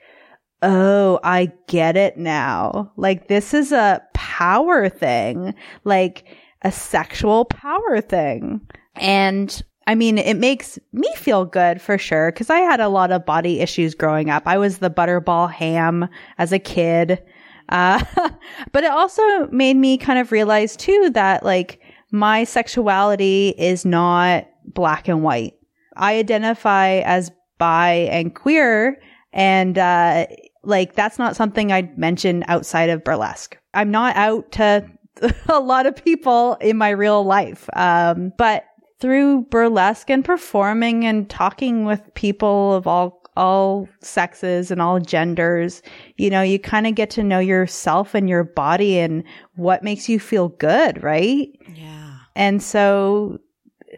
oh, 0.66 1.20
I 1.26 1.52
get 1.68 1.98
it 1.98 2.18
now. 2.18 2.94
Like 2.96 3.28
this 3.28 3.54
is 3.54 3.74
a 3.74 4.02
power 4.14 4.88
thing, 4.88 5.54
like 5.84 6.24
a 6.63 6.71
sexual 6.71 7.45
power 7.45 8.02
thing. 8.02 8.62
And 8.95 9.62
I 9.86 9.95
mean, 9.95 10.17
it 10.17 10.38
makes 10.38 10.80
me 10.93 11.13
feel 11.15 11.45
good 11.45 11.82
for 11.82 11.97
sure 11.97 12.32
because 12.32 12.49
I 12.49 12.60
had 12.60 12.80
a 12.80 12.88
lot 12.88 13.12
of 13.12 13.26
body 13.26 13.60
issues 13.60 13.95
growing 13.95 14.30
up. 14.30 14.43
I 14.45 14.58
was 14.58 14.78
the 14.78 14.89
butterball 14.89 15.52
ham 15.52 16.08
as 16.38 16.54
a 16.54 16.60
kid. 16.60 17.21
Uh, 17.69 18.04
but 18.71 18.84
it 18.84 18.91
also 18.91 19.47
made 19.47 19.76
me 19.76 19.97
kind 19.97 20.19
of 20.19 20.32
realize 20.32 20.78
too 20.78 21.12
that 21.13 21.43
like 21.43 21.82
my 22.12 22.43
sexuality 22.43 23.49
is 23.58 23.84
not 23.86 24.47
black 24.65 25.08
and 25.08 25.23
white. 25.23 25.54
I 25.97 26.17
identify 26.17 26.99
as 26.99 27.32
bi 27.58 28.08
and 28.12 28.34
queer 28.34 29.02
and, 29.34 29.78
uh, 29.78 30.28
like 30.63 30.93
that's 30.95 31.19
not 31.19 31.36
something 31.36 31.71
I'd 31.71 31.97
mention 31.97 32.45
outside 32.47 32.89
of 32.89 33.04
burlesque. 33.04 33.58
I'm 33.73 33.91
not 33.91 34.15
out 34.15 34.52
to 34.54 34.89
a 35.49 35.60
lot 35.60 35.86
of 35.86 35.95
people 35.95 36.56
in 36.56 36.78
my 36.78 36.89
real 36.89 37.23
life. 37.23 37.69
Um, 37.73 38.34
but 38.38 38.65
through 38.99 39.41
burlesque 39.43 40.10
and 40.10 40.23
performing 40.23 41.06
and 41.06 41.30
talking 41.30 41.86
with 41.86 42.02
people 42.13 42.73
of 42.73 42.88
all 42.88 43.21
all 43.36 43.89
sexes 43.99 44.69
and 44.69 44.80
all 44.80 44.99
genders, 44.99 45.82
you 46.17 46.30
know, 46.30 46.43
you 46.43 46.60
kind 46.60 46.86
of 46.86 46.93
get 46.93 47.10
to 47.10 47.23
know 47.23 47.39
yourself 47.39 48.13
and 48.13 48.30
your 48.30 48.43
body 48.43 48.99
and 48.99 49.23
what 49.56 49.84
makes 49.84 50.08
you 50.08 50.19
feel 50.19 50.49
good, 50.49 51.02
right? 51.02 51.49
Yeah. 51.73 52.17
And 52.36 52.62
so 52.62 53.39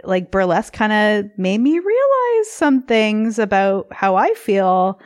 like 0.03 0.31
burlesque 0.31 0.73
kind 0.73 0.93
of 0.93 1.37
made 1.37 1.59
me 1.59 1.79
realize 1.79 2.49
some 2.49 2.83
things 2.83 3.39
about 3.39 3.87
how 3.91 4.15
I 4.15 4.33
feel. 4.33 4.99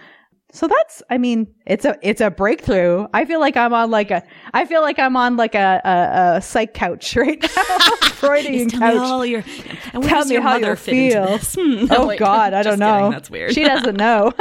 So 0.52 0.68
that's, 0.68 1.04
I 1.12 1.20
mean, 1.20 1.54
it's 1.68 1.86
a, 1.86 1.96
it's 2.02 2.22
a 2.22 2.32
breakthrough. 2.32 3.06
I 3.14 3.26
feel 3.26 3.40
like 3.40 3.56
I'm 3.56 3.72
on 3.72 3.92
like 3.92 4.10
a, 4.10 4.24
I 4.54 4.66
feel 4.66 4.82
like 4.82 4.98
I'm 4.98 5.16
on 5.16 5.38
like 5.38 5.54
a, 5.54 5.80
a, 5.86 6.38
a 6.38 6.42
psych 6.42 6.74
couch 6.74 7.16
right 7.16 7.40
now. 7.42 7.96
Freudian 8.14 8.68
tell 8.68 8.80
me 8.80 9.00
couch. 9.00 9.08
all 9.08 9.26
your. 9.26 9.44
And 9.94 10.02
where 10.04 10.10
Tell 10.10 10.26
me 10.26 10.34
your 10.34 10.42
how 10.42 10.58
you 10.58 10.76
feel. 10.76 11.38
Hmm, 11.38 11.86
Oh 11.92 12.08
wait, 12.08 12.20
God, 12.20 12.54
I 12.54 12.64
don't 12.64 12.80
kidding, 12.80 12.80
know. 12.80 13.12
That's 13.12 13.30
weird. 13.30 13.54
She 13.54 13.64
doesn't 13.64 13.96
know. 13.98 14.34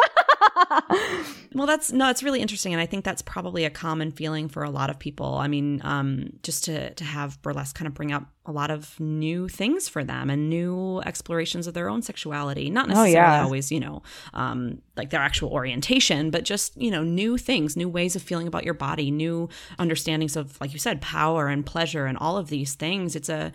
well, 1.55 1.67
that's 1.67 1.93
no, 1.93 2.09
it's 2.11 2.23
really 2.23 2.41
interesting, 2.41 2.73
and 2.73 2.81
I 2.81 2.87
think 2.87 3.05
that's 3.05 3.23
probably 3.23 3.65
a 3.65 3.71
common 3.71 4.11
feeling 4.11 4.49
for 4.49 4.63
a 4.63 4.71
lot 4.71 4.91
of 4.91 4.99
people. 4.99 5.35
I 5.37 5.49
mean, 5.49 5.81
um, 5.85 6.31
just 6.43 6.65
to 6.65 6.95
to 6.95 7.05
have 7.05 7.41
burlesque 7.43 7.77
kind 7.77 7.87
of 7.87 7.95
bring 7.95 8.13
up 8.13 8.25
a 8.49 8.53
lot 8.53 8.71
of 8.71 8.99
new 8.99 9.47
things 9.49 9.89
for 9.89 10.03
them 10.03 10.31
and 10.31 10.49
new 10.51 11.01
explorations 11.05 11.67
of 11.67 11.75
their 11.75 11.89
own 11.89 12.03
sexuality. 12.03 12.71
Not 12.71 12.87
Oh, 12.87 12.89
necessarily 12.89 13.13
yeah. 13.13 13.43
always, 13.45 13.71
you 13.71 13.79
know, 13.79 14.03
um, 14.35 14.81
like 14.97 15.11
their 15.11 15.21
actual 15.21 15.51
orientation, 15.51 16.31
but 16.31 16.45
just 16.45 16.77
you 16.81 16.91
know, 16.91 17.05
new 17.05 17.37
things, 17.39 17.77
new 17.77 17.89
ways 17.89 18.17
of 18.17 18.23
feeling 18.23 18.47
about 18.49 18.65
your 18.65 18.75
body, 18.75 19.11
new 19.11 19.49
understandings 19.79 20.35
of, 20.35 20.61
like 20.61 20.73
you 20.73 20.79
said, 20.79 21.01
power 21.01 21.47
and 21.49 21.65
pleasure, 21.67 22.07
and 22.07 22.17
all 22.19 22.37
of 22.39 22.49
these 22.49 22.75
things. 22.75 23.15
It's 23.15 23.29
a 23.29 23.53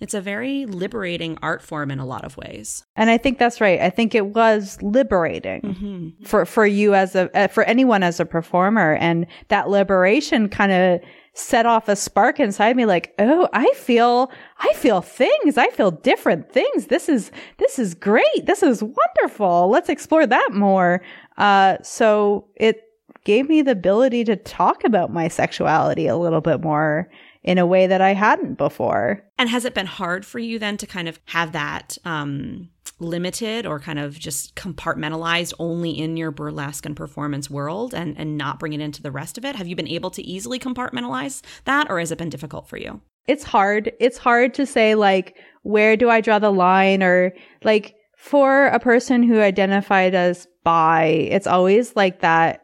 it's 0.00 0.14
a 0.14 0.20
very 0.20 0.66
liberating 0.66 1.38
art 1.42 1.62
form 1.62 1.90
in 1.90 1.98
a 2.00 2.04
lot 2.06 2.24
of 2.24 2.36
ways. 2.36 2.84
And 2.96 3.08
I 3.08 3.18
think 3.18 3.38
that's 3.38 3.60
right. 3.60 3.80
I 3.80 3.90
think 3.90 4.14
it 4.14 4.26
was 4.26 4.76
liberating 4.82 5.62
Mm-hmm. 5.62 6.24
for 6.24 6.44
for 6.44 6.66
you 6.66 6.94
as 6.94 7.14
a 7.14 7.30
uh, 7.38 7.46
for 7.46 7.62
anyone 7.64 8.02
as 8.02 8.18
a 8.20 8.26
performer, 8.26 8.94
and 8.96 9.26
that 9.48 9.68
liberation 9.68 10.48
kind 10.48 10.72
of 10.72 11.00
set 11.34 11.64
off 11.66 11.88
a 11.88 11.96
spark 11.96 12.38
inside 12.40 12.76
me. 12.76 12.84
Like, 12.84 13.14
oh, 13.18 13.48
I 13.52 13.72
feel 13.74 14.30
I 14.58 14.72
feel 14.74 15.00
things. 15.00 15.56
I 15.56 15.68
feel 15.68 15.90
different 15.90 16.52
things. 16.52 16.86
This 16.86 17.08
is 17.08 17.30
this 17.58 17.78
is 17.78 17.94
great. 17.94 18.46
This 18.46 18.62
is 18.62 18.82
wonderful. 18.82 19.68
Let's 19.70 19.88
explore 19.88 20.26
that 20.26 20.50
more. 20.52 21.02
Uh, 21.38 21.78
so 21.82 22.46
it 22.56 22.82
gave 23.24 23.48
me 23.48 23.62
the 23.62 23.70
ability 23.70 24.24
to 24.24 24.36
talk 24.36 24.84
about 24.84 25.12
my 25.12 25.28
sexuality 25.28 26.06
a 26.06 26.16
little 26.16 26.40
bit 26.40 26.60
more 26.60 27.08
in 27.42 27.58
a 27.58 27.66
way 27.66 27.86
that 27.86 28.00
I 28.00 28.14
hadn't 28.14 28.54
before. 28.54 29.22
And 29.38 29.48
has 29.48 29.64
it 29.64 29.74
been 29.74 29.86
hard 29.86 30.24
for 30.24 30.38
you 30.38 30.58
then 30.58 30.76
to 30.76 30.86
kind 30.86 31.08
of 31.08 31.18
have 31.26 31.52
that 31.52 31.98
um, 32.04 32.70
limited 33.00 33.66
or 33.66 33.80
kind 33.80 33.98
of 33.98 34.18
just 34.18 34.54
compartmentalized 34.54 35.52
only 35.58 35.90
in 35.90 36.16
your 36.16 36.30
burlesque 36.30 36.86
and 36.86 36.96
performance 36.96 37.50
world 37.50 37.94
and, 37.94 38.16
and 38.16 38.38
not 38.38 38.58
bring 38.58 38.72
it 38.72 38.80
into 38.80 39.02
the 39.02 39.10
rest 39.10 39.38
of 39.38 39.44
it? 39.44 39.56
Have 39.56 39.66
you 39.66 39.76
been 39.76 39.88
able 39.88 40.10
to 40.10 40.22
easily 40.22 40.58
compartmentalize 40.58 41.42
that 41.64 41.90
or 41.90 41.98
has 41.98 42.12
it 42.12 42.18
been 42.18 42.30
difficult 42.30 42.68
for 42.68 42.76
you? 42.76 43.00
it's 43.26 43.44
hard. 43.44 43.92
It's 44.00 44.18
hard 44.18 44.54
to 44.54 44.66
say 44.66 44.94
like 44.94 45.36
where 45.62 45.96
do 45.96 46.10
I 46.10 46.20
draw 46.20 46.38
the 46.38 46.50
line 46.50 47.02
or 47.02 47.32
like 47.62 47.94
for 48.16 48.66
a 48.66 48.80
person 48.80 49.22
who 49.22 49.40
identified 49.40 50.14
as 50.14 50.46
bi, 50.64 51.04
it's 51.04 51.46
always 51.46 51.94
like 51.96 52.20
that 52.20 52.62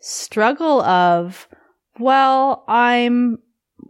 struggle 0.00 0.82
of 0.82 1.48
well, 1.98 2.64
I'm, 2.66 3.38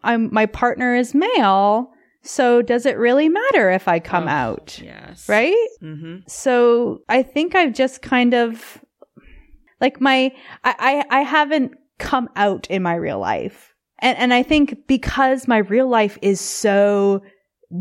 I'm, 0.03 0.33
my 0.33 0.47
partner 0.47 0.95
is 0.95 1.15
male. 1.15 1.91
So 2.23 2.61
does 2.63 2.85
it 2.87 2.99
really 2.99 3.29
matter 3.29 3.71
if 3.71 3.89
I 3.89 3.99
come 3.99 4.25
Oh, 4.29 4.31
out? 4.31 4.79
Yes. 4.83 5.29
Right? 5.29 5.69
Mm-hmm. 5.83 6.17
So 6.27 7.01
I 7.09 7.23
think 7.23 7.55
I've 7.55 7.73
just 7.73 8.03
kind 8.03 8.35
of 8.35 8.83
like 9.81 10.01
my 10.01 10.33
I, 10.63 11.05
I 11.11 11.21
I 11.21 11.23
haven't 11.23 11.73
come 11.99 12.29
out 12.37 12.67
in 12.69 12.83
my 12.83 12.95
real 12.95 13.19
life. 13.19 13.75
And 14.01 14.19
and 14.19 14.35
I 14.35 14.43
think 14.43 14.87
because 14.87 15.49
my 15.49 15.59
real 15.59 15.89
life 15.89 16.19
is 16.21 16.41
so 16.41 17.23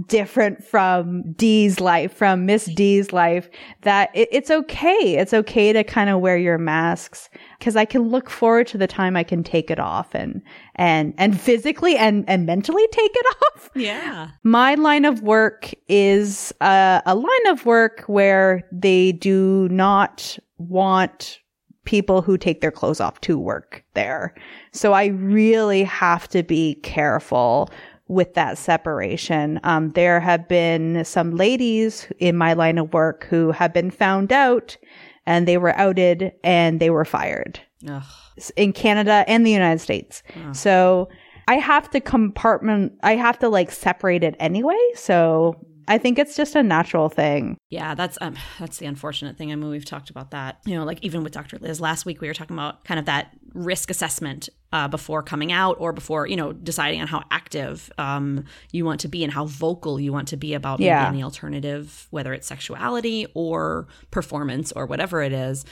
different 0.08 0.64
from 0.64 1.34
Dee's 1.34 1.80
life, 1.80 2.14
from 2.14 2.46
Miss 2.46 2.66
D's 2.66 3.12
life, 3.12 3.50
that 3.82 4.12
it, 4.14 4.30
it's 4.32 4.52
okay. 4.52 5.18
It's 5.18 5.34
okay 5.34 5.74
to 5.74 5.84
kind 5.84 6.10
of 6.10 6.20
wear 6.20 6.38
your 6.38 6.58
masks 6.58 7.30
because 7.58 7.76
I 7.76 7.86
can 7.86 8.10
look 8.10 8.30
forward 8.30 8.68
to 8.68 8.78
the 8.78 8.88
time 8.88 9.16
I 9.16 9.24
can 9.24 9.44
take 9.44 9.72
it 9.72 9.80
off 9.80 10.14
and 10.14 10.42
and 10.76 11.14
and 11.18 11.40
physically 11.40 11.98
and 11.98 12.24
and 12.28 12.46
mentally 12.46 12.88
take 12.92 13.12
it 13.14 13.36
off. 13.56 13.70
Yeah. 13.76 14.30
My 14.44 14.76
line 14.76 15.06
of 15.06 15.22
work 15.22 15.72
is 15.88 16.54
uh, 16.62 17.02
a 17.06 17.16
line 17.16 17.48
of 17.48 17.66
work 17.66 18.04
where 18.08 18.64
they 18.72 19.12
do 19.12 19.68
not 19.70 20.38
want 20.58 21.40
people 21.90 22.22
who 22.22 22.38
take 22.38 22.62
their 22.62 22.72
clothes 22.72 23.00
off 23.00 23.20
to 23.22 23.40
work 23.40 23.84
there. 23.96 24.36
So 24.74 24.94
I 24.94 25.08
really 25.08 25.84
have 25.84 26.28
to 26.28 26.44
be 26.44 26.76
careful 26.84 27.72
with 28.10 28.34
that 28.34 28.58
separation. 28.58 29.60
Um, 29.64 29.92
there 29.92 30.20
have 30.20 30.48
been 30.48 31.06
some 31.06 31.36
ladies 31.36 32.12
in 32.18 32.36
my 32.36 32.54
line 32.54 32.78
of 32.78 32.92
work 32.92 33.26
who 33.30 33.52
have 33.52 33.72
been 33.72 33.92
found 33.92 34.34
out 34.34 34.76
and 35.26 35.48
they 35.48 35.58
were 35.58 35.78
outed 35.78 36.34
and 36.44 36.80
they 36.80 36.90
were 36.90 37.06
fired 37.06 37.62
Ugh. 37.88 38.04
in 38.58 38.74
Canada 38.74 39.24
and 39.28 39.46
the 39.46 39.52
United 39.52 39.80
States. 39.80 40.24
Oh. 40.36 40.54
So 40.54 41.10
I 41.48 41.56
have 41.56 41.90
to 41.92 42.02
compartment, 42.02 42.94
I 43.04 43.16
have 43.16 43.40
to 43.40 43.50
like 43.50 43.72
separate 43.72 44.24
it 44.24 44.36
anyway. 44.40 44.80
So 44.96 45.64
I 45.90 45.98
think 45.98 46.20
it's 46.20 46.36
just 46.38 46.56
a 46.56 46.64
natural 46.64 47.10
thing. 47.10 47.58
Yeah, 47.70 47.96
that's 47.96 48.18
um, 48.22 48.36
that's 48.60 48.78
the 48.78 48.86
unfortunate 48.86 49.38
thing. 49.38 49.52
I 49.52 49.56
mean, 49.56 49.70
we've 49.70 49.84
talked 49.84 50.10
about 50.10 50.32
that. 50.32 50.60
You 50.66 50.76
know, 50.76 50.86
like 50.86 51.00
even 51.02 51.24
with 51.24 51.34
Dr. 51.34 51.58
Liz 51.58 51.82
last 51.82 52.06
week, 52.06 52.22
we 52.22 52.28
were 52.28 52.34
talking 52.34 52.56
about 52.56 52.86
kind 52.86 53.00
of 53.00 53.06
that 53.08 53.32
risk 53.54 53.90
assessment 53.90 54.48
uh, 54.72 54.88
before 54.88 55.24
coming 55.24 55.52
out 55.52 55.76
or 55.80 55.92
before 55.92 56.28
you 56.28 56.36
know 56.36 56.54
deciding 56.54 57.02
on 57.02 57.08
how 57.08 57.24
active 57.32 57.92
um, 57.98 58.46
you 58.72 58.86
want 58.86 59.02
to 59.02 59.08
be 59.08 59.24
and 59.24 59.34
how 59.34 59.46
vocal 59.46 60.00
you 60.00 60.14
want 60.14 60.28
to 60.30 60.38
be 60.38 60.54
about 60.54 60.78
maybe 60.80 60.86
Yeah. 60.88 61.08
any 61.10 61.24
alternative, 61.24 62.08
whether 62.12 62.32
it's 62.34 62.48
sexuality 62.48 63.26
or 63.34 63.88
performance 64.12 64.72
or 64.72 64.86
whatever 64.86 65.24
it 65.24 65.34
is, 65.34 65.66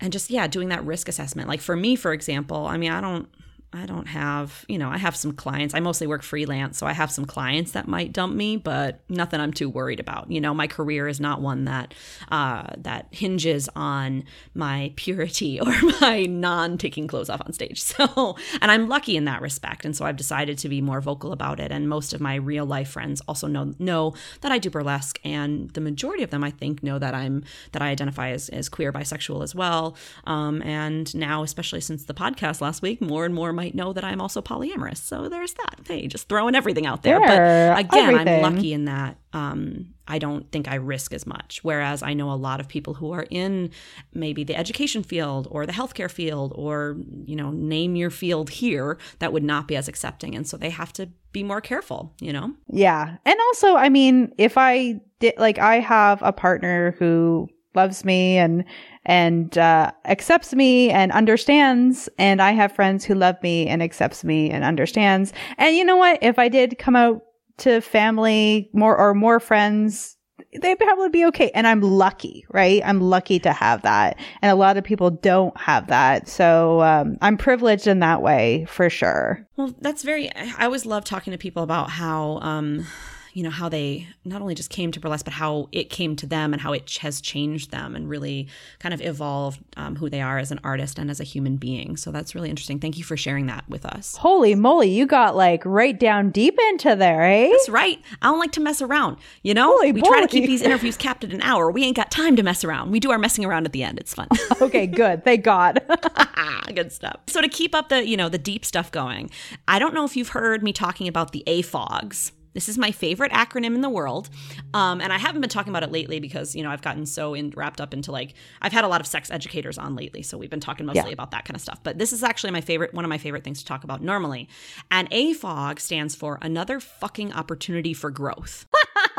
and 0.00 0.12
just 0.12 0.30
yeah, 0.30 0.46
doing 0.46 0.70
that 0.70 0.84
risk 0.86 1.08
assessment. 1.08 1.46
Like 1.46 1.60
for 1.60 1.76
me, 1.76 1.94
for 1.94 2.12
example, 2.14 2.66
I 2.66 2.78
mean, 2.78 2.90
I 2.90 3.00
don't. 3.02 3.28
I 3.70 3.84
don't 3.84 4.06
have, 4.06 4.64
you 4.66 4.78
know, 4.78 4.88
I 4.88 4.96
have 4.96 5.14
some 5.14 5.32
clients. 5.32 5.74
I 5.74 5.80
mostly 5.80 6.06
work 6.06 6.22
freelance, 6.22 6.78
so 6.78 6.86
I 6.86 6.94
have 6.94 7.10
some 7.10 7.26
clients 7.26 7.72
that 7.72 7.86
might 7.86 8.14
dump 8.14 8.34
me, 8.34 8.56
but 8.56 9.00
nothing 9.10 9.40
I'm 9.40 9.52
too 9.52 9.68
worried 9.68 10.00
about. 10.00 10.30
You 10.30 10.40
know, 10.40 10.54
my 10.54 10.66
career 10.66 11.06
is 11.06 11.20
not 11.20 11.42
one 11.42 11.66
that 11.66 11.92
uh, 12.30 12.68
that 12.78 13.08
hinges 13.10 13.68
on 13.76 14.24
my 14.54 14.92
purity 14.96 15.60
or 15.60 15.74
my 16.00 16.22
non 16.22 16.78
taking 16.78 17.06
clothes 17.06 17.28
off 17.28 17.42
on 17.44 17.52
stage. 17.52 17.84
So, 17.98 18.36
and 18.60 18.70
I'm 18.70 18.88
lucky 18.88 19.16
in 19.16 19.24
that 19.24 19.40
respect, 19.40 19.84
and 19.84 19.96
so 19.96 20.04
I've 20.04 20.16
decided 20.16 20.56
to 20.58 20.68
be 20.68 20.80
more 20.80 21.00
vocal 21.00 21.32
about 21.32 21.58
it. 21.58 21.72
And 21.72 21.88
most 21.88 22.12
of 22.12 22.20
my 22.20 22.36
real 22.36 22.64
life 22.64 22.90
friends 22.90 23.20
also 23.26 23.48
know 23.48 23.74
know 23.78 24.14
that 24.42 24.52
I 24.52 24.58
do 24.58 24.70
burlesque, 24.70 25.18
and 25.24 25.70
the 25.70 25.80
majority 25.80 26.22
of 26.22 26.30
them, 26.30 26.44
I 26.44 26.50
think, 26.50 26.82
know 26.82 26.98
that 26.98 27.14
I'm 27.14 27.44
that 27.72 27.82
I 27.82 27.88
identify 27.88 28.30
as, 28.30 28.50
as 28.50 28.68
queer, 28.68 28.92
bisexual 28.92 29.42
as 29.42 29.54
well. 29.54 29.96
Um, 30.24 30.62
and 30.62 31.12
now, 31.14 31.42
especially 31.42 31.80
since 31.80 32.04
the 32.04 32.14
podcast 32.14 32.60
last 32.60 32.82
week, 32.82 33.00
more 33.00 33.24
and 33.24 33.34
more 33.34 33.52
might 33.58 33.74
know 33.74 33.92
that 33.92 34.04
I'm 34.04 34.20
also 34.20 34.40
polyamorous. 34.40 34.98
So 34.98 35.28
there's 35.28 35.52
that. 35.54 35.80
Hey, 35.84 36.06
just 36.06 36.28
throwing 36.28 36.54
everything 36.54 36.86
out 36.86 37.02
there. 37.02 37.18
There, 37.18 37.74
but 37.74 37.80
again, 37.80 38.14
everything. 38.14 38.44
I'm 38.44 38.54
lucky 38.54 38.72
in 38.72 38.84
that 38.84 39.18
um, 39.32 39.94
I 40.06 40.20
don't 40.20 40.50
think 40.52 40.68
I 40.68 40.76
risk 40.76 41.12
as 41.12 41.26
much. 41.26 41.64
Whereas 41.64 42.00
I 42.04 42.14
know 42.14 42.30
a 42.30 42.38
lot 42.38 42.60
of 42.60 42.68
people 42.68 42.94
who 42.94 43.10
are 43.10 43.26
in 43.30 43.70
maybe 44.14 44.44
the 44.44 44.54
education 44.54 45.02
field 45.02 45.48
or 45.50 45.66
the 45.66 45.72
healthcare 45.72 46.10
field 46.10 46.52
or, 46.54 46.96
you 47.24 47.34
know, 47.34 47.50
name 47.50 47.96
your 47.96 48.10
field 48.10 48.48
here 48.48 48.96
that 49.18 49.32
would 49.32 49.42
not 49.42 49.66
be 49.66 49.74
as 49.74 49.88
accepting. 49.88 50.36
And 50.36 50.46
so 50.46 50.56
they 50.56 50.70
have 50.70 50.92
to 50.92 51.08
be 51.32 51.42
more 51.42 51.60
careful, 51.60 52.14
you 52.20 52.32
know? 52.32 52.54
Yeah. 52.68 53.16
And 53.24 53.40
also, 53.48 53.74
I 53.74 53.88
mean, 53.88 54.32
if 54.38 54.56
I 54.56 55.00
did, 55.18 55.34
like, 55.36 55.58
I 55.58 55.80
have 55.80 56.22
a 56.22 56.32
partner 56.32 56.94
who 57.00 57.48
loves 57.74 58.04
me 58.04 58.38
and, 58.38 58.64
and, 59.04 59.56
uh, 59.58 59.90
accepts 60.04 60.54
me 60.54 60.90
and 60.90 61.12
understands. 61.12 62.08
And 62.18 62.40
I 62.42 62.52
have 62.52 62.72
friends 62.72 63.04
who 63.04 63.14
love 63.14 63.36
me 63.42 63.66
and 63.66 63.82
accepts 63.82 64.24
me 64.24 64.50
and 64.50 64.64
understands. 64.64 65.32
And 65.58 65.76
you 65.76 65.84
know 65.84 65.96
what? 65.96 66.18
If 66.22 66.38
I 66.38 66.48
did 66.48 66.78
come 66.78 66.96
out 66.96 67.22
to 67.58 67.80
family 67.80 68.70
more 68.72 68.96
or 68.96 69.14
more 69.14 69.40
friends, 69.40 70.16
they'd 70.60 70.78
probably 70.78 71.10
be 71.10 71.26
okay. 71.26 71.50
And 71.54 71.66
I'm 71.66 71.80
lucky, 71.80 72.46
right? 72.50 72.80
I'm 72.84 73.00
lucky 73.00 73.38
to 73.40 73.52
have 73.52 73.82
that. 73.82 74.18
And 74.40 74.50
a 74.50 74.54
lot 74.54 74.76
of 74.76 74.84
people 74.84 75.10
don't 75.10 75.56
have 75.60 75.88
that. 75.88 76.28
So, 76.28 76.80
um, 76.82 77.18
I'm 77.20 77.36
privileged 77.36 77.86
in 77.86 77.98
that 78.00 78.22
way 78.22 78.66
for 78.68 78.88
sure. 78.88 79.46
Well, 79.56 79.74
that's 79.80 80.02
very. 80.02 80.34
I 80.34 80.64
always 80.64 80.86
love 80.86 81.04
talking 81.04 81.32
to 81.32 81.38
people 81.38 81.62
about 81.62 81.90
how, 81.90 82.38
um, 82.40 82.86
you 83.32 83.42
know, 83.42 83.50
how 83.50 83.68
they 83.68 84.08
not 84.24 84.40
only 84.42 84.54
just 84.54 84.70
came 84.70 84.92
to 84.92 85.00
burlesque, 85.00 85.24
but 85.24 85.34
how 85.34 85.68
it 85.72 85.90
came 85.90 86.16
to 86.16 86.26
them 86.26 86.52
and 86.52 86.62
how 86.62 86.72
it 86.72 86.86
ch- 86.86 86.98
has 86.98 87.20
changed 87.20 87.70
them 87.70 87.94
and 87.94 88.08
really 88.08 88.48
kind 88.78 88.94
of 88.94 89.00
evolved 89.00 89.60
um, 89.76 89.96
who 89.96 90.08
they 90.08 90.20
are 90.20 90.38
as 90.38 90.50
an 90.50 90.60
artist 90.64 90.98
and 90.98 91.10
as 91.10 91.20
a 91.20 91.24
human 91.24 91.56
being. 91.56 91.96
So 91.96 92.10
that's 92.10 92.34
really 92.34 92.50
interesting. 92.50 92.78
Thank 92.78 92.98
you 92.98 93.04
for 93.04 93.16
sharing 93.16 93.46
that 93.46 93.68
with 93.68 93.84
us. 93.84 94.16
Holy 94.16 94.54
moly, 94.54 94.90
you 94.90 95.06
got 95.06 95.36
like 95.36 95.64
right 95.64 95.98
down 95.98 96.30
deep 96.30 96.58
into 96.70 96.96
there, 96.96 97.22
eh? 97.22 97.50
That's 97.50 97.68
right. 97.68 98.00
I 98.22 98.26
don't 98.26 98.38
like 98.38 98.52
to 98.52 98.60
mess 98.60 98.82
around. 98.82 99.18
You 99.42 99.54
know, 99.54 99.72
Holy 99.72 99.92
we 99.92 100.02
try 100.02 100.20
to 100.20 100.28
keep 100.28 100.46
these 100.46 100.62
interviews 100.62 100.96
capped 100.96 101.24
at 101.24 101.32
an 101.32 101.42
hour. 101.42 101.70
We 101.70 101.84
ain't 101.84 101.96
got 101.96 102.10
time 102.10 102.36
to 102.36 102.42
mess 102.42 102.64
around. 102.64 102.90
We 102.90 103.00
do 103.00 103.10
our 103.10 103.18
messing 103.18 103.44
around 103.44 103.66
at 103.66 103.72
the 103.72 103.82
end. 103.82 103.98
It's 103.98 104.14
fun. 104.14 104.28
okay, 104.60 104.86
good. 104.86 105.24
Thank 105.24 105.44
God. 105.44 105.80
Good 106.74 106.92
stuff. 106.92 107.20
So 107.26 107.40
to 107.40 107.48
keep 107.48 107.74
up 107.74 107.88
the, 107.88 108.06
you 108.06 108.16
know, 108.16 108.28
the 108.28 108.38
deep 108.38 108.64
stuff 108.64 108.90
going, 108.90 109.30
I 109.66 109.78
don't 109.78 109.94
know 109.94 110.04
if 110.04 110.16
you've 110.16 110.30
heard 110.30 110.62
me 110.62 110.72
talking 110.72 111.08
about 111.08 111.32
the 111.32 111.42
AFOGs. 111.46 112.32
This 112.58 112.68
is 112.68 112.76
my 112.76 112.90
favorite 112.90 113.30
acronym 113.30 113.76
in 113.76 113.82
the 113.82 113.88
world. 113.88 114.30
Um, 114.74 115.00
and 115.00 115.12
I 115.12 115.16
haven't 115.18 115.40
been 115.42 115.48
talking 115.48 115.70
about 115.70 115.84
it 115.84 115.92
lately 115.92 116.18
because, 116.18 116.56
you 116.56 116.64
know, 116.64 116.70
I've 116.72 116.82
gotten 116.82 117.06
so 117.06 117.32
in, 117.34 117.50
wrapped 117.50 117.80
up 117.80 117.94
into 117.94 118.10
like, 118.10 118.34
I've 118.60 118.72
had 118.72 118.82
a 118.82 118.88
lot 118.88 119.00
of 119.00 119.06
sex 119.06 119.30
educators 119.30 119.78
on 119.78 119.94
lately. 119.94 120.24
So 120.24 120.36
we've 120.36 120.50
been 120.50 120.58
talking 120.58 120.84
mostly 120.84 121.02
Yeah. 121.06 121.12
about 121.12 121.30
that 121.30 121.44
kind 121.44 121.54
of 121.54 121.60
stuff. 121.60 121.78
But 121.84 121.98
this 121.98 122.12
is 122.12 122.24
actually 122.24 122.50
my 122.50 122.60
favorite, 122.60 122.92
one 122.92 123.04
of 123.04 123.08
my 123.10 123.18
favorite 123.18 123.44
things 123.44 123.60
to 123.60 123.64
talk 123.64 123.84
about 123.84 124.02
normally. 124.02 124.48
And 124.90 125.08
AFOG 125.12 125.78
stands 125.78 126.16
for 126.16 126.40
another 126.42 126.80
fucking 126.80 127.32
opportunity 127.32 127.94
for 127.94 128.10
growth. 128.10 128.66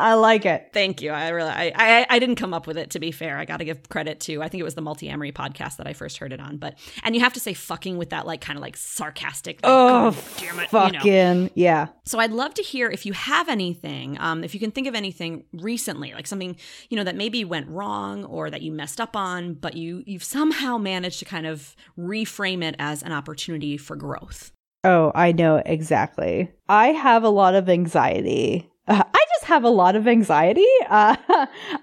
I 0.00 0.14
like 0.14 0.46
it. 0.46 0.70
Thank 0.72 1.02
you. 1.02 1.10
I 1.10 1.30
really, 1.30 1.50
I, 1.50 1.72
I, 1.74 2.06
I 2.08 2.18
didn't 2.20 2.36
come 2.36 2.54
up 2.54 2.66
with 2.68 2.78
it. 2.78 2.90
To 2.90 3.00
be 3.00 3.10
fair, 3.10 3.38
I 3.38 3.44
got 3.44 3.56
to 3.56 3.64
give 3.64 3.88
credit 3.88 4.20
to. 4.20 4.40
I 4.42 4.48
think 4.48 4.60
it 4.60 4.64
was 4.64 4.74
the 4.76 4.82
Multiamory 4.82 5.32
podcast 5.32 5.76
that 5.78 5.86
I 5.88 5.92
first 5.92 6.18
heard 6.18 6.32
it 6.32 6.40
on. 6.40 6.58
But 6.58 6.78
and 7.02 7.14
you 7.16 7.20
have 7.22 7.32
to 7.34 7.40
say 7.40 7.54
fucking 7.54 7.98
with 7.98 8.10
that 8.10 8.26
like 8.26 8.40
kind 8.40 8.56
of 8.56 8.62
like 8.62 8.76
sarcastic. 8.76 9.56
Like, 9.56 9.72
Oh, 9.72 10.10
"God 10.12 10.16
damn 10.38 10.58
it, 10.60 10.72
you 10.72 10.78
know. 10.78 10.98
fucking 10.98 11.50
yeah. 11.54 11.88
So 12.04 12.18
I'd 12.18 12.32
love 12.32 12.54
to 12.54 12.62
hear 12.68 12.88
if 12.90 13.06
you 13.06 13.12
have 13.12 13.48
anything, 13.48 14.16
um, 14.20 14.44
if 14.44 14.54
you 14.54 14.60
can 14.60 14.70
think 14.70 14.86
of 14.86 14.94
anything 14.94 15.44
recently, 15.52 16.12
like 16.12 16.26
something 16.26 16.56
you 16.90 16.96
know 16.96 17.04
that 17.04 17.16
maybe 17.16 17.44
went 17.44 17.68
wrong 17.68 18.24
or 18.24 18.50
that 18.50 18.62
you 18.62 18.72
messed 18.72 19.00
up 19.00 19.16
on, 19.16 19.54
but 19.54 19.74
you 19.74 20.02
you've 20.06 20.24
somehow 20.24 20.78
managed 20.78 21.18
to 21.20 21.24
kind 21.24 21.46
of 21.46 21.74
reframe 21.98 22.62
it 22.62 22.76
as 22.78 23.02
an 23.02 23.12
opportunity 23.12 23.76
for 23.76 23.96
growth. 23.96 24.52
Oh, 24.84 25.10
I 25.14 25.32
know 25.32 25.62
exactly. 25.66 26.50
I 26.68 26.88
have 26.88 27.24
a 27.24 27.28
lot 27.30 27.54
of 27.54 27.68
anxiety. 27.68 28.70
Uh, 28.86 29.02
I 29.14 29.24
just 29.34 29.44
have 29.44 29.64
a 29.64 29.70
lot 29.70 29.96
of 29.96 30.06
anxiety. 30.06 30.66
Uh, 30.88 31.16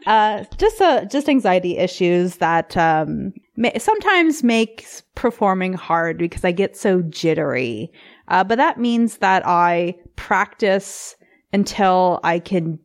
uh, 0.07 0.43
just 0.57 0.81
uh, 0.81 1.05
just 1.05 1.29
anxiety 1.29 1.77
issues 1.77 2.37
that 2.37 2.75
um, 2.75 3.33
ma- 3.55 3.77
sometimes 3.77 4.43
makes 4.43 5.03
performing 5.13 5.73
hard 5.73 6.17
because 6.17 6.43
I 6.43 6.51
get 6.51 6.75
so 6.75 7.03
jittery. 7.03 7.91
Uh, 8.27 8.43
but 8.43 8.57
that 8.57 8.79
means 8.79 9.17
that 9.17 9.45
I 9.45 9.95
practice 10.15 11.15
until 11.53 12.19
I 12.23 12.39
can 12.39 12.79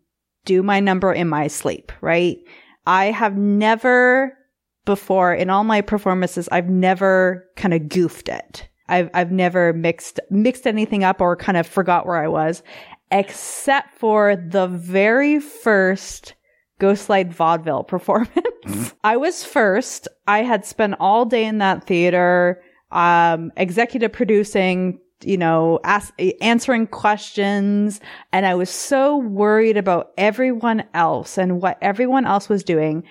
do 0.44 0.62
my 0.62 0.80
number 0.80 1.12
in 1.12 1.28
my 1.28 1.46
sleep. 1.46 1.92
Right? 2.00 2.38
I 2.86 3.06
have 3.06 3.36
never 3.36 4.36
before 4.84 5.34
in 5.34 5.50
all 5.50 5.64
my 5.64 5.80
performances. 5.80 6.48
I've 6.50 6.68
never 6.68 7.46
kind 7.56 7.74
of 7.74 7.88
goofed 7.88 8.28
it. 8.28 8.68
I've 8.88 9.08
I've 9.14 9.30
never 9.30 9.72
mixed 9.72 10.20
mixed 10.30 10.66
anything 10.66 11.04
up 11.04 11.20
or 11.20 11.36
kind 11.36 11.56
of 11.56 11.66
forgot 11.66 12.06
where 12.06 12.16
I 12.16 12.28
was, 12.28 12.62
except 13.10 13.94
for 13.94 14.36
the 14.36 14.66
very 14.66 15.38
first 15.38 16.34
Ghostlight 16.80 17.32
vaudeville 17.32 17.84
performance. 17.94 18.94
I 19.04 19.16
was 19.16 19.44
first. 19.44 20.08
I 20.26 20.42
had 20.42 20.64
spent 20.64 20.96
all 20.98 21.24
day 21.24 21.44
in 21.44 21.58
that 21.58 21.84
theater, 21.84 22.60
um, 22.90 23.52
executive 23.56 24.12
producing, 24.12 24.98
you 25.22 25.36
know, 25.36 25.80
ask, 25.84 26.12
answering 26.40 26.86
questions. 26.86 28.00
And 28.32 28.46
I 28.46 28.54
was 28.54 28.70
so 28.70 29.16
worried 29.16 29.76
about 29.76 30.12
everyone 30.16 30.84
else 30.94 31.38
and 31.38 31.60
what 31.60 31.78
everyone 31.82 32.26
else 32.26 32.48
was 32.48 32.64
doing. 32.64 33.04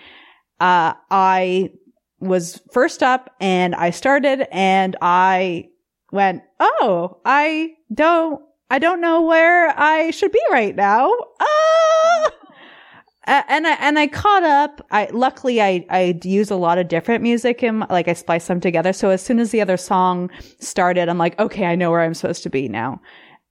Uh, 0.59 0.93
I 1.09 1.71
was 2.19 2.61
first 2.71 3.01
up 3.01 3.33
and 3.39 3.73
I 3.75 3.91
started 3.91 4.47
and 4.51 4.95
I 5.01 5.69
went, 6.11 6.43
"Oh, 6.59 7.21
I 7.25 7.75
don't 7.93 8.41
I 8.69 8.79
don't 8.79 9.01
know 9.01 9.21
where 9.21 9.69
I 9.79 10.11
should 10.11 10.31
be 10.31 10.41
right 10.51 10.75
now." 10.75 11.11
Ah! 11.39 11.78
And 13.29 13.67
I 13.67 13.73
and 13.73 13.99
I 13.99 14.07
caught 14.07 14.43
up. 14.43 14.85
I 14.91 15.09
luckily 15.11 15.61
I 15.61 15.85
I 15.89 16.19
use 16.23 16.49
a 16.49 16.55
lot 16.55 16.77
of 16.77 16.87
different 16.87 17.21
music 17.21 17.63
and 17.63 17.85
like 17.89 18.07
I 18.07 18.13
splice 18.13 18.47
them 18.47 18.59
together. 18.59 18.91
So 18.91 19.09
as 19.09 19.21
soon 19.21 19.39
as 19.39 19.51
the 19.51 19.61
other 19.61 19.77
song 19.77 20.31
started, 20.59 21.07
I'm 21.07 21.17
like, 21.17 21.39
okay, 21.39 21.65
I 21.65 21.75
know 21.75 21.91
where 21.91 22.01
I'm 22.01 22.15
supposed 22.15 22.43
to 22.43 22.49
be 22.49 22.67
now. 22.67 23.01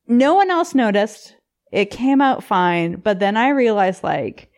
No 0.09 0.35
one 0.35 0.51
else 0.51 0.75
noticed. 0.75 1.35
It 1.71 1.91
came 1.91 2.21
out 2.21 2.43
fine, 2.43 2.97
but 2.97 3.21
then 3.21 3.37
I 3.37 3.51
realized 3.51 4.03
like, 4.03 4.51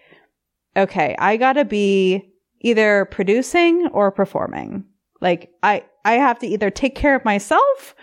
okay, 0.76 1.14
I 1.18 1.36
gotta 1.36 1.64
be 1.64 2.32
either 2.60 3.04
producing 3.06 3.88
or 3.88 4.10
performing. 4.10 4.84
Like 5.20 5.50
I 5.62 5.84
I 6.04 6.14
have 6.14 6.38
to 6.38 6.46
either 6.46 6.70
take 6.70 6.94
care 6.94 7.14
of 7.14 7.24
myself 7.26 7.94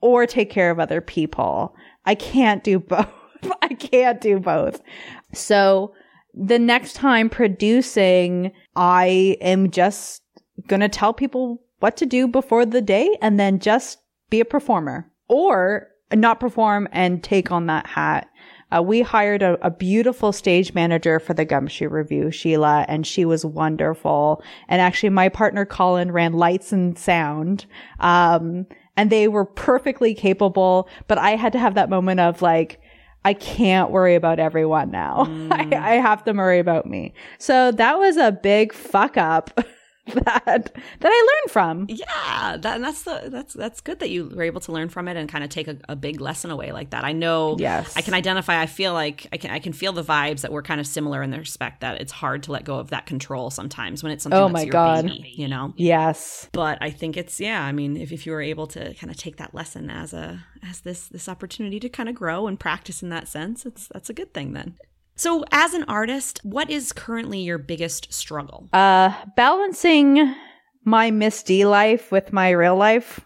or 0.00 0.26
take 0.26 0.50
care 0.50 0.70
of 0.70 0.80
other 0.80 1.00
people. 1.00 1.76
I 2.04 2.16
can't 2.16 2.64
do 2.64 2.78
both. 2.80 3.08
I 3.62 3.68
can't 3.74 4.20
do 4.20 4.40
both. 4.40 4.80
So 5.32 5.94
the 6.36 6.58
next 6.58 6.94
time 6.94 7.28
producing, 7.28 8.52
I 8.74 9.36
am 9.40 9.70
just 9.70 10.22
going 10.66 10.80
to 10.80 10.88
tell 10.88 11.12
people 11.12 11.62
what 11.80 11.96
to 11.98 12.06
do 12.06 12.26
before 12.26 12.66
the 12.66 12.82
day 12.82 13.16
and 13.20 13.38
then 13.38 13.58
just 13.58 13.98
be 14.30 14.40
a 14.40 14.44
performer 14.44 15.10
or 15.28 15.88
not 16.12 16.40
perform 16.40 16.88
and 16.92 17.22
take 17.22 17.50
on 17.50 17.66
that 17.66 17.86
hat. 17.86 18.28
Uh, 18.74 18.82
we 18.82 19.02
hired 19.02 19.42
a, 19.42 19.64
a, 19.64 19.70
beautiful 19.70 20.32
stage 20.32 20.74
manager 20.74 21.20
for 21.20 21.34
the 21.34 21.44
Gumshoe 21.44 21.88
Revue, 21.88 22.30
Sheila, 22.30 22.84
and 22.88 23.06
she 23.06 23.24
was 23.24 23.44
wonderful. 23.44 24.42
And 24.68 24.80
actually, 24.80 25.10
my 25.10 25.28
partner 25.28 25.64
Colin 25.64 26.10
ran 26.10 26.32
lights 26.32 26.72
and 26.72 26.98
sound. 26.98 27.66
Um, 28.00 28.66
and 28.96 29.10
they 29.10 29.28
were 29.28 29.44
perfectly 29.44 30.14
capable, 30.14 30.88
but 31.06 31.18
I 31.18 31.36
had 31.36 31.52
to 31.52 31.58
have 31.58 31.74
that 31.74 31.90
moment 31.90 32.20
of 32.20 32.42
like, 32.42 32.80
I 33.24 33.32
can't 33.32 33.90
worry 33.90 34.14
about 34.14 34.38
everyone 34.38 34.90
now. 34.90 35.24
Mm. 35.26 35.52
I, 35.74 35.94
I 35.94 36.00
have 36.00 36.24
to 36.24 36.32
worry 36.32 36.58
about 36.58 36.86
me. 36.86 37.14
So 37.38 37.72
that 37.72 37.98
was 37.98 38.16
a 38.16 38.32
big 38.32 38.72
fuck 38.72 39.16
up. 39.16 39.58
that 40.14 40.44
that 40.44 40.74
I 41.02 41.40
learned 41.40 41.50
from. 41.50 41.86
Yeah, 41.88 42.58
that, 42.58 42.74
and 42.74 42.84
that's 42.84 43.04
the 43.04 43.28
that's 43.32 43.54
that's 43.54 43.80
good 43.80 44.00
that 44.00 44.10
you 44.10 44.26
were 44.26 44.42
able 44.42 44.60
to 44.60 44.72
learn 44.72 44.90
from 44.90 45.08
it 45.08 45.16
and 45.16 45.30
kind 45.30 45.42
of 45.42 45.48
take 45.48 45.66
a, 45.66 45.78
a, 45.88 45.96
big 45.96 46.20
lesson 46.20 46.50
away 46.50 46.72
like 46.72 46.90
that. 46.90 47.04
I 47.04 47.12
know. 47.12 47.56
Yes, 47.58 47.96
I 47.96 48.02
can 48.02 48.12
identify. 48.12 48.60
I 48.60 48.66
feel 48.66 48.92
like 48.92 49.28
I 49.32 49.38
can 49.38 49.50
I 49.50 49.60
can 49.60 49.72
feel 49.72 49.94
the 49.94 50.04
vibes 50.04 50.42
that 50.42 50.52
we're 50.52 50.62
kind 50.62 50.78
of 50.78 50.86
similar 50.86 51.22
in 51.22 51.30
the 51.30 51.38
respect 51.38 51.80
that 51.80 52.02
it's 52.02 52.12
hard 52.12 52.42
to 52.42 52.52
let 52.52 52.64
go 52.64 52.78
of 52.78 52.90
that 52.90 53.06
control 53.06 53.48
sometimes 53.48 54.02
when 54.02 54.12
it's 54.12 54.24
something. 54.24 54.38
Oh 54.38 54.50
my 54.50 54.66
god, 54.66 55.06
baby, 55.06 55.32
you 55.36 55.48
know. 55.48 55.72
Yes, 55.76 56.50
but 56.52 56.76
I 56.82 56.90
think 56.90 57.16
it's 57.16 57.40
yeah. 57.40 57.64
I 57.64 57.72
mean, 57.72 57.96
if 57.96 58.12
if 58.12 58.26
you 58.26 58.32
were 58.32 58.42
able 58.42 58.66
to 58.68 58.92
kind 58.94 59.10
of 59.10 59.16
take 59.16 59.38
that 59.38 59.54
lesson 59.54 59.88
as 59.88 60.12
a 60.12 60.44
as 60.68 60.80
this 60.80 61.08
this 61.08 61.30
opportunity 61.30 61.80
to 61.80 61.88
kind 61.88 62.10
of 62.10 62.14
grow 62.14 62.46
and 62.46 62.60
practice 62.60 63.02
in 63.02 63.08
that 63.08 63.26
sense, 63.26 63.64
it's 63.64 63.88
that's 63.88 64.10
a 64.10 64.14
good 64.14 64.34
thing 64.34 64.52
then. 64.52 64.76
So, 65.16 65.44
as 65.52 65.74
an 65.74 65.84
artist, 65.84 66.40
what 66.42 66.70
is 66.70 66.92
currently 66.92 67.40
your 67.40 67.58
biggest 67.58 68.12
struggle? 68.12 68.68
Uh, 68.72 69.12
balancing 69.36 70.34
my 70.84 71.10
Misty 71.10 71.64
life 71.64 72.10
with 72.10 72.32
my 72.32 72.50
real 72.50 72.76
life 72.76 73.20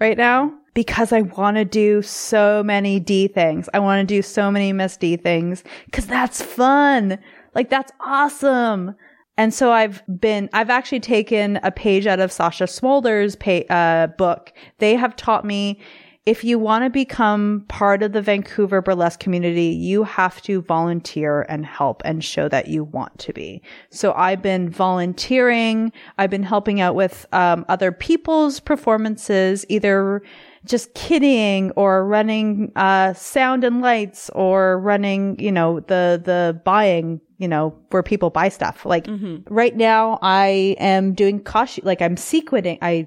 right 0.00 0.16
now 0.16 0.52
because 0.74 1.12
I 1.12 1.22
want 1.22 1.56
to 1.56 1.64
do 1.64 2.02
so 2.02 2.62
many 2.64 2.98
D 2.98 3.28
things. 3.28 3.68
I 3.72 3.78
want 3.78 4.00
to 4.00 4.14
do 4.14 4.20
so 4.20 4.50
many 4.50 4.72
Misty 4.72 5.16
things 5.16 5.62
because 5.86 6.06
that's 6.06 6.42
fun. 6.42 7.18
Like, 7.54 7.70
that's 7.70 7.92
awesome. 8.00 8.94
And 9.36 9.54
so 9.54 9.70
I've 9.70 10.02
been, 10.20 10.50
I've 10.52 10.70
actually 10.70 11.00
taken 11.00 11.60
a 11.62 11.70
page 11.70 12.08
out 12.08 12.18
of 12.18 12.32
Sasha 12.32 12.64
Smolder's 12.64 13.36
pay, 13.36 13.64
uh, 13.70 14.08
book. 14.08 14.52
They 14.78 14.96
have 14.96 15.14
taught 15.14 15.44
me 15.44 15.80
if 16.28 16.44
you 16.44 16.58
want 16.58 16.84
to 16.84 16.90
become 16.90 17.64
part 17.68 18.02
of 18.02 18.12
the 18.12 18.20
Vancouver 18.20 18.82
burlesque 18.82 19.18
community, 19.18 19.68
you 19.68 20.04
have 20.04 20.42
to 20.42 20.60
volunteer 20.60 21.46
and 21.48 21.64
help 21.64 22.02
and 22.04 22.22
show 22.22 22.50
that 22.50 22.68
you 22.68 22.84
want 22.84 23.18
to 23.20 23.32
be. 23.32 23.62
So 23.88 24.12
I've 24.12 24.42
been 24.42 24.68
volunteering. 24.68 25.90
I've 26.18 26.28
been 26.28 26.42
helping 26.42 26.82
out 26.82 26.94
with 26.94 27.24
um, 27.32 27.64
other 27.70 27.92
people's 27.92 28.60
performances, 28.60 29.64
either 29.70 30.20
just 30.66 30.92
kidding 30.92 31.70
or 31.70 32.04
running 32.04 32.72
uh, 32.76 33.14
sound 33.14 33.64
and 33.64 33.80
lights 33.80 34.28
or 34.34 34.78
running, 34.80 35.40
you 35.40 35.50
know, 35.50 35.80
the 35.80 36.20
the 36.22 36.60
buying, 36.62 37.22
you 37.38 37.48
know, 37.48 37.74
where 37.88 38.02
people 38.02 38.28
buy 38.28 38.50
stuff. 38.50 38.84
Like 38.84 39.06
mm-hmm. 39.06 39.52
right 39.52 39.74
now, 39.74 40.18
I 40.20 40.76
am 40.78 41.14
doing 41.14 41.42
costume, 41.42 41.86
like 41.86 42.02
I'm 42.02 42.16
sequining. 42.16 42.76
I 42.82 43.06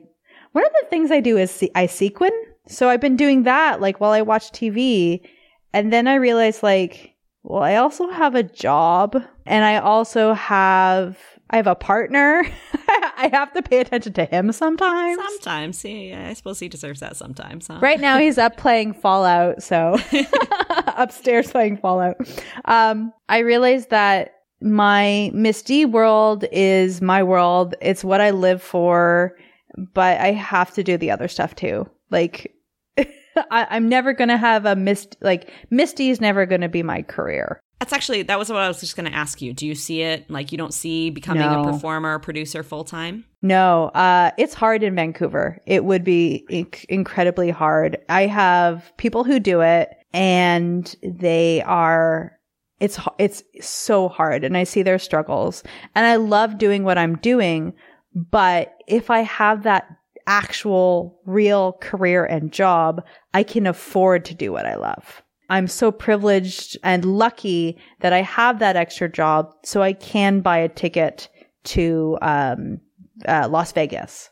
one 0.54 0.66
of 0.66 0.72
the 0.82 0.88
things 0.90 1.12
I 1.12 1.20
do 1.20 1.38
is 1.38 1.52
see, 1.52 1.70
I 1.76 1.86
sequin 1.86 2.32
so 2.68 2.90
I've 2.90 3.02
been 3.02 3.18
doing 3.18 3.44
that 3.44 3.82
like 3.82 4.00
while 4.00 4.12
I 4.12 4.22
watch 4.22 4.52
TV. 4.52 5.22
And 5.74 5.92
then 5.92 6.08
I 6.08 6.16
realized 6.16 6.64
like, 6.64 7.16
well, 7.44 7.64
I 7.64 7.76
also 7.76 8.10
have 8.10 8.36
a 8.36 8.44
job 8.44 9.16
and 9.46 9.66
I 9.66 9.78
also 9.78 10.34
have 10.34 11.18
I 11.50 11.58
have 11.58 11.68
a 11.68 11.76
partner. 11.76 12.46
I 12.88 13.30
have 13.34 13.54
to 13.54 13.62
pay 13.62 13.80
attention 13.80 14.14
to 14.14 14.26
him 14.26 14.52
sometimes. 14.52 15.22
Sometimes. 15.22 15.84
Yeah, 15.84 16.30
I 16.30 16.34
suppose 16.34 16.60
he 16.60 16.70
deserves 16.70 17.02
that 17.02 17.18
sometimes, 17.18 17.68
huh? 17.68 17.80
Right 17.82 18.00
now 18.00 18.18
he's 18.18 18.38
up 18.38 18.58
playing 18.58 18.94
Fallout, 18.94 19.62
so 19.62 19.98
upstairs 20.98 21.52
playing 21.52 21.78
Fallout. 21.78 22.16
Um, 22.66 23.14
I 23.28 23.40
realized 23.40 23.90
that 23.90 24.36
my 24.62 25.30
Miss 25.34 25.62
D 25.62 25.86
world 25.86 26.46
is 26.52 27.02
my 27.02 27.22
world. 27.22 27.76
It's 27.82 28.04
what 28.04 28.22
I 28.22 28.32
live 28.32 28.62
for, 28.62 29.36
but 29.94 30.20
I 30.22 30.32
have 30.32 30.74
to 30.76 30.84
do 30.84 30.98
the 30.98 31.12
other 31.12 31.28
stuff 31.28 31.56
too. 31.56 31.90
Like 32.12 32.51
I, 33.50 33.76
am 33.76 33.90
never 33.90 34.14
going 34.14 34.30
to 34.30 34.38
have 34.38 34.66
a 34.66 34.76
mist. 34.76 35.18
like 35.22 35.52
Misty 35.70 36.10
is 36.10 36.22
never 36.22 36.46
going 36.46 36.62
to 36.62 36.70
be 36.70 36.84
my 36.84 37.02
career. 37.02 37.62
That's 37.80 37.94
actually, 37.94 38.22
that 38.24 38.38
was 38.38 38.50
what 38.50 38.60
I 38.60 38.68
was 38.68 38.80
just 38.80 38.96
going 38.96 39.10
to 39.10 39.18
ask 39.18 39.42
you. 39.42 39.54
Do 39.54 39.66
you 39.66 39.74
see 39.74 40.04
it? 40.04 40.30
Like 40.30 40.52
you 40.52 40.58
don't 40.58 40.74
see 40.74 41.10
becoming 41.10 41.44
no. 41.44 41.64
a 41.64 41.72
performer, 41.72 42.20
producer 42.20 42.62
full 42.62 42.84
time? 42.84 43.26
No, 43.42 43.86
uh, 43.96 44.32
it's 44.38 44.54
hard 44.54 44.84
in 44.84 44.96
Vancouver. 44.96 45.60
It 45.66 45.84
would 45.84 46.04
be 46.04 46.46
inc- 46.52 46.86
incredibly 46.86 47.50
hard. 47.50 47.98
I 48.08 48.28
have 48.28 48.94
people 48.98 49.24
who 49.24 49.40
do 49.40 49.62
it 49.62 49.90
and 50.14 50.96
they 51.02 51.62
are 51.64 52.38
it's 52.80 53.00
it's 53.18 53.44
so 53.62 54.10
hard 54.10 54.44
and 54.44 54.58
I 54.58 54.64
see 54.64 54.82
their 54.82 55.00
struggles 55.00 55.64
and 55.96 56.06
I 56.06 56.16
love 56.16 56.58
doing 56.58 56.84
what 56.84 56.98
I'm 56.98 57.16
doing 57.18 57.74
but 58.14 58.74
if 58.88 59.10
I 59.10 59.20
have 59.22 59.64
that 59.64 59.88
actual 60.28 61.20
real 61.26 61.74
career 61.82 62.26
and 62.26 62.52
job, 62.52 63.04
I 63.34 63.44
can 63.44 63.68
afford 63.68 64.26
to 64.26 64.36
do 64.36 64.52
what 64.52 64.66
I 64.66 64.76
love. 64.76 65.22
I'm 65.50 65.68
so 65.68 65.92
privileged 65.92 66.78
and 66.84 67.04
lucky 67.04 67.78
that 68.00 68.14
I 68.14 68.22
have 68.22 68.60
that 68.60 68.78
extra 68.78 69.10
job 69.10 69.54
so 69.66 69.82
I 69.82 69.94
can 69.94 70.40
buy 70.40 70.58
a 70.58 70.70
ticket 70.70 71.28
to 71.66 72.18
um, 72.22 72.80
uh, 73.28 73.50
Las 73.50 73.72
Vegas. 73.74 74.30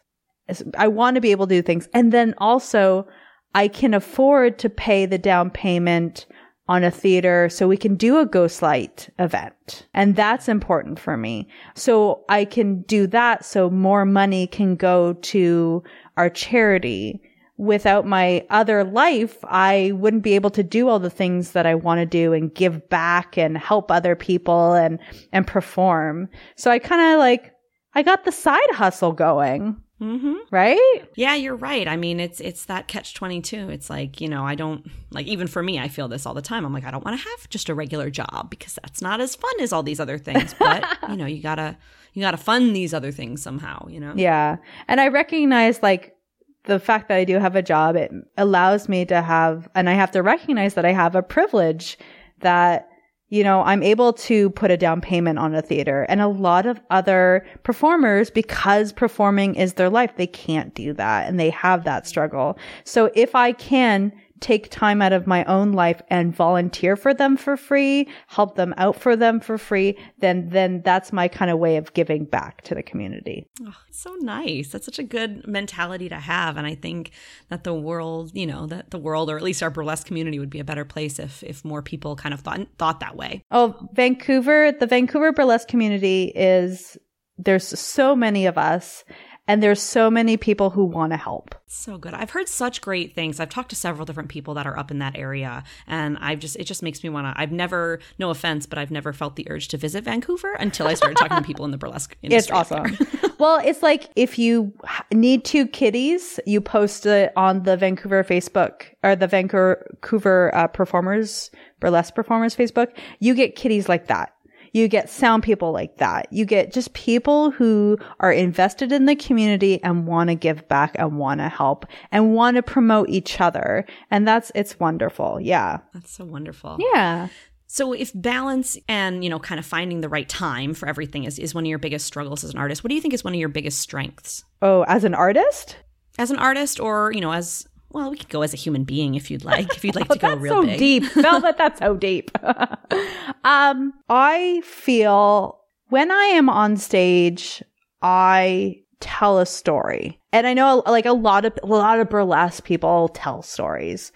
I 0.77 0.87
want 0.87 1.15
to 1.15 1.21
be 1.21 1.31
able 1.31 1.45
to 1.47 1.55
do 1.55 1.61
things. 1.61 1.89
And 1.93 2.11
then 2.11 2.33
also, 2.37 3.05
I 3.53 3.67
can 3.67 3.93
afford 3.93 4.57
to 4.59 4.69
pay 4.69 5.05
the 5.05 5.17
down 5.17 5.49
payment 5.49 6.25
on 6.69 6.83
a 6.83 6.91
theater 6.91 7.49
so 7.49 7.67
we 7.67 7.75
can 7.75 7.95
do 7.95 8.19
a 8.19 8.27
ghost 8.27 8.61
light 8.61 9.09
event. 9.17 9.87
And 9.95 10.15
that's 10.15 10.47
important 10.47 10.99
for 10.99 11.17
me. 11.17 11.49
So 11.73 12.23
I 12.29 12.45
can 12.45 12.83
do 12.83 13.07
that 13.07 13.43
so 13.43 13.71
more 13.71 14.05
money 14.05 14.45
can 14.45 14.75
go 14.75 15.13
to 15.13 15.83
our 16.15 16.29
charity. 16.29 17.21
Without 17.57 18.05
my 18.05 18.45
other 18.51 18.83
life, 18.83 19.37
I 19.43 19.91
wouldn't 19.95 20.23
be 20.23 20.35
able 20.35 20.51
to 20.51 20.63
do 20.63 20.87
all 20.87 20.99
the 20.99 21.09
things 21.09 21.51
that 21.51 21.65
I 21.65 21.73
want 21.73 21.99
to 21.99 22.05
do 22.05 22.33
and 22.33 22.53
give 22.53 22.87
back 22.87 23.35
and 23.35 23.57
help 23.57 23.91
other 23.91 24.15
people 24.15 24.73
and, 24.73 24.99
and 25.33 25.45
perform. 25.47 26.29
So 26.55 26.69
I 26.69 26.77
kind 26.77 27.01
of 27.01 27.17
like, 27.17 27.51
I 27.95 28.03
got 28.03 28.23
the 28.23 28.31
side 28.31 28.71
hustle 28.71 29.11
going. 29.11 29.81
Mm-hmm. 30.01 30.33
Right? 30.49 31.01
Yeah, 31.15 31.35
you're 31.35 31.55
right. 31.55 31.87
I 31.87 31.97
mean, 31.97 32.19
it's 32.19 32.39
it's 32.39 32.65
that 32.65 32.87
catch 32.87 33.13
twenty 33.13 33.41
two. 33.41 33.69
It's 33.69 33.89
like 33.89 34.21
you 34.21 34.29
know, 34.29 34.45
I 34.45 34.55
don't 34.55 34.89
like 35.11 35.27
even 35.27 35.47
for 35.47 35.61
me, 35.61 35.77
I 35.77 35.89
feel 35.89 36.07
this 36.07 36.25
all 36.25 36.33
the 36.33 36.41
time. 36.41 36.65
I'm 36.65 36.73
like, 36.73 36.85
I 36.85 36.91
don't 36.91 37.03
want 37.03 37.19
to 37.19 37.29
have 37.29 37.49
just 37.49 37.69
a 37.69 37.75
regular 37.75 38.09
job 38.09 38.49
because 38.49 38.75
that's 38.81 39.01
not 39.01 39.19
as 39.19 39.35
fun 39.35 39.51
as 39.59 39.73
all 39.73 39.83
these 39.83 39.99
other 39.99 40.17
things. 40.17 40.55
But 40.57 40.85
you 41.09 41.17
know, 41.17 41.25
you 41.25 41.41
gotta 41.41 41.77
you 42.13 42.21
gotta 42.21 42.37
fund 42.37 42.75
these 42.75 42.93
other 42.93 43.11
things 43.11 43.41
somehow. 43.41 43.87
You 43.87 43.99
know? 43.99 44.13
Yeah, 44.15 44.57
and 44.87 45.01
I 45.01 45.09
recognize 45.09 45.83
like 45.83 46.15
the 46.63 46.79
fact 46.79 47.09
that 47.09 47.17
I 47.17 47.23
do 47.25 47.37
have 47.37 47.55
a 47.55 47.61
job. 47.61 47.95
It 47.95 48.11
allows 48.37 48.87
me 48.87 49.05
to 49.05 49.21
have, 49.21 49.67
and 49.75 49.89
I 49.89 49.93
have 49.93 50.11
to 50.11 50.23
recognize 50.23 50.75
that 50.75 50.85
I 50.85 50.93
have 50.93 51.15
a 51.15 51.23
privilege 51.23 51.97
that 52.39 52.88
you 53.29 53.43
know, 53.43 53.61
I'm 53.63 53.83
able 53.83 54.13
to 54.13 54.49
put 54.51 54.71
a 54.71 54.77
down 54.77 55.01
payment 55.01 55.39
on 55.39 55.53
a 55.53 55.61
theater 55.61 56.05
and 56.09 56.19
a 56.19 56.27
lot 56.27 56.65
of 56.65 56.81
other 56.89 57.45
performers, 57.63 58.29
because 58.29 58.91
performing 58.91 59.55
is 59.55 59.73
their 59.73 59.89
life, 59.89 60.11
they 60.17 60.27
can't 60.27 60.73
do 60.73 60.93
that 60.93 61.27
and 61.27 61.39
they 61.39 61.51
have 61.51 61.83
that 61.83 62.07
struggle. 62.07 62.57
So 62.83 63.11
if 63.15 63.35
I 63.35 63.51
can 63.53 64.11
take 64.41 64.69
time 64.69 65.01
out 65.01 65.13
of 65.13 65.27
my 65.27 65.43
own 65.45 65.71
life 65.71 66.01
and 66.09 66.35
volunteer 66.35 66.95
for 66.95 67.13
them 67.13 67.37
for 67.37 67.57
free, 67.57 68.07
help 68.27 68.55
them 68.55 68.73
out 68.77 68.95
for 68.95 69.15
them 69.15 69.39
for 69.39 69.57
free, 69.57 69.97
then 70.19 70.49
then 70.49 70.81
that's 70.83 71.13
my 71.13 71.27
kind 71.27 71.51
of 71.51 71.59
way 71.59 71.77
of 71.77 71.93
giving 71.93 72.25
back 72.25 72.61
to 72.61 72.75
the 72.75 72.83
community. 72.83 73.47
Oh, 73.61 73.75
so 73.91 74.15
nice. 74.19 74.69
That's 74.69 74.85
such 74.85 74.99
a 74.99 75.03
good 75.03 75.47
mentality 75.47 76.09
to 76.09 76.19
have 76.19 76.57
and 76.57 76.65
I 76.65 76.75
think 76.75 77.11
that 77.49 77.63
the 77.63 77.73
world, 77.73 78.31
you 78.33 78.47
know, 78.47 78.65
that 78.67 78.91
the 78.91 78.99
world 78.99 79.29
or 79.29 79.37
at 79.37 79.43
least 79.43 79.63
our 79.63 79.69
burlesque 79.69 80.07
community 80.07 80.39
would 80.39 80.49
be 80.49 80.59
a 80.59 80.63
better 80.63 80.85
place 80.85 81.19
if 81.19 81.43
if 81.43 81.65
more 81.65 81.81
people 81.81 82.15
kind 82.15 82.33
of 82.33 82.41
thought 82.41 82.67
thought 82.77 82.99
that 82.99 83.15
way. 83.15 83.43
Oh, 83.51 83.75
Vancouver, 83.93 84.71
the 84.71 84.87
Vancouver 84.87 85.31
burlesque 85.31 85.67
community 85.67 86.31
is 86.35 86.97
there's 87.37 87.79
so 87.79 88.15
many 88.15 88.45
of 88.45 88.57
us 88.57 89.03
and 89.49 89.63
there's 89.63 89.81
so 89.81 90.11
many 90.11 90.37
people 90.37 90.69
who 90.69 90.85
want 90.85 91.11
to 91.11 91.17
help. 91.17 91.55
So 91.65 91.97
good. 91.97 92.13
I've 92.13 92.29
heard 92.29 92.47
such 92.47 92.81
great 92.81 93.15
things. 93.15 93.39
I've 93.39 93.49
talked 93.49 93.71
to 93.71 93.75
several 93.75 94.05
different 94.05 94.29
people 94.29 94.53
that 94.53 94.67
are 94.67 94.77
up 94.77 94.91
in 94.91 94.99
that 94.99 95.17
area 95.17 95.63
and 95.87 96.19
I've 96.19 96.37
just 96.37 96.55
it 96.57 96.65
just 96.65 96.83
makes 96.83 97.03
me 97.03 97.09
want 97.09 97.25
to 97.25 97.41
I've 97.41 97.51
never 97.51 97.99
no 98.19 98.29
offense, 98.29 98.67
but 98.67 98.77
I've 98.77 98.91
never 98.91 99.11
felt 99.11 99.37
the 99.37 99.49
urge 99.49 99.67
to 99.69 99.77
visit 99.77 100.03
Vancouver 100.03 100.53
until 100.53 100.87
I 100.87 100.93
started 100.93 101.17
talking 101.17 101.37
to 101.37 101.43
people 101.43 101.65
in 101.65 101.71
the 101.71 101.79
burlesque 101.79 102.15
industry. 102.21 102.55
It's 102.55 102.71
awesome. 102.71 102.95
well, 103.39 103.59
it's 103.65 103.81
like 103.81 104.11
if 104.15 104.37
you 104.37 104.71
need 105.11 105.45
two 105.45 105.65
kitties, 105.65 106.39
you 106.45 106.61
post 106.61 107.07
it 107.07 107.33
on 107.35 107.63
the 107.63 107.75
Vancouver 107.75 108.23
Facebook 108.23 108.83
or 109.01 109.15
the 109.15 109.27
Vancouver 109.27 110.51
uh, 110.53 110.67
performers 110.67 111.49
burlesque 111.79 112.13
performers 112.13 112.55
Facebook, 112.55 112.95
you 113.19 113.33
get 113.33 113.55
kitties 113.55 113.89
like 113.89 114.07
that 114.07 114.33
you 114.71 114.87
get 114.87 115.09
sound 115.09 115.43
people 115.43 115.71
like 115.71 115.97
that. 115.97 116.31
You 116.31 116.45
get 116.45 116.71
just 116.71 116.93
people 116.93 117.51
who 117.51 117.97
are 118.19 118.31
invested 118.31 118.91
in 118.91 119.05
the 119.05 119.15
community 119.15 119.81
and 119.83 120.07
want 120.07 120.29
to 120.29 120.35
give 120.35 120.67
back 120.67 120.95
and 120.95 121.17
want 121.17 121.39
to 121.39 121.49
help 121.49 121.85
and 122.11 122.33
want 122.33 122.55
to 122.55 122.63
promote 122.63 123.09
each 123.09 123.39
other. 123.41 123.85
And 124.11 124.27
that's, 124.27 124.51
it's 124.55 124.79
wonderful. 124.79 125.39
Yeah. 125.39 125.79
That's 125.93 126.11
so 126.11 126.25
wonderful. 126.25 126.77
Yeah. 126.93 127.29
So 127.71 127.93
if 127.93 128.11
balance 128.15 128.77
and, 128.87 129.23
you 129.23 129.29
know, 129.29 129.37
kind 129.37 129.59
of 129.59 129.65
finding 129.65 130.01
the 130.01 130.09
right 130.09 130.27
time 130.27 130.73
for 130.73 130.89
everything 130.89 131.25
is, 131.25 131.37
is 131.37 131.53
one 131.53 131.65
of 131.65 131.69
your 131.69 131.77
biggest 131.77 132.07
struggles 132.07 132.43
as 132.43 132.51
an 132.51 132.57
artist, 132.57 132.83
what 132.83 132.89
do 132.89 132.95
you 132.95 133.01
think 133.01 133.13
is 133.13 133.23
one 133.23 133.33
of 133.33 133.39
your 133.39 133.49
biggest 133.49 133.77
strengths? 133.77 134.43
Oh, 134.61 134.83
as 134.87 135.03
an 135.03 135.13
artist? 135.13 135.77
As 136.17 136.31
an 136.31 136.37
artist 136.37 136.79
or, 136.79 137.11
you 137.13 137.21
know, 137.21 137.31
as 137.31 137.67
well, 137.91 138.11
we 138.11 138.17
could 138.17 138.29
go 138.29 138.41
as 138.41 138.53
a 138.53 138.57
human 138.57 138.83
being 138.83 139.15
if 139.15 139.31
you'd 139.31 139.43
like. 139.43 139.75
If 139.75 139.83
you'd 139.83 139.95
like 139.95 140.07
oh, 140.09 140.13
to 140.13 140.19
go 140.19 140.35
real 140.35 140.61
so 140.61 140.65
big. 140.65 140.79
deep, 140.79 141.03
Velvet. 141.13 141.57
That's 141.57 141.79
so 141.79 141.95
deep. 141.95 142.31
um, 143.43 143.93
I 144.09 144.61
feel 144.63 145.59
when 145.89 146.11
I 146.11 146.25
am 146.25 146.49
on 146.49 146.77
stage, 146.77 147.63
I 148.01 148.81
tell 148.99 149.39
a 149.39 149.45
story, 149.45 150.19
and 150.31 150.45
I 150.45 150.53
know 150.53 150.83
like 150.85 151.05
a 151.05 151.13
lot 151.13 151.45
of 151.45 151.57
a 151.63 151.67
lot 151.67 151.99
of 151.99 152.09
burlesque 152.09 152.63
people 152.63 153.09
tell 153.09 153.41
stories, 153.41 154.11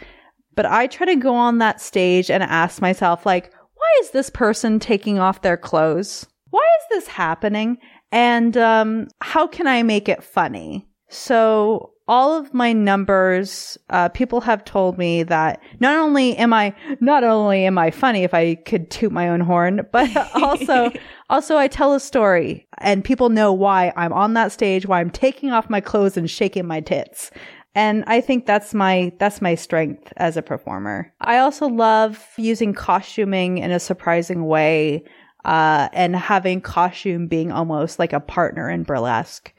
but 0.55 0.65
I 0.65 0.88
try 0.88 1.07
to 1.07 1.15
go 1.15 1.34
on 1.34 1.57
that 1.57 1.82
stage 1.82 2.30
and 2.30 2.43
ask 2.43 2.82
myself 2.82 3.26
like, 3.26 3.51
why 3.74 4.01
is 4.01 4.11
this 4.11 4.30
person 4.30 4.80
taking 4.80 5.19
off 5.19 5.41
their 5.41 5.57
clothes? 5.57 6.28
Why 6.51 6.67
is 6.82 6.97
this 6.97 7.07
happening? 7.07 7.80
And 8.11 8.55
um, 8.55 9.07
how 9.21 9.47
can 9.47 9.65
I 9.65 9.82
make 9.82 10.07
it 10.07 10.24
funny? 10.24 10.88
So 11.09 11.92
all 12.07 12.37
of 12.37 12.53
my 12.53 12.73
numbers, 12.73 13.77
uh, 13.89 14.09
people 14.09 14.41
have 14.41 14.65
told 14.65 14.97
me 14.97 15.23
that 15.23 15.61
not 15.79 15.97
only 15.97 16.35
am 16.35 16.53
I, 16.53 16.75
not 16.99 17.23
only 17.23 17.65
am 17.65 17.77
I 17.77 17.91
funny 17.91 18.23
if 18.23 18.33
I 18.33 18.55
could 18.55 18.91
toot 18.91 19.11
my 19.11 19.29
own 19.29 19.39
horn, 19.39 19.87
but 19.91 20.15
also, 20.35 20.91
also 21.29 21.57
I 21.57 21.67
tell 21.67 21.93
a 21.93 21.99
story 21.99 22.67
and 22.79 23.05
people 23.05 23.29
know 23.29 23.53
why 23.53 23.93
I'm 23.95 24.11
on 24.11 24.33
that 24.33 24.51
stage, 24.51 24.85
why 24.85 24.99
I'm 24.99 25.11
taking 25.11 25.51
off 25.51 25.69
my 25.69 25.79
clothes 25.79 26.17
and 26.17 26.29
shaking 26.29 26.67
my 26.67 26.81
tits. 26.81 27.31
And 27.75 28.03
I 28.05 28.21
think 28.21 28.45
that's 28.45 28.73
my, 28.73 29.13
that's 29.17 29.41
my 29.41 29.55
strength 29.55 30.11
as 30.17 30.37
a 30.37 30.43
performer. 30.43 31.11
I 31.21 31.37
also 31.37 31.67
love 31.67 32.23
using 32.37 32.73
costuming 32.73 33.59
in 33.59 33.71
a 33.71 33.79
surprising 33.79 34.45
way, 34.45 35.05
uh, 35.45 35.89
and 35.91 36.15
having 36.15 36.61
costume 36.61 37.27
being 37.27 37.51
almost 37.51 37.99
like 37.99 38.13
a 38.13 38.19
partner 38.19 38.69
in 38.69 38.83
burlesque. 38.83 39.53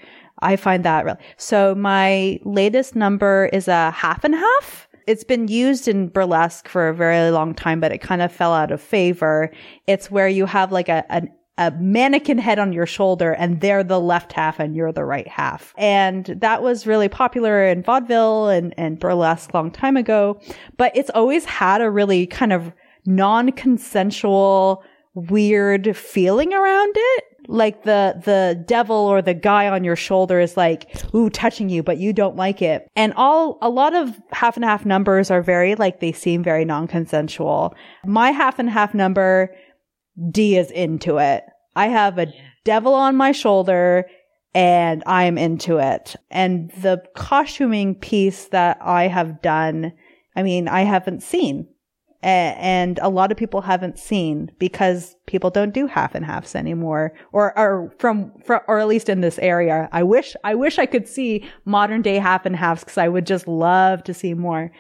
I 0.45 0.57
find 0.57 0.85
that 0.85 1.05
really. 1.05 1.19
So 1.37 1.75
my 1.75 2.39
latest 2.45 2.95
number 2.95 3.51
is 3.53 3.67
a 3.67 3.91
half 3.91 4.25
and 4.25 4.35
half. 4.35 4.89
It's 5.07 5.25
been 5.25 5.49
used 5.49 5.89
in 5.89 6.09
burlesque 6.09 6.69
for 6.69 6.89
a 6.89 6.95
very 6.95 7.31
long 7.31 7.55
time, 7.55 7.81
but 7.81 7.93
it 7.93 7.99
kind 7.99 8.23
of 8.23 8.33
fell 8.33 8.55
out 8.55 8.71
of 8.71 8.81
favor. 8.81 9.51
It's 9.87 10.11
where 10.11 10.29
you 10.29 10.47
have 10.47 10.73
like 10.73 10.89
a, 10.89 11.05
a 11.11 11.23
a 11.57 11.71
mannequin 11.79 12.39
head 12.39 12.59
on 12.59 12.73
your 12.73 12.87
shoulder 12.87 13.33
and 13.33 13.61
they're 13.61 13.85
the 13.85 14.01
left 14.01 14.33
half 14.33 14.59
and 14.59 14.75
you're 14.75 14.91
the 14.91 15.05
right 15.05 15.29
half. 15.29 15.73
And 15.79 16.27
that 16.27 16.63
was 16.63 16.85
really 16.85 17.09
popular 17.09 17.65
in 17.65 17.83
vaudeville 17.83 18.49
and, 18.49 18.75
and 18.77 18.99
burlesque 18.99 19.55
long 19.55 19.71
time 19.71 19.97
ago, 19.97 20.41
but 20.77 20.91
it's 20.97 21.11
always 21.11 21.45
had 21.45 21.81
a 21.81 21.91
really 21.91 22.27
kind 22.27 22.53
of 22.53 22.73
non-consensual, 23.07 24.83
weird 25.15 25.97
feeling 25.97 26.53
around 26.53 26.95
it 26.97 27.25
like 27.49 27.83
the 27.85 28.21
the 28.25 28.63
devil 28.67 28.97
or 28.97 29.23
the 29.23 29.35
guy 29.35 29.69
on 29.69 29.85
your 29.85 29.97
shoulder 29.97 30.41
is 30.41 30.57
like 30.57 30.91
ooh 31.15 31.31
touching 31.31 31.69
you 31.69 31.83
but 31.83 31.99
you 31.99 32.13
don't 32.13 32.37
like 32.37 32.63
it. 32.63 32.89
And 32.97 33.13
all 33.15 33.59
a 33.61 33.69
lot 33.69 33.95
of 33.95 34.19
half 34.33 34.57
and 34.57 34.65
half 34.65 34.85
numbers 34.85 35.31
are 35.31 35.43
very 35.43 35.75
like 35.75 36.01
they 36.01 36.13
seem 36.13 36.43
very 36.43 36.65
non-consensual. 36.65 37.75
My 38.05 38.31
half 38.31 38.59
and 38.59 38.71
half 38.71 38.95
number 38.95 39.55
d 40.31 40.57
is 40.57 40.71
into 40.71 41.19
it. 41.19 41.45
I 41.77 41.89
have 41.89 42.19
a 42.19 42.33
devil 42.65 42.95
on 42.95 43.17
my 43.17 43.33
shoulder 43.33 44.07
and 44.55 45.03
i'm 45.07 45.37
into 45.37 45.79
it. 45.79 46.17
And 46.31 46.71
the 46.81 47.03
costuming 47.17 47.95
piece 47.95 48.47
that 48.47 48.79
i 48.81 49.09
have 49.09 49.43
done 49.43 49.93
i 50.37 50.43
mean 50.43 50.69
i 50.69 50.83
haven't 50.83 51.23
seen 51.23 51.69
and 52.25 52.99
a 53.03 53.09
lot 53.09 53.31
of 53.31 53.37
people 53.37 53.61
haven't 53.61 53.99
seen 53.99 54.51
because 54.59 55.17
people 55.27 55.51
don't 55.51 55.75
do 55.75 55.87
half 55.87 56.15
and 56.15 56.25
halves 56.25 56.55
anymore 56.55 57.13
or 57.33 57.57
or 57.59 57.93
from, 57.99 58.33
from 58.45 58.61
or 58.67 58.79
at 58.79 58.89
least 58.89 59.09
in 59.09 59.21
this 59.21 59.39
area. 59.39 59.89
I 59.93 60.03
wish 60.03 60.35
i 60.45 60.55
wish 60.55 60.79
i 60.79 60.87
could 60.87 61.07
see 61.07 61.45
modern 61.65 62.03
day 62.03 62.17
half 62.17 62.47
and 62.47 62.57
halves 62.57 62.83
because 62.83 62.99
i 62.99 63.09
would 63.09 63.27
just 63.27 63.47
love 63.47 64.03
to 64.05 64.15
see 64.15 64.35
more. 64.35 64.73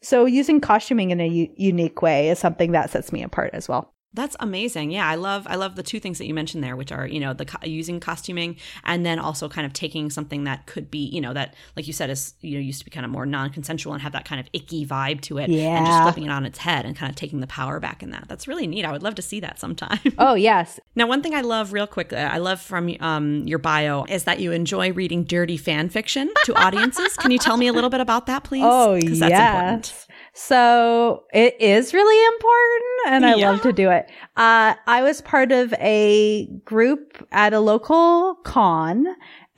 So 0.00 0.24
using 0.24 0.60
costuming 0.60 1.10
in 1.10 1.20
a 1.20 1.28
u- 1.28 1.52
unique 1.56 2.02
way 2.02 2.28
is 2.28 2.38
something 2.38 2.72
that 2.72 2.90
sets 2.90 3.12
me 3.12 3.22
apart 3.22 3.50
as 3.52 3.68
well 3.68 3.91
that's 4.14 4.36
amazing. 4.40 4.90
Yeah, 4.90 5.08
I 5.08 5.14
love 5.14 5.46
I 5.48 5.56
love 5.56 5.76
the 5.76 5.82
two 5.82 5.98
things 5.98 6.18
that 6.18 6.26
you 6.26 6.34
mentioned 6.34 6.62
there, 6.62 6.76
which 6.76 6.92
are 6.92 7.06
you 7.06 7.18
know 7.18 7.32
the 7.32 7.46
co- 7.46 7.66
using 7.66 7.98
costuming 7.98 8.56
and 8.84 9.06
then 9.06 9.18
also 9.18 9.48
kind 9.48 9.66
of 9.66 9.72
taking 9.72 10.10
something 10.10 10.44
that 10.44 10.66
could 10.66 10.90
be 10.90 10.98
you 10.98 11.20
know 11.20 11.32
that 11.32 11.54
like 11.76 11.86
you 11.86 11.92
said 11.92 12.10
is 12.10 12.34
you 12.40 12.54
know 12.54 12.60
used 12.60 12.80
to 12.80 12.84
be 12.84 12.90
kind 12.90 13.06
of 13.06 13.10
more 13.10 13.24
non-consensual 13.24 13.92
and 13.92 14.02
have 14.02 14.12
that 14.12 14.24
kind 14.24 14.40
of 14.40 14.48
icky 14.52 14.86
vibe 14.86 15.20
to 15.22 15.38
it, 15.38 15.48
yeah. 15.48 15.78
and 15.78 15.86
just 15.86 16.02
flipping 16.02 16.24
it 16.24 16.30
on 16.30 16.44
its 16.44 16.58
head 16.58 16.84
and 16.84 16.96
kind 16.96 17.08
of 17.08 17.16
taking 17.16 17.40
the 17.40 17.46
power 17.46 17.80
back 17.80 18.02
in 18.02 18.10
that. 18.10 18.26
That's 18.28 18.46
really 18.46 18.66
neat. 18.66 18.84
I 18.84 18.92
would 18.92 19.02
love 19.02 19.14
to 19.16 19.22
see 19.22 19.40
that 19.40 19.58
sometime. 19.58 19.98
Oh 20.18 20.34
yes. 20.34 20.78
now, 20.94 21.06
one 21.06 21.22
thing 21.22 21.34
I 21.34 21.40
love 21.40 21.72
real 21.72 21.86
quick, 21.86 22.12
uh, 22.12 22.16
I 22.16 22.38
love 22.38 22.60
from 22.60 22.94
um, 23.00 23.46
your 23.46 23.58
bio 23.58 24.04
is 24.04 24.24
that 24.24 24.40
you 24.40 24.52
enjoy 24.52 24.92
reading 24.92 25.24
dirty 25.24 25.56
fan 25.56 25.88
fiction 25.88 26.30
to 26.44 26.54
audiences. 26.54 27.16
Can 27.16 27.30
you 27.30 27.38
tell 27.38 27.56
me 27.56 27.66
a 27.66 27.72
little 27.72 27.90
bit 27.90 28.00
about 28.00 28.26
that, 28.26 28.44
please? 28.44 28.62
Oh 28.64 28.94
yes. 28.94 30.06
So 30.34 31.24
it 31.32 31.60
is 31.60 31.92
really 31.92 32.34
important 32.34 32.82
and 33.06 33.26
I 33.26 33.34
yeah. 33.34 33.50
love 33.50 33.62
to 33.62 33.72
do 33.72 33.90
it. 33.90 34.06
Uh, 34.36 34.74
I 34.86 35.02
was 35.02 35.20
part 35.20 35.52
of 35.52 35.74
a 35.74 36.46
group 36.64 37.26
at 37.32 37.52
a 37.52 37.60
local 37.60 38.36
con 38.44 39.06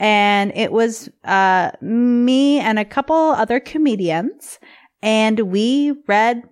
and 0.00 0.52
it 0.56 0.72
was, 0.72 1.08
uh, 1.22 1.70
me 1.80 2.58
and 2.58 2.80
a 2.80 2.84
couple 2.84 3.16
other 3.16 3.60
comedians 3.60 4.58
and 5.00 5.38
we 5.40 5.92
read 6.08 6.42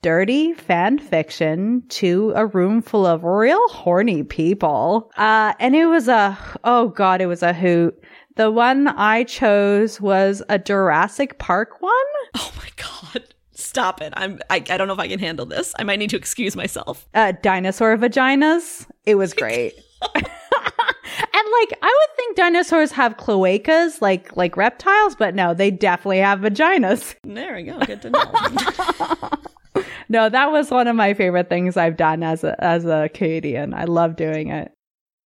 dirty 0.00 0.52
fan 0.52 0.98
fiction 0.98 1.82
to 1.88 2.32
a 2.36 2.46
room 2.46 2.82
full 2.82 3.06
of 3.06 3.24
real 3.24 3.68
horny 3.68 4.22
people. 4.22 5.10
Uh, 5.16 5.54
and 5.58 5.74
it 5.74 5.86
was 5.86 6.06
a, 6.06 6.38
oh 6.62 6.88
God, 6.88 7.20
it 7.20 7.26
was 7.26 7.42
a 7.42 7.52
hoot. 7.52 7.94
The 8.36 8.50
one 8.50 8.88
I 8.88 9.24
chose 9.24 10.00
was 10.00 10.40
a 10.48 10.58
Jurassic 10.58 11.38
Park 11.38 11.80
one. 11.80 11.92
Oh 12.36 12.52
my 12.56 12.68
God 12.76 13.31
stop 13.72 14.02
it. 14.02 14.12
I'm 14.18 14.38
I, 14.50 14.56
I 14.56 14.76
don't 14.76 14.86
know 14.86 14.92
if 14.92 14.98
I 14.98 15.08
can 15.08 15.18
handle 15.18 15.46
this. 15.46 15.74
I 15.78 15.82
might 15.82 15.98
need 15.98 16.10
to 16.10 16.16
excuse 16.16 16.54
myself. 16.54 17.08
Uh, 17.14 17.32
dinosaur 17.40 17.96
vaginas. 17.96 18.86
It 19.06 19.14
was 19.14 19.32
great. 19.32 19.72
and 20.14 20.24
like 20.24 21.72
I 21.80 22.06
would 22.08 22.16
think 22.16 22.36
dinosaurs 22.36 22.92
have 22.92 23.16
cloacas 23.16 24.02
like 24.02 24.36
like 24.36 24.58
reptiles, 24.58 25.16
but 25.16 25.34
no, 25.34 25.54
they 25.54 25.70
definitely 25.70 26.18
have 26.18 26.40
vaginas. 26.40 27.14
There 27.24 27.54
we 27.54 27.62
go. 27.62 27.78
Good 27.78 28.02
to 28.02 28.10
know. 28.10 29.82
no, 30.10 30.28
that 30.28 30.52
was 30.52 30.70
one 30.70 30.86
of 30.86 30.94
my 30.94 31.14
favorite 31.14 31.48
things 31.48 31.78
I've 31.78 31.96
done 31.96 32.22
as 32.22 32.44
a 32.44 32.62
as 32.62 32.84
a 32.84 33.08
Canadian. 33.14 33.72
I 33.72 33.84
love 33.84 34.16
doing 34.16 34.48
it. 34.48 34.70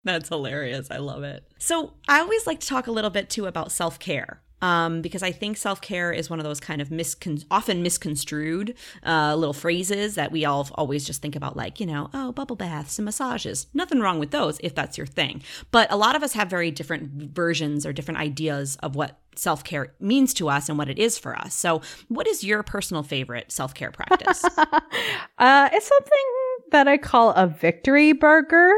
That's 0.05 0.28
hilarious. 0.28 0.86
I 0.92 0.99
love 0.99 1.24
it. 1.24 1.42
So, 1.59 1.94
I 2.07 2.20
always 2.20 2.47
like 2.47 2.61
to 2.61 2.66
talk 2.68 2.86
a 2.86 2.92
little 2.92 3.11
bit 3.11 3.28
too 3.28 3.47
about 3.47 3.72
self 3.72 3.99
care 3.99 4.40
um, 4.67 5.01
because 5.01 5.23
I 5.23 5.31
think 5.31 5.57
self 5.57 5.81
care 5.81 6.12
is 6.12 6.29
one 6.29 6.41
of 6.41 6.45
those 6.45 6.59
kind 6.59 6.81
of 6.81 6.89
miscon- 6.89 7.45
often 7.51 7.83
misconstrued 7.85 8.75
uh, 9.05 9.37
little 9.37 9.53
phrases 9.53 10.17
that 10.17 10.33
we 10.33 10.45
all 10.45 10.69
always 10.75 11.05
just 11.07 11.23
think 11.23 11.37
about, 11.37 11.57
like, 11.57 11.79
you 11.79 11.87
know, 11.87 12.11
oh, 12.12 12.33
bubble 12.33 12.57
baths 12.57 12.99
and 12.99 13.05
massages. 13.05 13.69
Nothing 13.75 14.01
wrong 14.01 14.19
with 14.19 14.33
those 14.33 14.59
if 14.64 14.75
that's 14.75 14.99
your 14.99 15.07
thing. 15.07 15.43
But 15.71 15.93
a 15.93 15.97
lot 15.97 16.17
of 16.17 16.23
us 16.25 16.33
have 16.33 16.51
very 16.51 16.73
different 16.73 17.33
versions 17.33 17.87
or 17.87 17.93
different 17.93 18.19
ideas 18.19 18.77
of 18.83 18.97
what 18.97 19.21
self 19.37 19.62
care 19.62 19.95
means 20.01 20.35
to 20.35 20.49
us 20.49 20.69
and 20.69 20.77
what 20.77 20.89
it 20.89 20.99
is 20.99 21.17
for 21.17 21.37
us. 21.37 21.55
So, 21.55 21.81
what 22.09 22.27
is 22.27 22.43
your 22.43 22.64
personal 22.64 23.05
favorite 23.05 23.53
self 23.53 23.73
care 23.73 23.93
practice? 23.93 24.45
uh, 24.59 25.69
it's 25.73 25.87
something 25.87 26.27
that 26.73 26.89
I 26.89 26.99
call 26.99 27.31
a 27.31 27.47
victory 27.47 28.12
burger. 28.12 28.73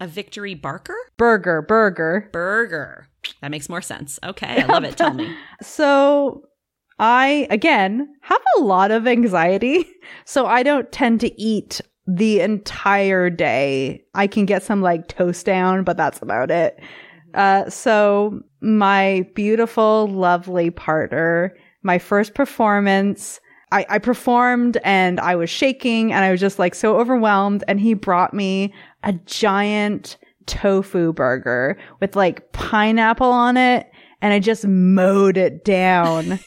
A 0.00 0.06
victory 0.06 0.54
barker? 0.54 0.96
Burger, 1.16 1.62
burger. 1.62 2.28
Burger. 2.30 3.07
That 3.40 3.50
makes 3.50 3.68
more 3.68 3.82
sense. 3.82 4.18
Okay, 4.22 4.62
I 4.62 4.66
love 4.66 4.84
it. 4.84 4.96
Tell 4.96 5.14
me. 5.14 5.34
So, 5.62 6.44
I, 6.98 7.46
again, 7.50 8.14
have 8.22 8.42
a 8.56 8.60
lot 8.60 8.90
of 8.90 9.06
anxiety. 9.06 9.86
So, 10.24 10.46
I 10.46 10.62
don't 10.62 10.90
tend 10.90 11.20
to 11.20 11.40
eat 11.40 11.82
the 12.06 12.40
entire 12.40 13.28
day. 13.28 14.04
I 14.14 14.26
can 14.26 14.46
get 14.46 14.62
some 14.62 14.80
like 14.80 15.08
toast 15.08 15.44
down, 15.44 15.84
but 15.84 15.98
that's 15.98 16.22
about 16.22 16.50
it. 16.50 16.80
Uh, 17.34 17.68
so, 17.68 18.40
my 18.62 19.28
beautiful, 19.34 20.06
lovely 20.08 20.70
partner, 20.70 21.54
my 21.82 21.98
first 21.98 22.34
performance, 22.34 23.40
I, 23.70 23.84
I 23.88 23.98
performed 23.98 24.78
and 24.82 25.20
I 25.20 25.36
was 25.36 25.50
shaking 25.50 26.12
and 26.12 26.24
I 26.24 26.30
was 26.30 26.40
just 26.40 26.58
like 26.58 26.74
so 26.74 26.98
overwhelmed. 26.98 27.64
And 27.68 27.78
he 27.80 27.94
brought 27.94 28.32
me 28.32 28.72
a 29.02 29.12
giant 29.12 30.16
tofu 30.48 31.12
burger 31.12 31.78
with 32.00 32.16
like 32.16 32.52
pineapple 32.52 33.30
on 33.30 33.56
it. 33.56 33.90
And 34.20 34.32
I 34.32 34.40
just 34.40 34.66
mowed 34.66 35.36
it 35.36 35.64
down. 35.64 36.40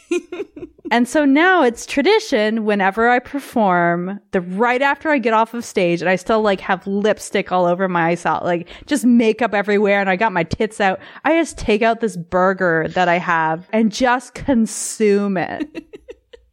and 0.92 1.08
so 1.08 1.24
now 1.24 1.64
it's 1.64 1.86
tradition 1.86 2.66
whenever 2.66 3.08
I 3.08 3.20
perform, 3.20 4.20
the 4.32 4.42
right 4.42 4.82
after 4.82 5.10
I 5.10 5.20
get 5.20 5.34
off 5.34 5.54
of 5.54 5.64
stage 5.64 6.02
and 6.02 6.10
I 6.10 6.18
still 6.18 6.42
like 6.42 6.60
have 6.60 6.86
lipstick 6.86 7.54
all 7.54 7.66
over 7.66 7.88
my 7.88 8.10
eyes 8.10 8.26
out, 8.26 8.44
like 8.44 8.68
just 8.88 9.06
makeup 9.06 9.54
everywhere 9.54 10.02
and 10.02 10.10
I 10.10 10.18
got 10.18 10.34
my 10.34 10.44
tits 10.44 10.82
out. 10.82 11.00
I 11.24 11.40
just 11.40 11.58
take 11.58 11.82
out 11.82 12.02
this 12.02 12.18
burger 12.18 12.88
that 12.90 13.08
I 13.08 13.20
have 13.20 13.70
and 13.72 13.90
just 13.90 14.34
consume 14.34 15.38
it. 15.38 15.86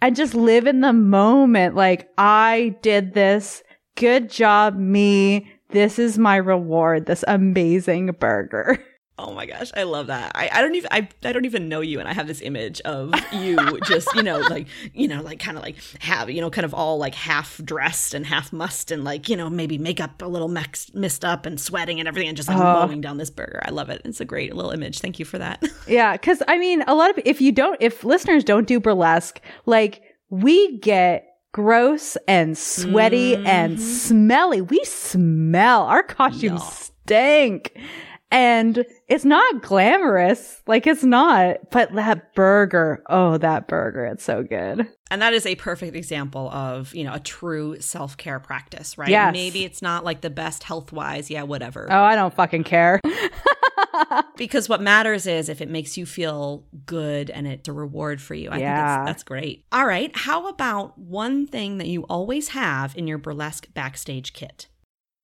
and 0.00 0.16
just 0.16 0.34
live 0.34 0.66
in 0.66 0.80
the 0.80 0.92
moment. 0.92 1.74
Like, 1.74 2.08
I 2.16 2.76
did 2.82 3.14
this. 3.14 3.62
Good 3.96 4.30
job, 4.30 4.76
me. 4.76 5.50
This 5.70 5.98
is 5.98 6.18
my 6.18 6.36
reward. 6.36 7.06
This 7.06 7.24
amazing 7.28 8.06
burger. 8.18 8.82
Oh 9.20 9.34
my 9.34 9.46
gosh, 9.46 9.72
I 9.76 9.82
love 9.82 10.06
that. 10.06 10.30
I, 10.36 10.48
I 10.52 10.60
don't 10.62 10.76
even 10.76 10.86
I, 10.92 11.08
I 11.24 11.32
don't 11.32 11.44
even 11.44 11.68
know 11.68 11.80
you 11.80 11.98
and 11.98 12.08
I 12.08 12.12
have 12.12 12.28
this 12.28 12.40
image 12.40 12.80
of 12.82 13.12
you 13.32 13.56
just, 13.84 14.06
you 14.14 14.22
know, 14.22 14.38
like, 14.38 14.68
you 14.94 15.08
know, 15.08 15.22
like 15.22 15.40
kind 15.40 15.56
of 15.56 15.64
like 15.64 15.74
have, 15.98 16.30
you 16.30 16.40
know, 16.40 16.50
kind 16.50 16.64
of 16.64 16.72
all 16.72 16.98
like 16.98 17.16
half 17.16 17.60
dressed 17.64 18.14
and 18.14 18.24
half 18.24 18.52
mussed 18.52 18.92
and 18.92 19.02
like, 19.02 19.28
you 19.28 19.34
know, 19.34 19.50
maybe 19.50 19.76
makeup 19.76 20.22
a 20.22 20.26
little 20.26 20.46
mixed, 20.46 20.94
missed 20.94 21.24
up 21.24 21.46
and 21.46 21.60
sweating 21.60 21.98
and 21.98 22.06
everything 22.06 22.28
and 22.28 22.36
just 22.36 22.48
like 22.48 22.58
Oh. 22.58 22.86
mowing 22.86 23.00
down 23.00 23.16
this 23.16 23.28
burger. 23.28 23.60
I 23.64 23.70
love 23.72 23.90
it. 23.90 24.02
It's 24.04 24.20
a 24.20 24.24
great 24.24 24.54
little 24.54 24.70
image. 24.70 25.00
Thank 25.00 25.18
you 25.18 25.24
for 25.24 25.38
that. 25.38 25.64
yeah, 25.88 26.16
cuz 26.16 26.40
I 26.46 26.56
mean, 26.56 26.82
a 26.86 26.94
lot 26.94 27.10
of 27.10 27.18
if 27.26 27.40
you 27.40 27.50
don't 27.50 27.76
if 27.80 28.04
listeners 28.04 28.44
don't 28.44 28.68
do 28.68 28.78
burlesque, 28.78 29.40
like 29.66 30.00
we 30.30 30.78
get 30.78 31.26
gross 31.58 32.16
and 32.28 32.56
sweaty 32.56 33.34
and 33.34 33.78
mm-hmm. 33.78 33.82
smelly. 33.82 34.60
We 34.60 34.80
smell. 34.84 35.86
Our 35.86 36.04
costumes 36.04 36.62
Yeah. 36.62 36.70
stink. 37.04 37.76
And 38.30 38.84
it's 39.08 39.24
not 39.24 39.62
glamorous. 39.62 40.62
Like 40.68 40.86
it's 40.86 41.02
not. 41.02 41.70
But 41.72 41.92
that 41.94 42.32
burger, 42.36 43.02
oh, 43.10 43.38
that 43.38 43.66
burger, 43.66 44.04
it's 44.04 44.22
so 44.22 44.44
good. 44.44 44.86
And 45.10 45.20
that 45.20 45.34
is 45.34 45.46
a 45.46 45.56
perfect 45.56 45.96
example 45.96 46.48
of, 46.50 46.94
you 46.94 47.02
know, 47.02 47.14
a 47.14 47.20
true 47.20 47.80
self-care 47.80 48.38
practice, 48.38 48.96
right? 48.96 49.08
Yes. 49.08 49.32
Maybe 49.32 49.64
it's 49.64 49.82
not 49.82 50.04
like 50.04 50.20
the 50.20 50.30
best 50.30 50.62
health-wise, 50.62 51.28
yeah, 51.28 51.42
whatever. 51.42 51.88
Oh, 51.90 52.02
I 52.02 52.14
don't 52.14 52.32
fucking 52.34 52.62
care. 52.62 53.00
because 54.36 54.68
what 54.68 54.80
matters 54.80 55.26
is 55.26 55.48
if 55.48 55.60
it 55.60 55.68
makes 55.68 55.96
you 55.96 56.06
feel 56.06 56.64
good 56.86 57.30
and 57.30 57.46
it's 57.46 57.68
a 57.68 57.72
reward 57.72 58.20
for 58.20 58.34
you. 58.34 58.50
I 58.50 58.58
Yeah. 58.58 58.66
think 58.76 58.86
that's, 59.06 59.06
that's 59.08 59.22
great. 59.24 59.64
All 59.72 59.86
right. 59.86 60.10
How 60.14 60.48
about 60.48 60.98
one 60.98 61.46
thing 61.46 61.78
that 61.78 61.88
you 61.88 62.02
always 62.04 62.48
have 62.48 62.96
in 62.96 63.06
your 63.06 63.18
burlesque 63.18 63.72
backstage 63.74 64.32
kit? 64.32 64.68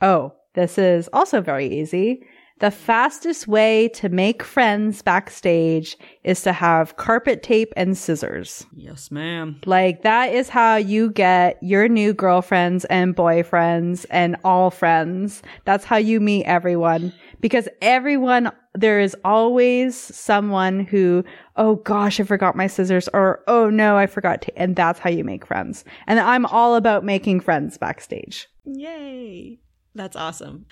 Oh, 0.01 0.33
this 0.55 0.79
is 0.79 1.09
also 1.12 1.41
very 1.41 1.66
easy. 1.66 2.20
The 2.61 2.70
fastest 2.70 3.49
way 3.49 3.89
to 3.95 4.09
make 4.09 4.45
friends 4.45 5.03
backstage 5.03 5.97
is 6.22 6.41
to 6.43 6.53
have 6.53 6.97
carpet 6.97 7.43
tape 7.43 7.72
and 7.77 7.99
scissors. 7.99 8.64
Yes, 8.77 9.11
ma'am. 9.11 9.61
Like 9.66 10.03
that 10.03 10.33
is 10.33 10.49
how 10.49 10.77
you 10.77 11.11
get 11.11 11.59
your 11.62 11.89
new 11.89 12.14
girlfriends 12.14 12.85
and 12.85 13.14
boyfriends 13.16 14.07
and 14.09 14.37
all 14.45 14.70
friends. 14.70 15.43
That's 15.64 15.85
how 15.85 15.97
you 15.97 16.20
meet 16.20 16.45
everyone 16.45 17.12
because 17.45 17.68
everyone, 17.82 18.51
there 18.72 19.01
is 19.01 19.14
always 19.22 19.95
someone 19.95 20.80
who, 20.80 21.22
oh 21.57 21.74
gosh, 21.74 22.18
I 22.18 22.22
forgot 22.22 22.57
my 22.57 22.66
scissors 22.66 23.07
or, 23.12 23.45
oh 23.47 23.68
no, 23.68 23.99
I 23.99 24.07
forgot 24.07 24.40
to, 24.40 24.59
and 24.59 24.74
that's 24.74 24.99
how 24.99 25.11
you 25.11 25.24
make 25.24 25.45
friends. 25.45 25.84
And 26.07 26.18
I'm 26.18 26.47
all 26.47 26.74
about 26.74 27.05
making 27.05 27.40
friends 27.40 27.76
backstage. 27.76 28.49
Yay. 28.64 29.59
That's 29.95 30.16
awesome. 30.16 30.64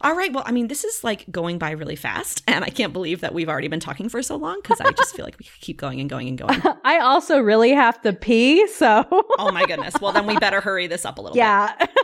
All 0.00 0.14
right. 0.14 0.32
Well, 0.32 0.44
I 0.46 0.52
mean, 0.52 0.68
this 0.68 0.84
is 0.84 1.02
like 1.02 1.24
going 1.30 1.58
by 1.58 1.72
really 1.72 1.96
fast, 1.96 2.42
and 2.46 2.64
I 2.64 2.68
can't 2.68 2.92
believe 2.92 3.20
that 3.22 3.34
we've 3.34 3.48
already 3.48 3.68
been 3.68 3.80
talking 3.80 4.08
for 4.08 4.22
so 4.22 4.36
long 4.36 4.60
because 4.62 4.80
I 4.80 4.92
just 4.92 5.14
feel 5.16 5.24
like 5.24 5.36
we 5.38 5.44
could 5.44 5.60
keep 5.60 5.76
going 5.78 6.00
and 6.00 6.08
going 6.08 6.28
and 6.28 6.38
going. 6.38 6.62
I 6.84 6.98
also 7.00 7.40
really 7.40 7.70
have 7.72 8.00
to 8.02 8.12
pee, 8.12 8.66
so 8.68 9.04
Oh 9.38 9.50
my 9.52 9.66
goodness. 9.66 9.94
Well, 10.00 10.12
then 10.12 10.26
we 10.26 10.36
better 10.38 10.60
hurry 10.60 10.86
this 10.86 11.04
up 11.04 11.18
a 11.18 11.20
little 11.22 11.34
bit. 11.34 11.38
yeah. 11.40 11.86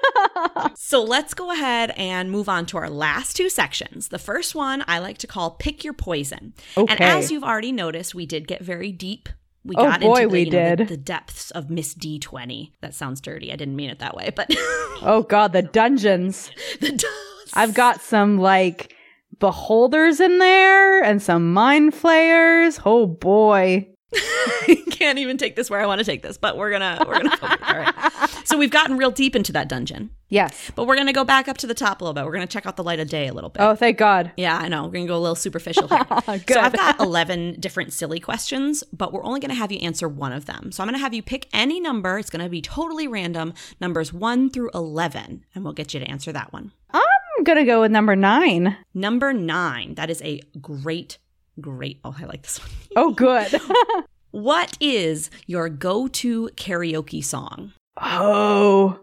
So 0.76 1.02
let's 1.02 1.34
go 1.34 1.50
ahead 1.52 1.92
and 1.96 2.30
move 2.30 2.48
on 2.48 2.66
to 2.66 2.76
our 2.76 2.90
last 2.90 3.36
two 3.36 3.48
sections. 3.48 4.08
The 4.08 4.18
first 4.18 4.54
one 4.54 4.84
I 4.86 4.98
like 4.98 5.18
to 5.18 5.26
call 5.26 5.52
Pick 5.52 5.84
Your 5.84 5.92
Poison. 5.92 6.52
And 6.76 7.00
as 7.00 7.30
you've 7.30 7.44
already 7.44 7.72
noticed, 7.72 8.14
we 8.14 8.26
did 8.26 8.46
get 8.48 8.62
very 8.62 8.90
deep. 8.92 9.28
We 9.64 9.74
Oh 9.76 9.84
got 9.84 10.00
boy, 10.00 10.16
into 10.22 10.28
the, 10.28 10.32
we 10.32 10.40
you 10.40 10.50
know, 10.50 10.70
the- 10.70 10.76
did. 10.76 10.88
the 10.88 10.96
depths 10.96 11.50
of 11.52 11.70
Miss 11.70 11.94
D20. 11.94 12.72
That 12.80 12.94
sounds 12.94 13.20
dirty. 13.20 13.52
I 13.52 13.56
didn't 13.56 13.76
mean 13.76 13.90
it 13.90 13.98
that 14.00 14.14
way, 14.16 14.30
but 14.34 14.48
oh 15.02 15.24
god, 15.28 15.52
the 15.52 15.62
dungeons. 15.62 16.50
the 16.80 16.92
I've 17.52 17.74
got 17.74 18.00
some 18.00 18.38
like 18.38 18.94
beholders 19.38 20.20
in 20.20 20.38
there 20.38 21.02
and 21.02 21.20
some 21.22 21.52
mind 21.52 21.94
flayers. 21.94 22.80
Oh 22.84 23.06
boy. 23.06 23.88
can't 24.90 25.18
even 25.18 25.36
take 25.36 25.56
this 25.56 25.68
where 25.68 25.80
I 25.80 25.86
want 25.86 25.98
to 25.98 26.04
take 26.04 26.22
this, 26.22 26.36
but 26.38 26.56
we're 26.56 26.70
gonna 26.70 27.04
we're 27.06 27.18
gonna 27.20 27.36
focus. 27.36 27.58
All 27.66 27.76
right. 27.76 27.94
So 28.46 28.58
we've 28.58 28.70
gotten 28.70 28.98
real 28.98 29.10
deep 29.10 29.34
into 29.34 29.52
that 29.52 29.70
dungeon, 29.70 30.10
Yes. 30.28 30.70
but 30.74 30.86
we're 30.86 30.96
gonna 30.96 31.14
go 31.14 31.24
back 31.24 31.48
up 31.48 31.56
to 31.58 31.66
the 31.66 31.72
top 31.72 32.02
a 32.02 32.04
little 32.04 32.12
bit. 32.12 32.26
We're 32.26 32.32
gonna 32.34 32.46
check 32.46 32.66
out 32.66 32.76
the 32.76 32.84
light 32.84 33.00
of 33.00 33.08
day 33.08 33.26
a 33.26 33.32
little 33.32 33.48
bit. 33.48 33.62
Oh, 33.62 33.74
thank 33.74 33.96
God. 33.96 34.32
Yeah, 34.36 34.58
I 34.58 34.68
know. 34.68 34.84
We're 34.84 35.00
to 35.00 35.06
go 35.06 35.16
a 35.16 35.18
little 35.18 35.34
superficial 35.34 35.88
here. 35.88 36.04
Good. 36.26 36.50
so 36.50 36.60
I've 36.60 36.74
got 36.74 37.00
11 37.00 37.56
different 37.58 37.94
silly 37.94 38.20
questions, 38.20 38.84
but 38.92 39.14
we're 39.14 39.24
only 39.24 39.40
going 39.40 39.48
to 39.48 39.54
have 39.54 39.72
you 39.72 39.78
answer 39.78 40.08
one 40.08 40.32
of 40.32 40.44
them. 40.44 40.72
So 40.72 40.82
I'm 40.82 40.88
going 40.88 40.94
to 40.98 41.02
have 41.02 41.14
you 41.14 41.22
pick 41.22 41.48
any 41.54 41.80
number. 41.80 42.18
It's 42.18 42.28
going 42.28 42.44
to 42.44 42.50
be 42.50 42.60
totally 42.60 43.08
random, 43.08 43.54
numbers 43.80 44.12
1 44.12 44.50
through 44.50 44.70
11, 44.74 45.46
and 45.54 45.64
we'll 45.64 45.72
get 45.72 45.94
you 45.94 46.00
to 46.00 46.06
answer 46.06 46.30
that 46.32 46.52
one. 46.52 46.72
I'm 46.92 47.00
gonna 47.44 47.64
go 47.64 47.80
with 47.82 47.90
number 47.92 48.16
nine. 48.16 48.76
Number 48.94 49.32
9. 49.32 49.94
That 49.94 50.10
is 50.10 50.20
a 50.22 50.40
great 50.60 51.18
great. 51.60 52.00
Oh, 52.04 52.14
I 52.18 52.24
like 52.24 52.42
this 52.42 52.58
one. 52.60 52.70
Oh, 52.96 53.12
good. 53.12 53.60
What 54.30 54.76
is 54.80 55.30
your 55.46 55.68
go-to 55.68 56.50
karaoke 56.56 57.22
song? 57.22 57.72
oh, 58.02 58.98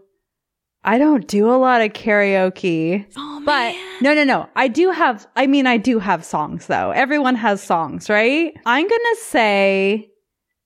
I 0.84 0.98
don't 0.98 1.26
do 1.26 1.48
a 1.50 1.56
lot 1.56 1.80
of 1.80 1.94
karaoke. 1.94 3.06
Oh 3.16 3.42
But 3.42 3.74
no, 4.02 4.12
no, 4.12 4.24
no. 4.24 4.50
I 4.56 4.68
do 4.68 4.90
have, 4.90 5.26
I 5.34 5.46
mean, 5.46 5.66
I 5.66 5.78
do 5.78 5.98
have 6.00 6.22
songs 6.22 6.66
though. 6.66 6.90
Everyone 6.90 7.36
has 7.36 7.62
songs, 7.62 8.10
right? 8.10 8.52
I'm 8.66 8.86
going 8.86 9.00
to 9.14 9.16
say, 9.22 10.10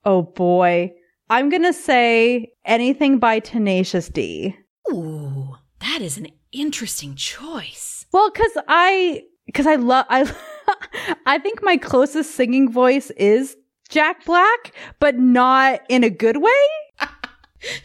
oh 0.05 0.23
boy, 0.23 0.91
I'm 1.31 1.49
going 1.49 1.63
to 1.63 1.73
say 1.73 2.53
anything 2.65 3.19
by 3.21 3.39
Tenacious 3.39 4.09
D. 4.09 4.57
Ooh, 4.93 5.55
that 5.79 6.01
is 6.03 6.19
an 6.19 6.27
interesting 6.61 7.15
choice. 7.15 8.07
Well, 8.13 8.31
cause 8.31 8.57
I, 8.69 9.25
cause 9.55 9.67
I 9.67 9.77
love, 9.77 10.07
I, 10.09 10.33
I 11.27 11.39
think 11.39 11.63
my 11.63 11.77
closest 11.77 12.35
singing 12.35 12.71
voice 12.71 13.11
is 13.13 13.57
Jack 13.89 14.25
Black, 14.25 14.73
but 14.99 15.19
not 15.19 15.81
in 15.89 16.05
a 16.05 16.11
good 16.11 16.39
way. 16.39 16.51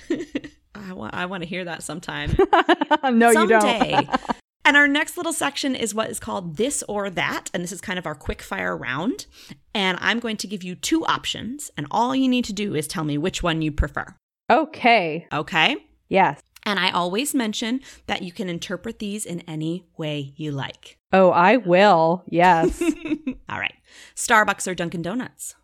I 0.73 0.93
want 0.93 1.13
I 1.13 1.25
want 1.25 1.43
to 1.43 1.49
hear 1.49 1.65
that 1.65 1.83
sometime. 1.83 2.35
no, 3.03 3.29
you 3.31 3.47
don't. 3.47 4.09
and 4.65 4.77
our 4.77 4.87
next 4.87 5.17
little 5.17 5.33
section 5.33 5.75
is 5.75 5.93
what 5.93 6.09
is 6.09 6.19
called 6.19 6.57
this 6.57 6.83
or 6.87 7.09
that. 7.09 7.49
And 7.53 7.63
this 7.63 7.71
is 7.71 7.81
kind 7.81 7.99
of 7.99 8.05
our 8.05 8.15
quick 8.15 8.41
fire 8.41 8.75
round. 8.75 9.25
And 9.73 9.97
I'm 10.01 10.19
going 10.19 10.37
to 10.37 10.47
give 10.47 10.63
you 10.63 10.75
two 10.75 11.05
options. 11.05 11.71
And 11.77 11.87
all 11.91 12.15
you 12.15 12.27
need 12.27 12.45
to 12.45 12.53
do 12.53 12.75
is 12.75 12.87
tell 12.87 13.03
me 13.03 13.17
which 13.17 13.43
one 13.43 13.61
you 13.61 13.71
prefer. 13.71 14.15
Okay. 14.49 15.27
Okay. 15.31 15.77
Yes. 16.09 16.41
And 16.63 16.79
I 16.79 16.91
always 16.91 17.33
mention 17.33 17.81
that 18.07 18.21
you 18.21 18.31
can 18.31 18.47
interpret 18.49 18.99
these 18.99 19.25
in 19.25 19.41
any 19.41 19.85
way 19.97 20.33
you 20.35 20.51
like. 20.51 20.99
Oh, 21.11 21.31
I 21.31 21.57
will. 21.57 22.23
Yes. 22.27 22.81
all 23.49 23.59
right. 23.59 23.73
Starbucks 24.15 24.67
or 24.67 24.75
Dunkin' 24.75 25.01
Donuts? 25.01 25.55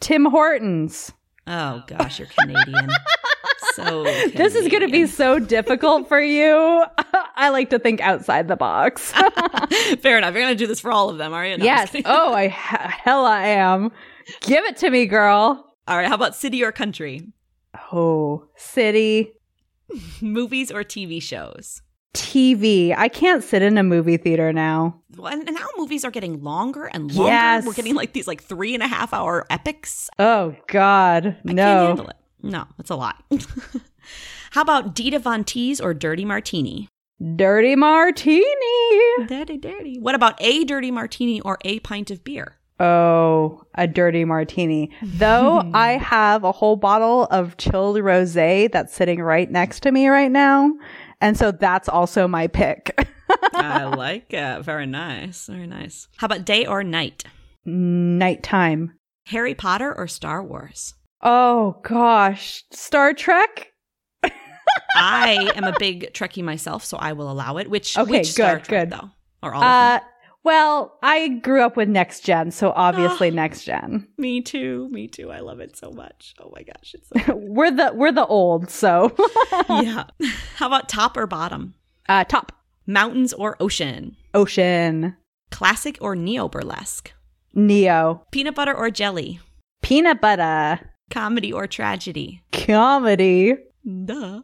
Tim 0.00 0.24
Hortons. 0.24 1.12
Oh 1.46 1.84
gosh, 1.86 2.18
you're 2.18 2.28
Canadian. 2.38 2.90
so 3.74 4.02
This 4.34 4.54
is 4.56 4.68
going 4.68 4.82
to 4.82 4.88
be 4.90 5.06
so 5.06 5.38
difficult 5.38 6.08
for 6.08 6.20
you. 6.20 6.84
I 7.36 7.50
like 7.50 7.70
to 7.70 7.78
think 7.78 8.00
outside 8.00 8.48
the 8.48 8.56
box. 8.56 9.12
fair 10.00 10.18
enough. 10.18 10.34
You're 10.34 10.42
gonna 10.42 10.54
do 10.54 10.66
this 10.66 10.80
for 10.80 10.90
all 10.90 11.10
of 11.10 11.18
them, 11.18 11.32
are 11.34 11.46
you? 11.46 11.58
No, 11.58 11.64
yes. 11.64 11.94
Oh, 12.04 12.32
I 12.32 12.48
hell 12.48 13.26
I 13.26 13.46
am. 13.48 13.92
Give 14.40 14.64
it 14.64 14.78
to 14.78 14.90
me, 14.90 15.06
girl. 15.06 15.74
All 15.86 15.96
right. 15.96 16.08
How 16.08 16.14
about 16.14 16.34
city 16.34 16.64
or 16.64 16.72
country? 16.72 17.28
Oh, 17.92 18.46
city, 18.56 19.32
Movies 20.20 20.70
or 20.70 20.82
TV 20.82 21.22
shows? 21.22 21.82
TV. 22.14 22.94
I 22.96 23.08
can't 23.08 23.44
sit 23.44 23.62
in 23.62 23.76
a 23.76 23.82
movie 23.82 24.16
theater 24.16 24.52
now. 24.52 25.02
Well, 25.16 25.32
and, 25.32 25.44
now 25.44 25.66
movies 25.76 26.04
are 26.04 26.10
getting 26.10 26.42
longer 26.42 26.86
and 26.86 27.14
longer. 27.14 27.30
Yes. 27.30 27.66
We're 27.66 27.74
getting 27.74 27.94
like 27.94 28.14
these 28.14 28.26
like 28.26 28.42
three 28.42 28.74
and 28.74 28.82
a 28.82 28.88
half 28.88 29.12
hour 29.12 29.46
epics. 29.50 30.08
Oh 30.18 30.56
God, 30.66 31.26
I 31.26 31.30
can't 31.30 31.56
no. 31.56 31.86
handle 31.86 32.08
it. 32.08 32.16
No, 32.42 32.64
it's 32.78 32.90
a 32.90 32.96
lot. 32.96 33.22
How 34.52 34.62
about 34.62 34.94
Dita 34.94 35.18
Von 35.18 35.44
Teese 35.44 35.82
or 35.82 35.92
Dirty 35.92 36.24
Martini? 36.24 36.88
Dirty 37.36 37.76
martini. 37.76 38.44
Dirty, 39.26 39.56
dirty. 39.56 39.98
What 39.98 40.14
about 40.14 40.34
a 40.38 40.64
dirty 40.64 40.90
martini 40.90 41.40
or 41.40 41.56
a 41.64 41.80
pint 41.80 42.10
of 42.10 42.22
beer? 42.22 42.58
Oh, 42.78 43.62
a 43.74 43.86
dirty 43.86 44.24
martini. 44.24 44.90
Though 45.02 45.62
I 45.74 45.92
have 45.92 46.44
a 46.44 46.52
whole 46.52 46.76
bottle 46.76 47.24
of 47.30 47.56
chilled 47.56 47.96
rosé 47.96 48.70
that's 48.70 48.94
sitting 48.94 49.22
right 49.22 49.50
next 49.50 49.80
to 49.84 49.92
me 49.92 50.08
right 50.08 50.30
now. 50.30 50.70
And 51.20 51.38
so 51.38 51.50
that's 51.52 51.88
also 51.88 52.28
my 52.28 52.46
pick. 52.46 53.08
I 53.54 53.84
like 53.96 54.32
it. 54.32 54.62
Very 54.62 54.86
nice. 54.86 55.46
Very 55.46 55.66
nice. 55.66 56.08
How 56.16 56.26
about 56.26 56.44
day 56.44 56.66
or 56.66 56.84
night? 56.84 57.24
Nighttime. 57.64 58.92
Harry 59.26 59.54
Potter 59.54 59.92
or 59.96 60.06
Star 60.06 60.42
Wars? 60.42 60.94
Oh 61.22 61.80
gosh. 61.82 62.62
Star 62.72 63.12
Trek? 63.14 63.72
I 64.94 65.50
am 65.54 65.64
a 65.64 65.74
big 65.78 66.12
Trekkie 66.12 66.42
myself, 66.42 66.84
so 66.84 66.96
I 66.96 67.12
will 67.12 67.30
allow 67.30 67.56
it. 67.56 67.68
Which 67.70 67.96
Okay, 67.96 68.10
which 68.18 68.32
Star 68.32 68.56
good, 68.56 68.64
Trek, 68.64 68.90
good. 68.90 68.98
though, 68.98 69.10
or 69.42 69.54
all 69.54 69.62
of 69.62 69.66
Uh 69.66 69.98
them? 69.98 70.08
Well, 70.46 70.96
I 71.02 71.26
grew 71.26 71.60
up 71.60 71.76
with 71.76 71.88
next 71.88 72.20
gen, 72.20 72.52
so 72.52 72.72
obviously 72.76 73.32
next 73.32 73.64
gen. 73.64 74.06
Me 74.16 74.40
too. 74.40 74.88
Me 74.92 75.08
too. 75.08 75.32
I 75.32 75.40
love 75.40 75.58
it 75.58 75.76
so 75.76 75.90
much. 75.90 76.36
Oh 76.40 76.52
my 76.54 76.62
gosh, 76.62 76.94
it's 76.94 77.26
so 77.26 77.34
we're 77.36 77.72
the 77.72 77.90
we're 77.92 78.12
the 78.12 78.24
old, 78.26 78.70
so 78.70 79.12
yeah. 79.68 80.04
How 80.54 80.68
about 80.68 80.88
top 80.88 81.16
or 81.16 81.26
bottom? 81.26 81.74
uh 82.08 82.22
top. 82.22 82.52
Mountains 82.86 83.32
or 83.32 83.56
ocean? 83.58 84.16
Ocean. 84.34 85.16
Classic 85.50 85.98
or 86.00 86.14
neo 86.14 86.48
burlesque? 86.48 87.12
Neo. 87.52 88.22
Peanut 88.30 88.54
butter 88.54 88.72
or 88.74 88.88
jelly? 88.90 89.40
Peanut 89.82 90.20
butter. 90.20 90.92
Comedy 91.10 91.52
or 91.52 91.66
tragedy? 91.66 92.42
Comedy. 92.52 93.56
Duh. 94.04 94.42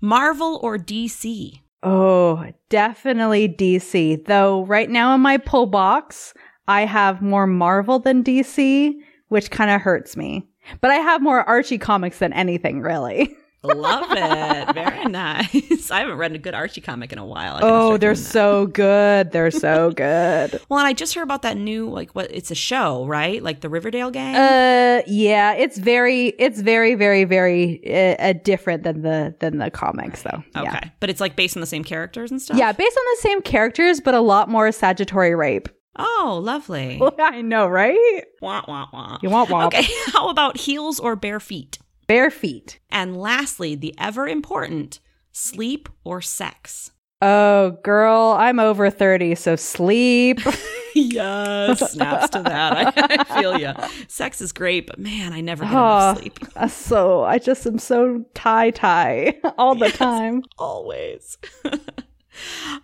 Marvel 0.00 0.58
or 0.62 0.78
DC? 0.78 1.60
Oh, 1.82 2.44
definitely 2.68 3.48
DC. 3.48 4.24
Though 4.26 4.64
right 4.66 4.88
now 4.88 5.14
in 5.14 5.20
my 5.20 5.38
pull 5.38 5.66
box, 5.66 6.32
I 6.68 6.84
have 6.84 7.22
more 7.22 7.46
Marvel 7.46 7.98
than 7.98 8.22
DC, 8.22 8.94
which 9.28 9.50
kind 9.50 9.70
of 9.70 9.80
hurts 9.80 10.16
me. 10.16 10.46
But 10.80 10.92
I 10.92 10.96
have 10.96 11.22
more 11.22 11.42
Archie 11.48 11.78
comics 11.78 12.18
than 12.18 12.32
anything, 12.32 12.80
really. 12.80 13.36
Love 13.64 14.06
it. 14.10 14.74
Very 14.74 15.04
nice. 15.08 15.90
I 15.90 16.00
haven't 16.00 16.16
read 16.16 16.32
a 16.34 16.38
good 16.38 16.54
Archie 16.54 16.80
comic 16.80 17.12
in 17.12 17.18
a 17.18 17.24
while. 17.24 17.58
Oh, 17.62 17.96
they're 17.96 18.14
so 18.16 18.66
good. 18.66 19.30
They're 19.30 19.50
so 19.52 19.90
good. 19.96 20.60
Well, 20.68 20.80
and 20.80 20.86
I 20.88 20.92
just 20.92 21.14
heard 21.14 21.22
about 21.22 21.42
that 21.42 21.56
new 21.56 21.88
like 21.88 22.10
what 22.12 22.30
it's 22.32 22.50
a 22.50 22.56
show, 22.56 23.06
right? 23.06 23.42
Like 23.42 23.60
the 23.60 23.68
Riverdale 23.68 24.10
gang. 24.10 24.34
Uh, 24.34 25.02
yeah, 25.06 25.52
it's 25.52 25.78
very, 25.78 26.28
it's 26.38 26.60
very, 26.60 26.94
very, 26.96 27.22
very 27.24 27.80
uh, 27.86 28.16
uh, 28.22 28.32
different 28.44 28.82
than 28.82 29.02
the 29.02 29.34
than 29.38 29.58
the 29.58 29.70
comics, 29.70 30.22
though. 30.22 30.42
okay, 30.56 30.64
Yeah. 30.64 30.80
but 30.98 31.08
it's 31.10 31.20
like 31.20 31.36
based 31.36 31.56
on 31.56 31.60
the 31.60 31.66
same 31.66 31.84
characters 31.84 32.30
and 32.32 32.42
stuff. 32.42 32.56
yeah, 32.58 32.72
based 32.72 32.96
on 32.96 33.04
the 33.14 33.20
same 33.20 33.42
characters, 33.42 34.00
but 34.00 34.14
a 34.14 34.20
lot 34.20 34.48
more 34.48 34.72
statutory 34.72 35.34
rape. 35.34 35.68
Oh, 35.96 36.40
lovely. 36.42 37.00
I 37.20 37.42
know, 37.42 37.66
right? 37.68 38.24
wah 38.40 38.62
wah 38.66 38.86
wah. 38.92 39.18
You 39.22 39.30
want 39.30 39.50
womp? 39.50 39.66
Okay, 39.66 39.86
how 40.06 40.30
about 40.30 40.56
heels 40.56 40.98
or 40.98 41.14
bare 41.16 41.38
feet? 41.38 41.78
Bare 42.06 42.30
feet. 42.30 42.78
And 42.90 43.16
lastly, 43.16 43.74
the 43.74 43.94
ever 43.98 44.26
important 44.28 45.00
sleep 45.32 45.88
or 46.04 46.20
sex. 46.20 46.90
Oh, 47.24 47.78
girl, 47.84 48.34
I'm 48.38 48.58
over 48.58 48.90
30, 48.90 49.36
so 49.36 49.54
sleep. 49.56 50.40
yes, 50.94 51.92
snaps 51.92 52.28
to 52.30 52.42
that. 52.42 52.94
I, 52.98 53.16
I 53.20 53.40
feel 53.40 53.58
you. 53.58 53.72
Sex 54.08 54.42
is 54.42 54.52
great, 54.52 54.86
but 54.86 54.98
man, 54.98 55.32
I 55.32 55.40
never 55.40 55.64
get 55.64 55.72
Oh. 55.72 55.76
enough 55.76 56.18
sleep. 56.18 56.38
Uh, 56.56 56.68
so 56.68 57.22
I 57.22 57.38
just 57.38 57.64
am 57.66 57.78
so 57.78 58.24
tie 58.34 58.70
tie 58.72 59.38
all 59.56 59.74
the 59.74 59.88
time. 59.90 60.42
Always. 60.58 61.38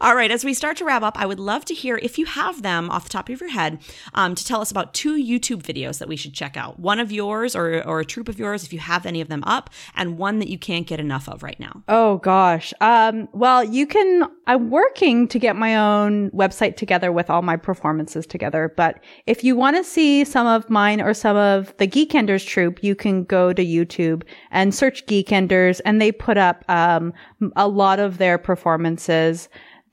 All 0.01 0.15
right, 0.15 0.31
as 0.31 0.45
we 0.45 0.55
start 0.55 0.77
to 0.77 0.85
wrap 0.85 1.03
up, 1.03 1.19
I 1.19 1.27
would 1.27 1.41
love 1.41 1.65
to 1.67 1.75
hear 1.75 1.99
if 2.03 2.19
you 2.19 2.27
have 2.27 2.63
them 2.63 2.91
off 2.91 3.05
the 3.05 3.11
top 3.11 3.29
of 3.29 3.41
your 3.41 3.51
head 3.51 3.79
um, 4.15 4.35
to 4.35 4.45
tell 4.45 4.61
us 4.61 4.71
about 4.71 4.95
two 4.95 5.15
YouTube 5.15 5.63
videos 5.63 5.99
that 5.99 6.09
we 6.09 6.17
should 6.17 6.35
check 6.35 6.57
out. 6.57 6.79
One 6.79 7.01
of 7.01 7.11
yours 7.11 7.57
or, 7.57 7.83
or 7.87 8.01
a 8.01 8.05
troupe 8.05 8.29
of 8.29 8.39
yours, 8.39 8.65
if 8.65 8.73
you 8.73 8.79
have 8.79 9.07
any 9.07 9.21
of 9.21 9.29
them 9.29 9.43
up, 9.45 9.71
and 9.97 10.19
one 10.19 10.39
that 10.39 10.49
you 10.49 10.59
can't 10.59 10.87
get 10.87 11.01
enough 11.01 11.29
of 11.29 11.43
right 11.43 11.59
now. 11.59 11.83
Oh 11.89 12.19
gosh. 12.19 12.73
Um, 12.81 13.29
well, 13.33 13.65
you 13.65 13.87
can, 13.87 14.25
I'm 14.47 14.71
working 14.71 15.29
to 15.29 15.39
get 15.39 15.57
my 15.57 15.77
own 15.77 16.31
website 16.31 16.77
together 16.77 17.11
with 17.11 17.31
all 17.31 17.43
my 17.43 17.57
performances 17.57 18.27
together. 18.27 18.73
But 18.77 19.03
if 19.27 19.45
you 19.45 19.57
want 19.57 19.77
to 19.77 19.85
see 19.85 20.25
some 20.25 20.47
of 20.47 20.69
mine 20.69 21.01
or 21.01 21.15
some 21.15 21.37
of 21.37 21.77
the 21.79 21.89
Geekenders 21.89 22.47
troupe, 22.47 22.83
you 22.83 22.95
can 22.95 23.25
go 23.25 23.53
to 23.53 23.65
YouTube 23.65 24.23
and 24.51 24.75
search 24.75 25.07
Geekenders 25.07 25.81
and 25.85 26.01
they 26.01 26.13
put 26.13 26.37
up, 26.37 26.65
um, 26.69 27.13
a 27.57 27.69
lot 27.69 28.01
of 28.01 28.19
their 28.19 28.39
performances. 28.39 29.38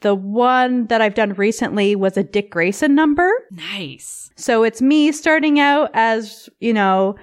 The 0.02 0.16
one 0.16 0.88
that 0.88 1.02
I've 1.02 1.16
done 1.16 1.34
recently 1.34 1.96
was 1.96 2.18
a 2.18 2.24
Dick 2.24 2.52
Grayson 2.52 2.96
number. 2.96 3.32
Nice. 3.52 4.30
So 4.36 4.64
it's 4.64 4.82
me 4.82 5.12
starting 5.12 5.60
out 5.60 5.90
as, 5.94 6.50
you 6.60 6.74
know, 6.74 7.16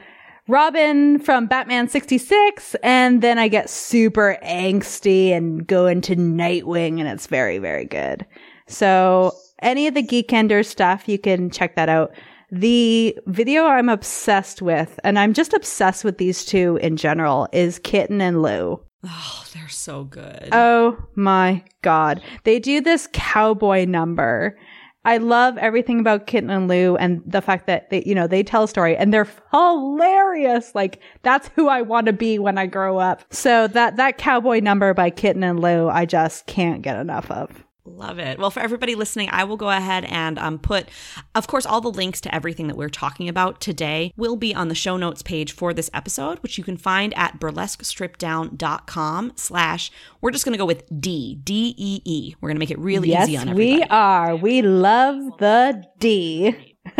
Robin 0.49 1.19
from 1.21 1.47
Batman 1.47 1.89
66, 1.89 2.75
and 2.83 3.23
then 3.23 3.39
I 3.39 3.47
get 3.49 3.71
super 3.71 4.39
angsty 4.45 5.29
and 5.29 5.67
go 5.67 5.87
into 5.87 6.17
Nightwing, 6.17 6.99
and 6.99 7.09
it's 7.09 7.29
very, 7.29 7.59
very 7.59 7.85
good. 7.85 8.27
So 8.67 9.33
any 9.61 9.87
of 9.87 9.95
the 9.95 10.03
Geekender 10.03 10.67
stuff, 10.67 11.09
you 11.09 11.19
can 11.19 11.49
check 11.51 11.77
that 11.77 11.89
out. 11.89 12.13
The 12.51 13.17
video 13.27 13.67
I'm 13.67 13.89
obsessed 13.89 14.61
with, 14.61 14.99
and 15.05 15.19
I'm 15.19 15.33
just 15.33 15.55
obsessed 15.55 16.05
with 16.05 16.19
these 16.19 16.45
two 16.45 16.77
in 16.83 16.97
general, 16.97 17.49
is 17.53 17.79
Kitten 17.79 18.21
and 18.21 18.43
Lou. 18.43 18.81
Oh, 19.05 19.45
they're 19.53 19.69
so 19.69 20.05
good. 20.05 20.49
Oh 20.53 20.97
my 21.15 21.65
god. 21.83 22.23
They 22.45 22.59
do 22.59 22.81
this 22.81 23.09
cowboy 23.13 23.85
number. 23.85 24.59
I 25.05 25.17
love 25.17 25.59
everything 25.59 25.99
about 25.99 26.29
Kitten 26.29 26.51
and 26.51 26.69
Lou 26.69 26.97
and 26.97 27.23
the 27.27 27.43
fact 27.43 27.67
that 27.67 27.91
they, 27.91 28.05
you 28.07 28.15
know, 28.15 28.29
they 28.29 28.45
tell 28.45 28.63
a 28.63 28.69
story 28.69 28.97
and 28.97 29.13
they're 29.13 29.29
hilarious. 29.51 30.75
Like 30.77 31.01
that's 31.23 31.49
who 31.57 31.69
I 31.69 31.83
want 31.83 32.07
to 32.07 32.13
be 32.13 32.39
when 32.39 32.57
I 32.57 32.67
grow 32.67 32.99
up. 32.99 33.25
So 33.35 33.67
that, 33.69 33.97
that 33.97 34.19
cowboy 34.19 34.61
number 34.61 34.95
by 34.95 35.11
Kitten 35.11 35.43
and 35.43 35.59
Lou, 35.59 35.89
I 35.89 36.07
just 36.07 36.47
can't 36.47 36.83
get 36.83 36.97
enough 36.97 37.29
of. 37.33 37.65
Love 37.85 38.21
it. 38.21 38.39
Well, 38.39 38.51
for 38.51 38.61
everybody 38.61 38.95
listening, 38.95 39.29
I 39.33 39.43
will 39.43 39.57
go 39.57 39.69
ahead 39.69 40.05
and 40.05 40.39
um, 40.39 40.61
put, 40.61 40.89
of 41.35 41.49
course, 41.49 41.67
all 41.67 41.81
the 41.81 41.91
links 41.91 42.21
to 42.21 42.33
everything 42.33 42.69
that 42.69 42.77
we're 42.77 42.89
talking 42.89 43.29
about 43.29 43.61
today 43.61 44.13
will 44.17 44.37
be 44.37 44.55
on 44.55 44.69
the 44.69 44.75
show 44.75 44.97
notes 44.97 45.21
page 45.21 45.51
for 45.51 45.75
this 45.75 45.91
episode, 45.93 46.39
which 46.41 46.57
you 46.59 46.63
can 46.65 46.77
find 46.77 47.13
at 47.17 47.41
burlesquestrippeddown.com 47.41 49.33
slash, 49.35 49.91
we're 50.21 50.31
just 50.31 50.45
going 50.45 50.53
to 50.53 50.59
go 50.59 50.65
with 50.65 50.85
D, 51.01 51.41
D-E-E. 51.43 52.37
We're 52.41 52.49
going 52.49 52.57
to 52.57 52.61
make 52.61 52.71
it 52.71 52.79
really 52.79 53.09
yes, 53.09 53.29
easy 53.29 53.37
on 53.37 53.49
everybody. 53.49 53.81
we 53.81 53.83
are. 53.85 54.37
We 54.37 54.63
love 54.63 55.39
the 55.39 55.85
D. 55.99 56.72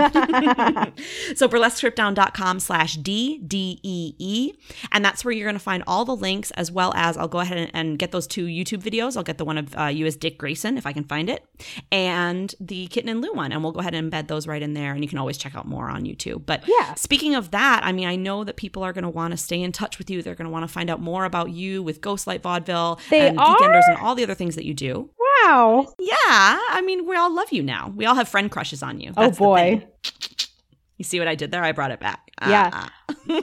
so 1.35 1.49
burlesquestrippeddown.com 1.49 2.61
slash 2.61 2.95
D 2.97 3.39
D 3.39 3.81
E 3.83 4.15
E. 4.19 4.53
And 4.93 5.05
that's 5.05 5.25
where 5.25 5.33
you're 5.33 5.47
going 5.47 5.57
to 5.57 5.61
find 5.63 5.83
all 5.87 6.05
the 6.05 6.17
links 6.17 6.51
as 6.53 6.71
well 6.71 6.93
as 6.95 7.17
I'll 7.17 7.29
go 7.29 7.41
ahead 7.41 7.59
and, 7.59 7.71
and 7.75 7.99
get 7.99 8.13
those 8.13 8.27
two 8.27 8.47
YouTube 8.47 8.83
videos. 8.83 9.17
I'll 9.17 9.23
get 9.23 9.39
the 9.39 9.45
one 9.45 9.59
of 9.59 9.77
uh, 9.77 9.85
you 9.87 10.07
as 10.07 10.17
Dick 10.17 10.39
Grayson 10.39 10.79
if 10.79 10.87
I 10.87 10.93
can 10.93 11.05
find 11.05 11.29
it 11.29 11.45
and 11.91 12.55
the 12.61 12.87
Kitten 12.89 13.09
and 13.09 13.21
Lou 13.21 13.33
one. 13.33 13.53
And 13.53 13.63
we'll 13.63 13.73
go 13.73 13.81
ahead 13.81 13.95
and 13.95 14.11
embed 14.11 14.29
those 14.29 14.47
right 14.47 14.63
in 14.63 14.75
there. 14.75 14.93
And 14.93 15.03
you 15.03 15.09
can 15.09 15.19
always 15.19 15.37
check 15.37 15.55
out 15.55 15.67
more 15.67 15.89
on 15.89 16.05
YouTube. 16.05 16.47
But 16.47 16.65
Yeah. 16.67 16.95
speaking 16.95 17.35
of 17.35 17.51
that, 17.51 17.81
I 17.85 17.93
mean, 17.93 18.07
I 18.07 18.17
know 18.17 18.45
that 18.45 18.57
people 18.57 18.83
are 18.83 18.93
going 18.93 19.05
to 19.05 19.11
want 19.11 19.33
to 19.33 19.37
stay 19.37 19.61
in 19.61 19.73
touch 19.73 19.99
with 19.99 20.11
you. 20.11 20.23
They're 20.23 20.35
going 20.35 20.47
to 20.47 20.53
want 20.53 20.67
to 20.67 20.73
find 20.73 20.91
out 20.91 21.01
more 21.01 21.25
about 21.25 21.51
you 21.51 21.83
with 21.83 22.01
Ghostlight 22.01 22.43
Vaudeville 22.43 23.01
They 23.11 23.29
and 23.29 23.39
are? 23.39 23.57
Geekenders 23.57 23.83
and 23.89 23.99
all 23.99 24.15
the 24.15 24.23
other 24.23 24.35
things 24.35 24.55
that 24.55 24.65
you 24.65 24.75
do. 24.75 25.11
Wow. 25.45 25.93
Yeah. 25.99 26.15
I 26.19 26.83
mean, 26.85 27.07
we 27.07 27.17
all 27.17 27.35
love 27.35 27.53
you 27.53 27.63
now. 27.63 27.93
We 27.95 28.07
all 28.07 28.15
have 28.15 28.29
friend 28.29 28.51
crushes 28.51 28.83
on 28.83 29.01
you. 29.01 29.13
Oh 29.17 29.23
That's 29.23 29.39
the 29.39 29.45
boy. 29.45 29.87
You 30.99 31.05
see 31.05 31.19
what 31.19 31.29
I 31.29 31.35
did 31.35 31.51
there? 31.51 31.65
I 31.65 31.73
brought 31.73 31.91
it 31.91 32.01
back. 32.01 32.31
Yeah. 32.43 32.71
Ah. 32.73 32.93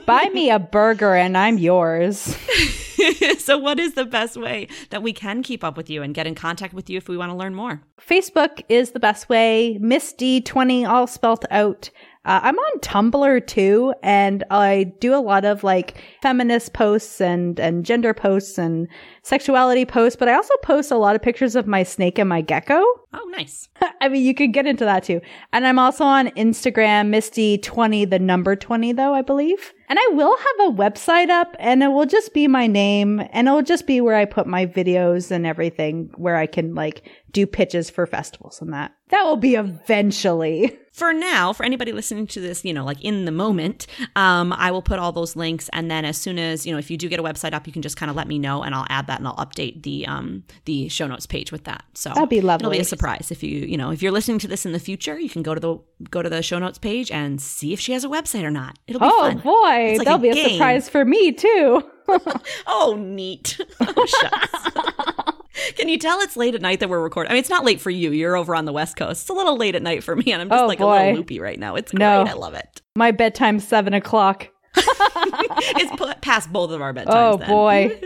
Buy 0.06 0.30
me 0.32 0.50
a 0.50 0.58
burger 0.58 1.14
and 1.14 1.36
I'm 1.36 1.58
yours. 1.58 2.18
so, 3.38 3.58
what 3.58 3.78
is 3.78 3.94
the 3.94 4.04
best 4.04 4.36
way 4.36 4.68
that 4.90 5.02
we 5.02 5.12
can 5.12 5.42
keep 5.42 5.62
up 5.64 5.76
with 5.76 5.90
you 5.90 6.02
and 6.02 6.14
get 6.14 6.26
in 6.26 6.34
contact 6.34 6.74
with 6.74 6.88
you 6.88 6.96
if 6.96 7.08
we 7.08 7.16
want 7.16 7.30
to 7.30 7.36
learn 7.36 7.54
more? 7.54 7.82
Facebook 8.00 8.62
is 8.68 8.92
the 8.92 9.00
best 9.00 9.28
way. 9.28 9.78
Miss 9.80 10.14
D20 10.14 10.88
all 10.88 11.06
spelt 11.06 11.44
out. 11.50 11.90
Uh, 12.24 12.40
I'm 12.42 12.58
on 12.58 12.80
Tumblr 12.80 13.46
too, 13.46 13.94
and 14.02 14.44
I 14.50 14.92
do 15.00 15.14
a 15.14 15.24
lot 15.24 15.46
of 15.46 15.64
like 15.64 16.02
feminist 16.22 16.74
posts 16.74 17.20
and 17.20 17.58
and 17.58 17.84
gender 17.84 18.12
posts 18.12 18.58
and 18.58 18.88
sexuality 19.22 19.86
posts. 19.86 20.16
But 20.16 20.28
I 20.28 20.34
also 20.34 20.54
post 20.62 20.90
a 20.90 20.98
lot 20.98 21.16
of 21.16 21.22
pictures 21.22 21.56
of 21.56 21.66
my 21.66 21.82
snake 21.82 22.18
and 22.18 22.28
my 22.28 22.42
gecko. 22.42 22.82
Oh, 23.12 23.28
nice. 23.30 23.68
I 24.00 24.08
mean, 24.08 24.24
you 24.24 24.34
could 24.34 24.52
get 24.52 24.66
into 24.66 24.84
that 24.84 25.04
too. 25.04 25.20
And 25.52 25.66
I'm 25.66 25.78
also 25.78 26.04
on 26.04 26.28
Instagram, 26.28 27.08
Misty20, 27.10 28.08
the 28.08 28.18
number 28.18 28.54
20, 28.54 28.92
though, 28.92 29.14
I 29.14 29.22
believe. 29.22 29.72
And 29.88 29.98
I 29.98 30.08
will 30.12 30.36
have 30.36 30.68
a 30.68 30.76
website 30.76 31.30
up 31.30 31.56
and 31.58 31.82
it 31.82 31.88
will 31.88 32.06
just 32.06 32.32
be 32.32 32.46
my 32.46 32.68
name 32.68 33.20
and 33.32 33.48
it 33.48 33.50
will 33.50 33.62
just 33.62 33.86
be 33.88 34.00
where 34.00 34.14
I 34.14 34.24
put 34.24 34.46
my 34.46 34.64
videos 34.64 35.32
and 35.32 35.44
everything 35.44 36.10
where 36.14 36.36
I 36.36 36.46
can 36.46 36.76
like 36.76 37.02
do 37.32 37.46
pitches 37.46 37.90
for 37.90 38.06
festivals 38.06 38.62
and 38.62 38.72
that. 38.72 38.92
That 39.08 39.24
will 39.24 39.36
be 39.36 39.56
eventually. 39.56 40.78
For 40.92 41.12
now, 41.12 41.52
for 41.52 41.64
anybody 41.64 41.92
listening 41.92 42.26
to 42.28 42.40
this, 42.40 42.64
you 42.64 42.74
know, 42.74 42.84
like 42.84 43.00
in 43.00 43.24
the 43.24 43.30
moment, 43.30 43.86
um, 44.16 44.52
I 44.52 44.72
will 44.72 44.82
put 44.82 44.98
all 44.98 45.12
those 45.12 45.36
links, 45.36 45.70
and 45.72 45.88
then 45.88 46.04
as 46.04 46.18
soon 46.18 46.36
as 46.38 46.66
you 46.66 46.72
know, 46.72 46.78
if 46.78 46.90
you 46.90 46.96
do 46.96 47.08
get 47.08 47.20
a 47.20 47.22
website 47.22 47.52
up, 47.54 47.66
you 47.66 47.72
can 47.72 47.80
just 47.80 47.96
kind 47.96 48.10
of 48.10 48.16
let 48.16 48.26
me 48.26 48.38
know, 48.40 48.62
and 48.64 48.74
I'll 48.74 48.86
add 48.90 49.06
that, 49.06 49.18
and 49.20 49.28
I'll 49.28 49.36
update 49.36 49.84
the 49.84 50.06
um 50.08 50.42
the 50.64 50.88
show 50.88 51.06
notes 51.06 51.26
page 51.26 51.52
with 51.52 51.64
that. 51.64 51.84
So 51.94 52.10
That'd 52.10 52.28
be 52.28 52.40
lovely. 52.40 52.64
It'll 52.64 52.72
be 52.72 52.80
a 52.80 52.84
surprise 52.84 53.30
if 53.30 53.42
you 53.42 53.50
you 53.60 53.76
know 53.76 53.90
if 53.92 54.02
you're 54.02 54.10
listening 54.12 54.40
to 54.40 54.48
this 54.48 54.66
in 54.66 54.72
the 54.72 54.80
future, 54.80 55.18
you 55.18 55.30
can 55.30 55.42
go 55.42 55.54
to 55.54 55.60
the 55.60 55.78
go 56.10 56.22
to 56.22 56.28
the 56.28 56.42
show 56.42 56.58
notes 56.58 56.78
page 56.78 57.10
and 57.12 57.40
see 57.40 57.72
if 57.72 57.78
she 57.78 57.92
has 57.92 58.02
a 58.04 58.08
website 58.08 58.42
or 58.42 58.50
not. 58.50 58.76
It'll 58.88 59.00
be 59.00 59.06
Oh 59.08 59.20
fun. 59.30 59.38
boy, 59.38 59.94
like 59.96 60.04
that'll 60.06 60.14
a 60.16 60.18
be 60.18 60.28
a 60.30 60.34
game. 60.34 60.50
surprise 60.54 60.88
for 60.88 61.04
me 61.04 61.32
too. 61.32 61.82
Oh, 62.66 62.96
neat. 62.98 63.56
Oh, 63.80 64.04
shucks. 64.06 65.29
Can 65.76 65.88
you 65.88 65.98
tell 65.98 66.20
it's 66.20 66.36
late 66.36 66.54
at 66.54 66.62
night 66.62 66.80
that 66.80 66.88
we're 66.88 67.02
recording? 67.02 67.30
I 67.30 67.34
mean, 67.34 67.40
it's 67.40 67.50
not 67.50 67.64
late 67.64 67.80
for 67.80 67.90
you. 67.90 68.10
You're 68.10 68.36
over 68.36 68.54
on 68.54 68.64
the 68.64 68.72
West 68.72 68.96
Coast. 68.96 69.22
It's 69.22 69.30
a 69.30 69.32
little 69.32 69.56
late 69.56 69.74
at 69.74 69.82
night 69.82 70.02
for 70.04 70.16
me, 70.16 70.32
and 70.32 70.42
I'm 70.42 70.48
just 70.48 70.62
Oh, 70.62 70.66
like 70.66 70.80
a 70.80 70.86
little 70.86 71.14
loopy 71.14 71.40
right 71.40 71.58
now. 71.58 71.76
It's 71.76 71.92
great. 71.92 72.00
No. 72.00 72.22
I 72.22 72.32
love 72.32 72.54
it. 72.54 72.82
My 72.96 73.12
bedtime's 73.12 73.66
seven 73.66 73.94
o'clock. 73.94 74.48
it's 74.76 76.16
past 76.20 76.52
both 76.52 76.70
of 76.70 76.80
our 76.80 76.94
bedtimes. 76.94 77.06
Oh, 77.08 77.36
then. 77.36 77.48
boy. 77.48 78.00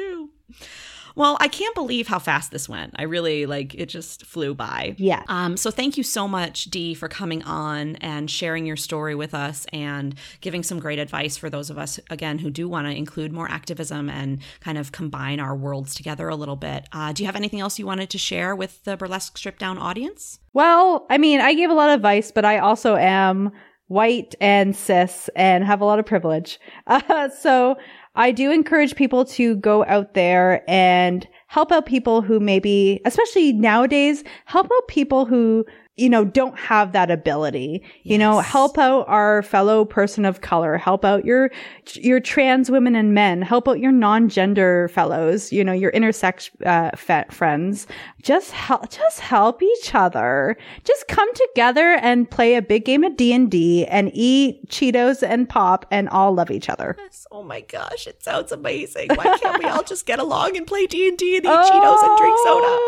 Well, 1.16 1.36
I 1.40 1.48
can't 1.48 1.74
believe 1.74 2.08
how 2.08 2.18
fast 2.18 2.50
this 2.50 2.68
went. 2.68 2.94
I 2.96 3.04
really 3.04 3.46
like 3.46 3.74
it 3.74 3.86
just 3.86 4.26
flew 4.26 4.54
by. 4.54 4.96
Yeah. 4.98 5.22
Um, 5.28 5.56
so 5.56 5.70
thank 5.70 5.96
you 5.96 6.02
so 6.02 6.26
much, 6.26 6.64
Dee, 6.64 6.94
for 6.94 7.08
coming 7.08 7.42
on 7.44 7.96
and 7.96 8.30
sharing 8.30 8.66
your 8.66 8.76
story 8.76 9.14
with 9.14 9.34
us 9.34 9.66
and 9.72 10.14
giving 10.40 10.62
some 10.62 10.80
great 10.80 10.98
advice 10.98 11.36
for 11.36 11.48
those 11.48 11.70
of 11.70 11.78
us 11.78 12.00
again 12.10 12.38
who 12.38 12.50
do 12.50 12.68
want 12.68 12.86
to 12.86 12.96
include 12.96 13.32
more 13.32 13.48
activism 13.50 14.10
and 14.10 14.40
kind 14.60 14.78
of 14.78 14.92
combine 14.92 15.38
our 15.38 15.54
worlds 15.54 15.94
together 15.94 16.28
a 16.28 16.36
little 16.36 16.56
bit. 16.56 16.86
Uh, 16.92 17.12
do 17.12 17.22
you 17.22 17.26
have 17.26 17.36
anything 17.36 17.60
else 17.60 17.78
you 17.78 17.86
wanted 17.86 18.10
to 18.10 18.18
share 18.18 18.56
with 18.56 18.82
the 18.84 18.96
burlesque 18.96 19.38
stripped 19.38 19.60
down 19.60 19.78
audience? 19.78 20.40
Well, 20.52 21.06
I 21.10 21.18
mean, 21.18 21.40
I 21.40 21.54
gave 21.54 21.70
a 21.70 21.74
lot 21.74 21.90
of 21.90 21.96
advice, 21.96 22.32
but 22.32 22.44
I 22.44 22.58
also 22.58 22.96
am 22.96 23.52
white 23.88 24.34
and 24.40 24.74
cis 24.74 25.28
and 25.36 25.64
have 25.64 25.80
a 25.80 25.84
lot 25.84 25.98
of 25.98 26.06
privilege. 26.06 26.58
Uh, 26.86 27.28
so 27.40 27.76
I 28.16 28.30
do 28.30 28.52
encourage 28.52 28.94
people 28.94 29.24
to 29.26 29.56
go 29.56 29.84
out 29.86 30.14
there 30.14 30.62
and 30.70 31.26
help 31.48 31.72
out 31.72 31.86
people 31.86 32.22
who 32.22 32.38
maybe, 32.38 33.00
especially 33.04 33.52
nowadays, 33.52 34.22
help 34.44 34.66
out 34.66 34.88
people 34.88 35.24
who, 35.24 35.64
you 35.96 36.10
know, 36.10 36.24
don't 36.24 36.58
have 36.58 36.92
that 36.92 37.10
ability. 37.10 37.82
You 38.02 38.18
know, 38.18 38.40
help 38.40 38.78
out 38.78 39.04
our 39.08 39.42
fellow 39.42 39.84
person 39.84 40.24
of 40.24 40.40
color, 40.40 40.76
help 40.76 41.04
out 41.04 41.24
your, 41.24 41.50
your 41.94 42.18
trans 42.18 42.70
women 42.70 42.96
and 42.96 43.14
men, 43.14 43.42
help 43.42 43.68
out 43.68 43.78
your 43.78 43.92
non-gender 43.92 44.88
fellows, 44.88 45.52
you 45.52 45.62
know, 45.62 45.72
your 45.72 45.92
intersex, 45.92 46.50
uh, 46.66 46.96
fe- 46.96 47.26
friends. 47.30 47.86
Just 48.22 48.50
help, 48.50 48.90
just 48.90 49.20
help 49.20 49.62
each 49.62 49.94
other. 49.94 50.56
Just 50.82 51.06
come 51.06 51.32
together 51.34 51.92
and 52.02 52.28
play 52.28 52.56
a 52.56 52.62
big 52.62 52.84
game 52.84 53.04
of 53.04 53.16
D&D 53.16 53.86
and 53.86 54.10
eat 54.14 54.68
Cheetos 54.68 55.22
and 55.22 55.48
pop 55.48 55.86
and 55.92 56.08
all 56.08 56.32
love 56.34 56.50
each 56.50 56.68
other. 56.68 56.96
Yes. 56.98 57.26
Oh 57.30 57.42
my 57.44 57.60
gosh, 57.60 58.06
it 58.08 58.22
sounds 58.22 58.50
amazing. 58.50 59.10
Why 59.14 59.38
can't 59.38 59.62
we 59.62 59.68
all 59.68 59.82
just 59.84 60.06
get 60.06 60.18
along 60.18 60.56
and 60.56 60.66
play 60.66 60.86
D 60.86 61.08
and 61.08 61.16
D 61.16 61.36
and 61.36 61.44
eat 61.44 61.48
Cheetos 61.50 62.02
and 62.02 62.18
drink 62.18 62.36
soda? 62.44 62.78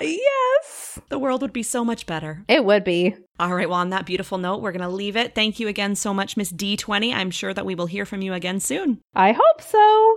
Yes. 0.00 1.00
The 1.08 1.18
world 1.18 1.42
would 1.42 1.52
be 1.52 1.62
so 1.62 1.84
much 1.84 2.06
better. 2.06 2.44
It 2.48 2.64
would 2.64 2.84
be. 2.84 3.16
All 3.38 3.54
right, 3.54 3.68
well, 3.68 3.78
on 3.78 3.90
that 3.90 4.06
beautiful 4.06 4.38
note, 4.38 4.60
we're 4.60 4.72
going 4.72 4.82
to 4.82 4.88
leave 4.88 5.16
it. 5.16 5.34
Thank 5.34 5.60
you 5.60 5.68
again 5.68 5.94
so 5.94 6.12
much, 6.12 6.36
Miss 6.36 6.50
Dee 6.50 6.76
Twenty. 6.76 7.14
I'm 7.14 7.30
sure 7.30 7.54
that 7.54 7.66
we 7.66 7.74
will 7.74 7.86
hear 7.86 8.04
from 8.04 8.22
you 8.22 8.34
again 8.34 8.60
soon. 8.60 9.00
I 9.14 9.32
hope 9.32 9.62
so. 9.62 10.16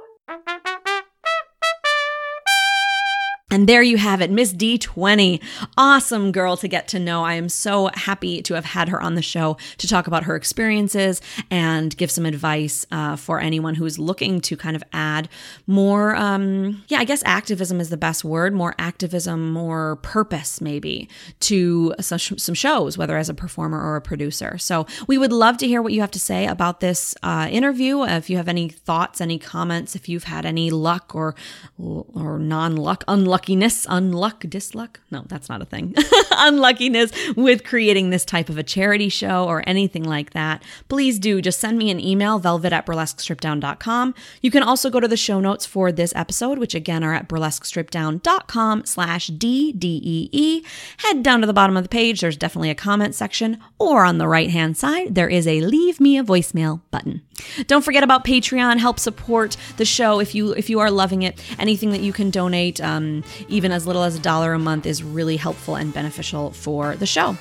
And 3.52 3.68
there 3.68 3.84
you 3.84 3.98
have 3.98 4.22
it, 4.22 4.32
Miss 4.32 4.54
Dee 4.54 4.78
Twenty. 4.78 5.42
Awesome 5.78 6.32
girl 6.32 6.56
to 6.56 6.70
get 6.70 6.88
to 6.88 7.00
know. 7.00 7.26
I 7.26 7.34
am 7.34 7.50
so 7.50 7.90
happy 7.94 8.42
to 8.44 8.54
have 8.54 8.64
had 8.64 8.88
her 8.88 9.02
on 9.02 9.16
the 9.16 9.22
show 9.22 9.58
to 9.78 9.90
talk 9.90 10.08
about 10.08 10.24
her 10.24 10.38
experiences 10.38 11.22
and 11.50 11.96
give 11.98 12.10
some 12.10 12.26
advice 12.26 12.86
uh, 12.92 13.18
for 13.18 13.42
anyone 13.42 13.76
who 13.76 13.86
is 13.86 14.00
looking 14.00 14.40
to 14.40 14.56
kind 14.56 14.78
of 14.78 14.84
add 14.94 15.28
more, 15.68 16.16
um, 16.16 16.82
yeah, 16.88 17.00
I 17.00 17.04
guess 17.04 17.22
activism 17.26 17.82
is 17.82 17.90
the 17.90 17.98
best 17.98 18.24
word, 18.24 18.54
more 18.54 18.74
activism, 18.80 19.52
more 19.52 19.98
purpose 19.98 20.62
maybe 20.62 21.10
to 21.42 21.94
some, 22.00 22.56
shows, 22.56 22.98
whether 22.98 23.18
as 23.18 23.28
a 23.28 23.34
performer 23.34 23.82
or 23.82 23.98
a 23.98 24.02
producer. 24.02 24.58
So 24.60 24.88
we 25.08 25.18
would 25.18 25.34
love 25.34 25.58
to 25.58 25.68
hear 25.68 25.82
what 25.82 25.92
you 25.92 26.00
have 26.00 26.12
to 26.12 26.20
say 26.20 26.48
about 26.48 26.80
this 26.80 27.16
uh, 27.22 27.50
interview. 27.52 28.04
If 28.04 28.30
you 28.30 28.38
have 28.38 28.48
any 28.48 28.70
thoughts, 28.70 29.20
any 29.20 29.38
comments, 29.38 29.94
if 29.94 30.08
you've 30.08 30.24
had 30.24 30.46
any 30.46 30.72
luck 30.72 31.14
or 31.14 31.36
or 31.78 32.40
non-luck, 32.40 33.04
unluckiness, 33.42 33.86
unluck, 33.88 34.40
disluck. 34.50 34.98
No, 35.10 35.24
that's 35.28 35.50
not 35.50 35.62
a 35.62 35.66
thing. 35.66 35.94
Unluckiness 36.32 37.36
with 37.36 37.64
creating 37.64 38.10
this 38.10 38.26
type 38.26 38.50
of 38.50 38.58
a 38.58 38.64
charity 38.64 39.10
show 39.10 39.46
or 39.46 39.64
anything 39.68 40.04
like 40.04 40.32
that. 40.32 40.64
Please 40.90 41.20
do 41.20 41.42
just 41.42 41.60
send 41.60 41.78
me 41.78 41.90
an 41.90 42.00
email, 42.00 42.40
velvet 42.40 42.74
at 42.74 42.86
burlesquestrippeddown.com. 42.86 44.14
You 44.42 44.52
can 44.52 44.64
also 44.64 44.90
go 44.90 45.00
to 45.00 45.08
the 45.08 45.18
show 45.18 45.40
notes 45.40 45.66
for 45.66 45.92
this 45.92 46.14
episode, 46.16 46.60
which 46.60 46.76
again 46.76 47.04
are 47.04 47.14
at 47.14 47.28
burlesquestrippeddown.com 47.28 48.86
slash 48.86 49.28
D-D-E-E. 49.28 50.64
Head 50.98 51.24
down 51.24 51.42
to 51.42 51.48
the 51.48 51.54
bottom 51.54 51.78
of 51.78 51.84
the 51.84 51.90
page. 51.90 52.22
There's 52.22 52.38
definitely 52.38 52.70
a 52.70 52.76
comment 52.76 53.16
section 53.16 53.58
or 53.80 54.06
on 54.06 54.18
the 54.18 54.28
right-hand 54.28 54.78
side, 54.78 55.16
there 55.16 55.30
is 55.30 55.48
a 55.48 55.62
leave 55.62 56.00
me 56.00 56.18
a 56.18 56.24
voicemail 56.24 56.82
button. 56.92 57.22
Don't 57.68 57.84
forget 57.84 58.04
about 58.04 58.24
Patreon. 58.24 58.78
Help 58.78 59.00
support 59.00 59.58
the 59.78 59.86
show 59.86 60.20
if 60.20 60.36
you 60.36 60.52
if 60.54 60.70
you 60.70 60.80
are 60.80 60.92
loving 60.92 61.24
it. 61.24 61.44
Anything 61.58 61.92
that 61.92 62.02
you 62.02 62.14
can 62.14 62.30
donate, 62.30 62.82
um, 62.82 63.24
even 63.48 63.72
as 63.72 63.88
little 63.88 64.04
as 64.04 64.16
a 64.16 64.20
dollar 64.20 64.54
a 64.54 64.60
month, 64.60 64.86
is 64.86 65.04
really 65.04 65.38
helpful 65.38 65.76
and 65.76 65.94
beneficial 65.94 66.52
for 66.52 66.96
the 66.96 67.06
show. 67.06 67.38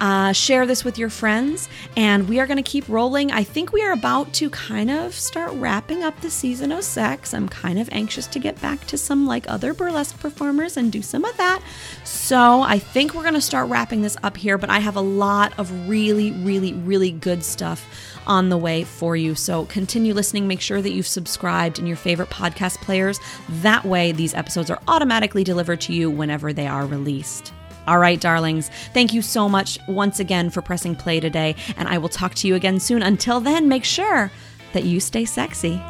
Uh, 0.00 0.32
share 0.32 0.66
this 0.66 0.84
with 0.84 0.98
your 0.98 1.10
friends, 1.10 1.68
and 1.96 2.28
we 2.28 2.38
are 2.38 2.46
going 2.46 2.56
to 2.56 2.62
keep 2.62 2.88
rolling. 2.88 3.30
I 3.30 3.44
think 3.44 3.72
we 3.72 3.82
are 3.82 3.92
about 3.92 4.32
to 4.34 4.50
kind 4.50 4.90
of 4.90 5.14
start 5.14 5.52
wrapping 5.54 6.02
up 6.02 6.20
the 6.20 6.30
season 6.30 6.72
of 6.72 6.84
sex. 6.84 7.32
I'm 7.32 7.48
kind 7.48 7.78
of 7.78 7.88
anxious 7.92 8.26
to 8.28 8.38
get 8.38 8.60
back 8.60 8.86
to 8.86 8.98
some 8.98 9.26
like 9.26 9.48
other 9.48 9.72
burlesque 9.72 10.18
performers 10.20 10.76
and 10.76 10.92
do 10.92 11.02
some 11.02 11.24
of 11.24 11.36
that. 11.36 11.62
So 12.04 12.62
I 12.62 12.78
think 12.78 13.14
we're 13.14 13.22
going 13.22 13.34
to 13.34 13.40
start 13.40 13.68
wrapping 13.68 14.02
this 14.02 14.16
up 14.22 14.36
here, 14.36 14.58
but 14.58 14.70
I 14.70 14.78
have 14.80 14.96
a 14.96 15.00
lot 15.00 15.58
of 15.58 15.88
really, 15.88 16.32
really, 16.32 16.74
really 16.74 17.10
good 17.10 17.42
stuff 17.42 18.09
on 18.26 18.48
the 18.48 18.56
way 18.56 18.84
for 18.84 19.16
you. 19.16 19.34
So 19.34 19.64
continue 19.66 20.14
listening. 20.14 20.46
Make 20.46 20.60
sure 20.60 20.82
that 20.82 20.92
you've 20.92 21.06
subscribed 21.06 21.78
in 21.78 21.86
your 21.86 21.96
favorite 21.96 22.30
podcast 22.30 22.76
players. 22.78 23.20
That 23.48 23.84
way, 23.84 24.12
these 24.12 24.34
episodes 24.34 24.70
are 24.70 24.80
automatically 24.88 25.44
delivered 25.44 25.80
to 25.82 25.92
you 25.92 26.10
whenever 26.10 26.52
they 26.52 26.66
are 26.66 26.86
released. 26.86 27.52
All 27.86 27.98
right, 27.98 28.20
darlings, 28.20 28.68
thank 28.94 29.12
you 29.12 29.22
so 29.22 29.48
much 29.48 29.78
once 29.88 30.20
again 30.20 30.50
for 30.50 30.62
pressing 30.62 30.94
play 30.94 31.18
today, 31.18 31.56
and 31.76 31.88
I 31.88 31.98
will 31.98 32.08
talk 32.08 32.34
to 32.36 32.46
you 32.46 32.54
again 32.54 32.78
soon. 32.78 33.02
Until 33.02 33.40
then, 33.40 33.68
make 33.68 33.84
sure 33.84 34.30
that 34.74 34.84
you 34.84 35.00
stay 35.00 35.24
sexy. 35.24 35.80